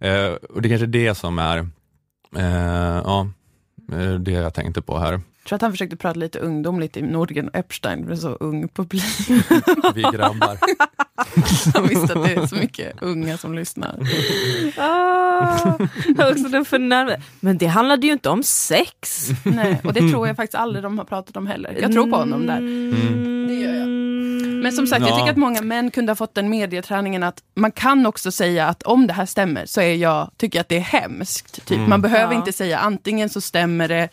[0.00, 1.58] Eh, och det är kanske är det som är
[2.36, 3.28] eh, ja,
[3.92, 5.12] eh, det jag tänkte på här.
[5.12, 8.68] Jag tror att han försökte prata lite ungdomligt i Nordgren och Epstein, är så ung
[8.68, 9.04] publik.
[9.94, 10.58] Vi grabbar.
[11.74, 13.98] Han visste att det är så mycket unga som lyssnar.
[14.76, 15.74] Ah,
[16.30, 17.20] också den förnärmade.
[17.40, 19.28] Men det handlade ju inte om sex.
[19.42, 21.78] Nej, och det tror jag faktiskt aldrig de har pratat om heller.
[21.80, 22.60] Jag tror på honom där.
[23.48, 23.88] Det gör jag.
[24.62, 25.16] Men som sagt, jag Ja.
[25.18, 28.82] tycker att många män kunde ha fått den medieträningen att man kan också säga att
[28.82, 31.66] om det här stämmer så är jag, tycker jag att det är hemskt.
[31.66, 31.76] Typ.
[31.78, 31.90] Mm.
[31.90, 32.38] Man behöver Ja.
[32.38, 34.08] inte säga antingen så stämmer det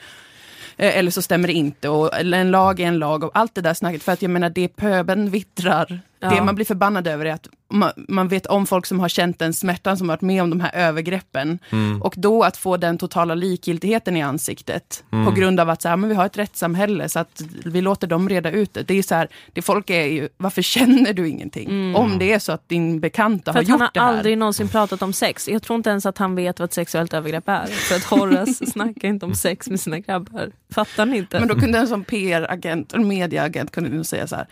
[0.78, 1.90] eh, eller så stämmer det inte.
[1.90, 4.04] Och, eller en lag är en lag och allt det där snacket.
[4.04, 6.00] För att jag menar, det pöbeln vittrar.
[6.24, 6.30] Ja.
[6.30, 9.40] Det man blir förbannad över är att man, man vet om folk som har känt
[9.40, 11.60] den smärtan, som varit med om de här övergreppen.
[11.70, 12.02] Mm.
[12.02, 15.04] Och då att få den totala likgiltigheten i ansiktet.
[15.12, 15.26] Mm.
[15.26, 18.08] På grund av att så här, men vi har ett rättssamhälle så att vi låter
[18.08, 18.84] dem reda ut det.
[18.84, 21.70] Det är så här, det folk är ju, varför känner du ingenting?
[21.70, 21.96] Mm.
[21.96, 24.18] Om det är så att din bekanta För har att han gjort har det här.
[24.18, 25.48] aldrig någonsin pratat om sex.
[25.48, 27.66] Jag tror inte ens att han vet vad ett sexuellt övergrepp är.
[27.66, 30.52] För att Horace snackar inte om sex med sina grabbar.
[30.74, 31.40] Fattar ni inte?
[31.40, 34.48] Men då kunde en sån PR-agent, en mediaagent kunde nu säga så här.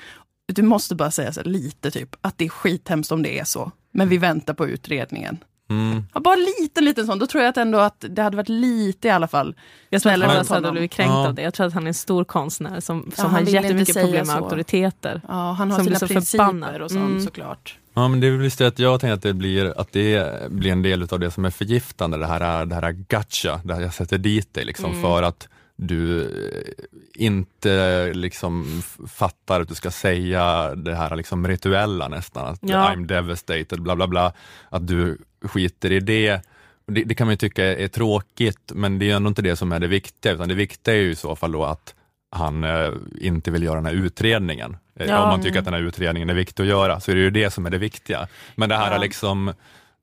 [0.56, 3.72] Du måste bara säga så lite typ, att det är skithemskt om det är så.
[3.94, 5.38] Men vi väntar på utredningen.
[5.70, 6.04] Mm.
[6.14, 7.20] Ja, bara liten, liten sån.
[7.20, 9.56] Då tror jag att ändå att det hade varit lite i alla fall
[9.90, 11.28] Jag tror att mot hade blivit kränkt Ja.
[11.28, 11.42] av det.
[11.42, 14.12] Jag tror att han är en stor konstnär som, Ja, som han har jättemycket problem
[14.16, 14.34] med så.
[14.34, 15.22] auktoriteter.
[15.28, 16.82] Ja, han har Som sina blir så principer förbannad.
[16.82, 17.22] och sånt Mm.
[17.22, 17.78] såklart.
[17.94, 20.32] Ja, men det är väl just det att jag tänker att det blir, att det
[20.52, 23.82] blir en del av det som är förgiftande, det här, det här gotcha, det här
[23.82, 25.02] jag sätter dit dig liksom Mm.
[25.02, 25.48] för att
[25.82, 26.86] du eh,
[27.16, 32.94] inte liksom f- fattar att du ska säga det här liksom rituella nästan, att Ja.
[32.96, 34.34] I'm devastated, bla bla bla,
[34.70, 36.42] att du skiter i det.
[36.88, 39.72] Det, det kan man ju tycka är, tråkigt, men det är ändå inte det som
[39.72, 41.96] är det viktiga, utan det viktiga är ju i så fall då att
[42.32, 42.90] han eh,
[43.22, 44.78] inte vill göra den här utredningen.
[44.96, 45.24] Eh, Ja.
[45.24, 47.30] Om man tycker att den här utredningen är viktig att göra, så är det ju
[47.30, 48.28] det som är det viktiga.
[48.56, 48.98] Men det här Ja.
[48.98, 49.48] liksom,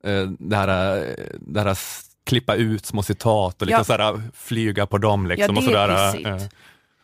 [0.03, 1.03] eh, det här, eh,
[1.39, 1.77] det här
[2.29, 3.97] klippa ut små citat och liksom Ja.
[3.97, 5.27] så här, flyga på dem.
[5.27, 6.55] Liksom, Ja, och det är sådär, pissigt.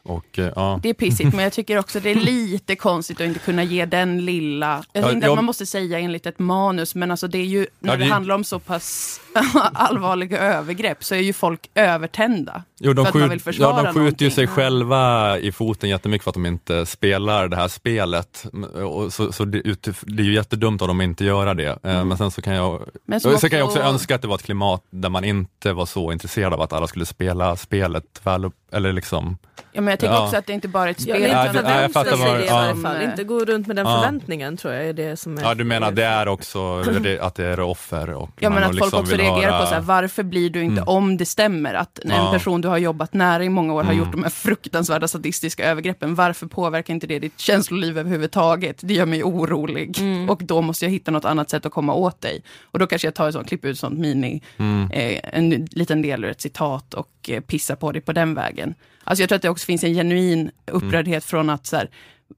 [0.06, 0.80] Och, eh, ja.
[0.84, 3.86] Det är pissigt, men jag tycker också det är lite konstigt att inte kunna ge
[3.86, 4.84] den lilla...
[4.94, 7.68] Jag Ja, jag- att man måste säga enligt ett manus, men alltså det är ju,
[7.80, 9.19] när Ja, det, det- handlar om så pass
[9.73, 12.64] allvarliga övergrepp så är ju folk övertända.
[12.80, 16.45] Jo, de, skjut, ja, de skjuter ju sig själva i foten jättemycket för att de
[16.45, 18.45] inte spelar det här spelet.
[18.86, 21.80] Och så, så det, ut- det är ju jättedumt av dem att inte göra det.
[21.84, 22.90] Eh, Men sen så kan jag, Mm.
[23.06, 25.23] Men sen som kan jag också också- önska att det var ett klimat där man
[25.23, 29.38] inte var så intresserad av att alla skulle spela spelet väl upp, eller liksom
[29.72, 30.23] Ja, men jag tycker Ja.
[30.26, 31.15] också att det inte bara är ett Ja, spel.
[31.23, 32.06] inte Nej, det- utan nej, jag vad-
[32.38, 32.56] det i ja.
[32.56, 33.02] varje fall.
[33.02, 33.97] Inte gå runt med den Ja.
[33.97, 35.41] förväntningen tror jag är det som är...
[35.41, 38.10] Ja, du menar det är också det, att det är offer?
[38.10, 40.49] Och Ja, men att folk liksom också vill reagerar höra- på så här, varför blir
[40.49, 40.88] du inte, Mm.
[40.88, 42.31] om det stämmer, att en Ja.
[42.34, 43.97] person du har jobbat nära i många år har Mm.
[44.06, 48.77] gjort de här fruktansvärda sadistiska övergreppen, varför påverkar inte det ditt känsloliv överhuvudtaget?
[48.81, 49.99] Det gör mig orolig.
[49.99, 50.30] Mm.
[50.30, 52.43] Och då måste jag hitta något annat sätt att komma åt dig.
[52.72, 54.91] Och då kanske jag tar ett sånt, klipper ut sånt mini, Mm.
[54.91, 58.73] eh, en liten del ur ett citat och eh, pissar på dig på den vägen.
[59.03, 61.89] Alltså jag tror att det också finns en genuin upprördhet från att så här,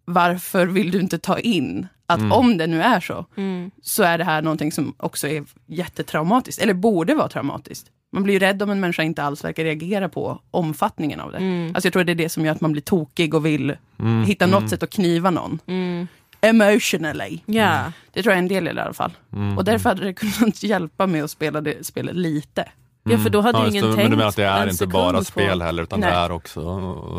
[0.06, 2.32] varför vill du inte ta in att Mm.
[2.32, 3.72] om det nu är så, Mm.
[3.82, 7.88] så är det här någonting som också är jättetraumatiskt, eller borde vara traumatiskt.
[8.12, 11.38] Man blir ju rädd om en människa inte alls verkar reagera på omfattningen av det.
[11.38, 11.72] Mm.
[11.76, 14.24] Alltså jag tror det är det som gör att man blir tokig och vill Mm,
[14.24, 14.70] hitta något mm.
[14.70, 15.60] sätt att kniva någon.
[15.68, 16.08] Mm.
[16.42, 17.40] Emotionally.
[17.46, 17.92] Ja.
[18.14, 19.12] Det tror jag är en del i det i alla fall.
[19.34, 19.58] Mm.
[19.58, 22.66] Och därför hade det kunnat hjälpa mig att spela det spelet lite.
[23.12, 23.96] Ja, för då hade ju just ingen det.
[23.96, 26.10] tänkt Men du menar att det är inte bara på- spel heller, utan Nej.
[26.12, 26.62] det är också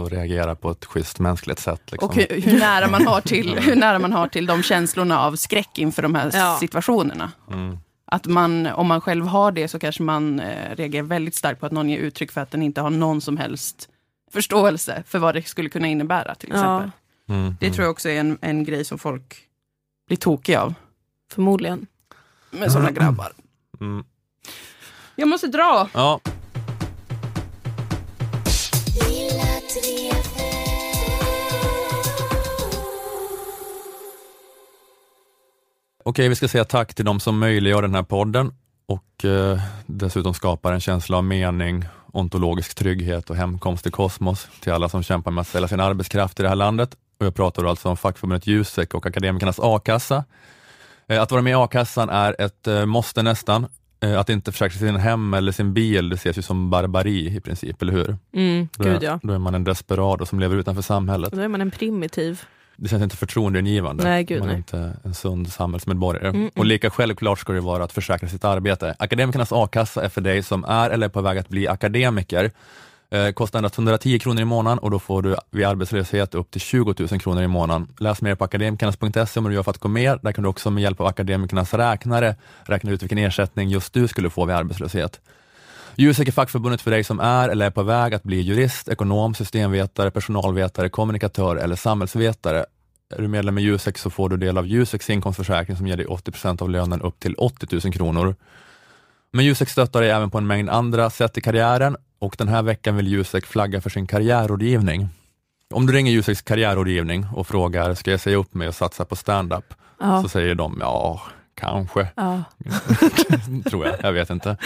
[0.06, 1.82] att reagera på ett schysst mänskligt sätt.
[1.92, 2.08] Liksom.
[2.08, 5.36] Och hur, hur, nära man har till, hur nära man har till de känslorna av
[5.36, 6.56] skräck inför de här Ja.
[6.60, 7.32] situationerna.
[7.50, 7.78] Mm.
[8.10, 11.66] Att man, om man själv har det så kanske man eh, reagerar väldigt starkt på
[11.66, 13.88] att någon ger uttryck för att den inte har någon som helst
[14.32, 16.56] förståelse för vad det skulle kunna innebära till Ja.
[16.56, 16.90] exempel.
[17.28, 17.56] Mm.
[17.60, 19.36] Det tror jag också är en, en grej som folk
[20.06, 20.74] blir tokiga av.
[21.32, 21.86] Förmodligen.
[22.50, 23.32] Med sådana grabbar.
[25.20, 25.88] Jag måste dra!
[25.94, 26.20] Ja.
[36.04, 38.52] Okej, vi ska säga tack till de som möjliggör den här podden
[38.86, 44.72] och eh, dessutom skapar en känsla av mening, ontologisk trygghet och hemkomst i kosmos till
[44.72, 46.96] alla som kämpar med att sälja sin arbetskraft i det här landet.
[47.20, 50.24] Och jag pratar då alltså om fackförbundet Jusek och Akademikernas a-kassa.
[51.06, 53.66] Eh, Att vara med i a-kassan är ett eh, måste nästan.
[54.00, 57.40] Eh, Att inte försäkra sin hem eller sin bil, det ses ju som barbari i
[57.40, 58.16] princip, eller hur?
[58.34, 59.20] Mm, Då gud är, ja.
[59.22, 61.32] då är man en desperado som lever utanför samhället.
[61.32, 62.42] Då är man en primitiv.
[62.76, 64.04] Det känns inte förtroendeingivande.
[64.04, 64.58] Nej, gud, Man är nej.
[64.58, 66.28] inte en sund samhällsmedborgare.
[66.28, 66.68] Mm, Och mm.
[66.68, 68.94] lika självklart ska det vara att försäkra sitt arbete.
[68.98, 72.50] Akademikernas a-kassa är för dig som är eller är på väg att bli akademiker.
[73.10, 76.60] Eh, kostar endast 110 kronor i månaden och då får du vid arbetslöshet upp till
[76.60, 77.88] 20 000 kronor i månaden.
[77.98, 80.18] Läs mer på akademikernas.se om du gör för att gå med.
[80.22, 84.08] Där kan du också med hjälp av akademikernas räknare räkna ut vilken ersättning just du
[84.08, 85.20] skulle få vid arbetslöshet.
[85.96, 89.34] Jusek är fackförbundet för dig som är eller är på väg att bli jurist, ekonom,
[89.34, 92.66] systemvetare, personalvetare, kommunikatör eller samhällsvetare.
[93.16, 96.06] Är du medlem i Jusek så får du del av Juseks inkomstförsäkring som ger dig
[96.06, 98.36] 80% av lönen upp till 80 000 kronor.
[99.32, 102.62] Men Jusek stöttar dig även på en mängd andra sätt i karriären och den här
[102.62, 105.08] veckan vill Jusek flagga för sin karriärrådgivning.
[105.74, 109.16] Om du ringer Juseks karriärrådgivning och frågar, ska jag säga upp mig och satsa på
[109.16, 109.74] stand-up?
[110.00, 110.22] Ja.
[110.22, 111.22] Så säger de, ja,
[111.54, 112.08] kanske.
[112.14, 112.42] Ja.
[113.70, 114.56] tror jag, jag vet inte.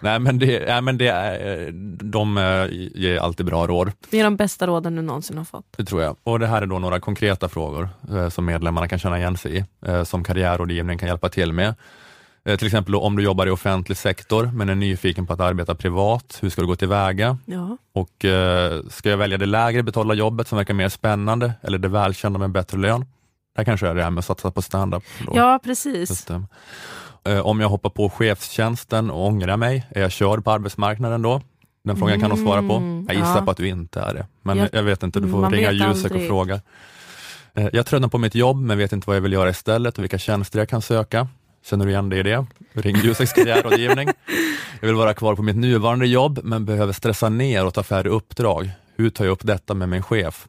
[0.00, 1.70] Nej men, det, nej, men det är,
[2.04, 2.66] de eh,
[3.00, 3.92] ger alltid bra råd.
[4.10, 5.66] Det är de bästa råden du någonsin har fått.
[5.76, 6.16] Det tror jag.
[6.22, 9.56] Och det här är då några konkreta frågor eh, som medlemmarna kan känna igen sig
[9.56, 11.74] i, eh, som karriärrådgivning kan hjälpa till med.
[12.46, 15.74] Eh, till exempel om du jobbar i offentlig sektor men är nyfiken på att arbeta
[15.74, 17.38] privat, hur ska du gå tillväga?
[17.44, 17.76] Ja.
[17.94, 21.88] Och eh, ska jag välja det lägre betalda jobbet som verkar mer spännande eller det
[21.88, 23.00] välkända med bättre lön?
[23.00, 25.02] Det här kanske är det här med att satsa på stand-up.
[25.32, 26.26] Ja, precis.
[27.24, 31.42] Eh, Om jag hoppar på chefstjänsten och ångrar mig, är jag körd på arbetsmarknaden då?
[31.84, 32.74] Den frågan kan de svara på.
[32.74, 33.42] Mm, Jag gissar ja.
[33.44, 36.12] på att du inte är det, men Jag- jag, vet inte, du får ringa Jusek
[36.12, 36.60] och fråga.
[37.54, 40.02] Eh, Jag tröttnar på mitt jobb, men vet inte vad jag vill göra istället och
[40.04, 41.28] vilka tjänster jag kan söka.
[41.70, 42.46] Känner du igen dig i det?
[42.72, 44.08] Ring Juseks karriärrådgivning.
[44.80, 48.08] Jag vill vara kvar på mitt nuvarande jobb, men behöver stressa ner och ta färre
[48.08, 48.70] uppdrag.
[48.96, 50.46] Hur tar jag upp detta med min chef?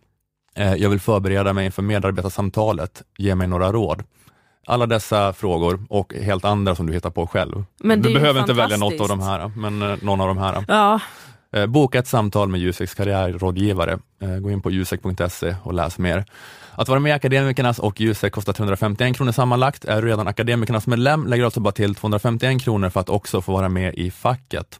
[0.55, 3.03] Eh, Jag vill förbereda mig inför medarbetarsamtalet.
[3.17, 4.03] Ge mig några råd.
[4.67, 7.63] Alla dessa frågor och helt andra som du hittar på själv.
[7.77, 10.65] Du behöver inte välja något av de här, men eh, någon av de här.
[10.67, 10.99] Ja,
[11.53, 13.99] Eh, boka ett samtal med Juseks karriärrådgivare.
[14.21, 16.25] Eh, Gå in på jusek.se och läs mer.
[16.71, 19.85] Att vara med i Akademikernas och Jusek kostar 351 kronor sammanlagt.
[19.85, 23.41] Är du redan Akademikernas medlem lägger du alltså bara till 251 kronor för att också
[23.41, 24.79] få vara med i facket.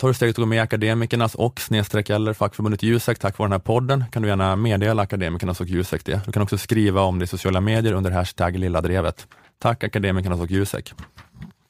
[0.00, 3.46] Tar du steget att gå med i Akademikernas och snedstreck eller fackförbundet Jusek tack vare
[3.46, 6.20] den här podden kan du gärna meddela Akademikernas och Jusek det.
[6.26, 9.26] Du kan också skriva om det i sociala medier under hashtag lilla drevet.
[9.58, 10.92] Tack Akademikernas och Jusek.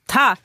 [0.07, 0.41] tack!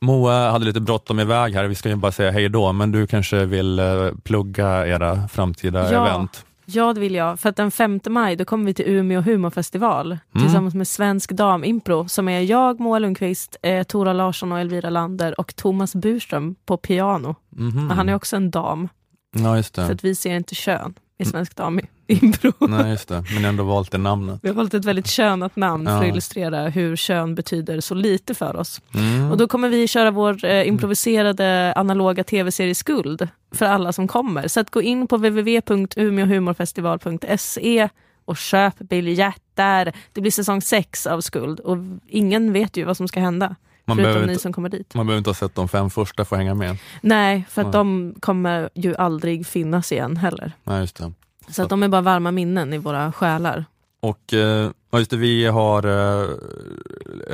[0.00, 3.06] Moa hade lite bråttom iväg här, vi ska ju bara säga hej då, men du
[3.06, 3.86] kanske vill eh,
[4.22, 6.06] plugga era framtida Ja.
[6.08, 6.44] event?
[6.64, 7.40] Ja, det vill jag.
[7.40, 10.44] För att den 5 maj då kommer vi till Umeå humorfestival Mm.
[10.46, 15.40] tillsammans med Svensk Damimpro som är jag, Moa Lundqvist, eh, Tora Larsson och Elvira Lander
[15.40, 17.34] och Thomas Burström på piano.
[17.48, 17.86] Mhm.
[17.86, 18.88] Men Han är också en dam,
[19.36, 19.86] Ja, just så det.
[19.92, 22.52] att vi ser inte kön i Svensk Damimpro.
[22.68, 23.24] Nej, just det.
[23.34, 24.40] Men ändå valt det namnet.
[24.42, 25.98] Vi har valt ett väldigt könat namn för Ja.
[26.00, 28.80] att illustrera hur kön betyder så lite för oss.
[28.94, 29.30] Mm.
[29.30, 34.48] Och då kommer vi köra vår eh, improviserade analoga tv-serie Skuld för alla som kommer.
[34.48, 37.88] Så att gå in på www.umeåhumorfestival.se
[38.24, 39.92] och köp biljetter.
[40.12, 41.76] Det blir säsong sex av Skuld och
[42.08, 43.56] ingen vet ju vad som ska hända.
[43.90, 44.94] Man förutom behöver ni inte- som kommer dit.
[44.94, 46.76] Man behöver inte ha sett de fem första för att hänga med.
[47.00, 50.52] Nej, för att de kommer ju aldrig finnas igen heller.
[50.64, 51.12] Nej, just det.
[51.48, 53.64] Så att de är bara varma minnen i våra själar.
[54.00, 56.28] Och eh, just det, vi har eh,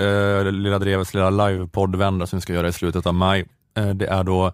[0.05, 3.47] eh, Lilla Drevets lilla livepoddvända som vi ska göra i slutet av maj.
[3.77, 4.53] Eh, det är då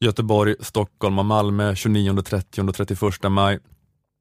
[0.00, 3.58] Göteborg, Stockholm och Malmö 29, 30 och 31 maj.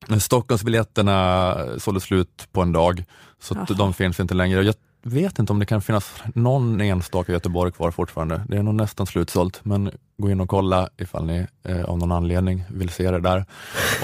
[0.09, 3.03] Eh, Stockholmsbiljetterna sålde slut på en dag,
[3.39, 4.73] så de finns inte längre.
[5.07, 8.41] Vet inte om det kan finnas någon enstaka Göteborg kvar fortfarande.
[8.48, 12.11] Det är nog nästan slutsålt, men gå in och kolla ifall ni eh, av någon
[12.11, 13.45] anledning vill se det där.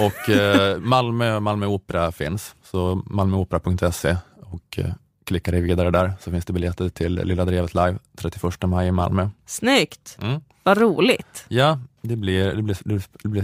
[0.00, 4.92] Och eh, Malmö, Malmö Opera finns, så malmöopera.se och eh,
[5.24, 8.92] klicka dig vidare där så finns det biljetter till Lilla Drevet live 31 maj i
[8.92, 9.28] Malmö.
[9.46, 10.18] Snyggt!
[10.20, 10.40] Mm.
[10.62, 11.44] Vad roligt!
[11.48, 13.42] Ja, det blir, det blir, det blir, det blir,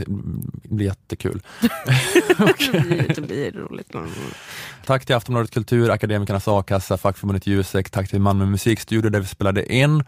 [0.63, 1.43] det blir jättekul.
[1.61, 3.93] det, blir, det blir roligt.
[4.87, 9.75] Tack till Aftonbladet Kultur, Akademikernas A-kassa, fackförbundet Jusek, tack till Malmö musikstudio där vi spelade
[9.75, 10.05] in.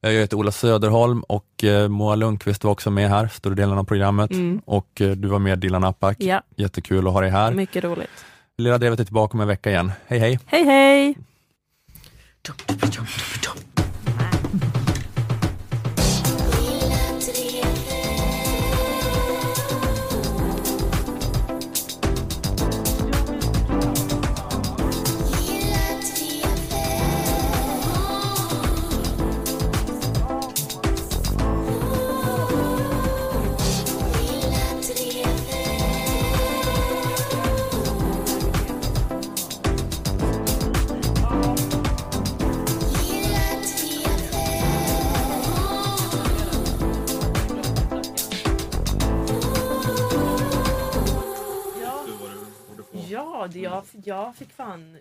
[0.00, 3.84] Jag heter Ola Söderholm och eh, Moa Lundqvist var också med här, större delen av
[3.84, 4.30] programmet.
[4.30, 4.60] Mm.
[4.64, 6.16] Och eh, du var med Dilan Apak.
[6.20, 6.42] Ja.
[6.56, 7.52] Jättekul att ha dig här.
[7.52, 8.24] Mycket roligt.
[8.58, 9.92] Lilla Drevet är tillbaka om en vecka igen.
[10.06, 10.38] Hej hej!
[10.46, 11.16] Hej hej!
[53.48, 53.84] Glad.
[53.94, 54.98] jag, jag fick fan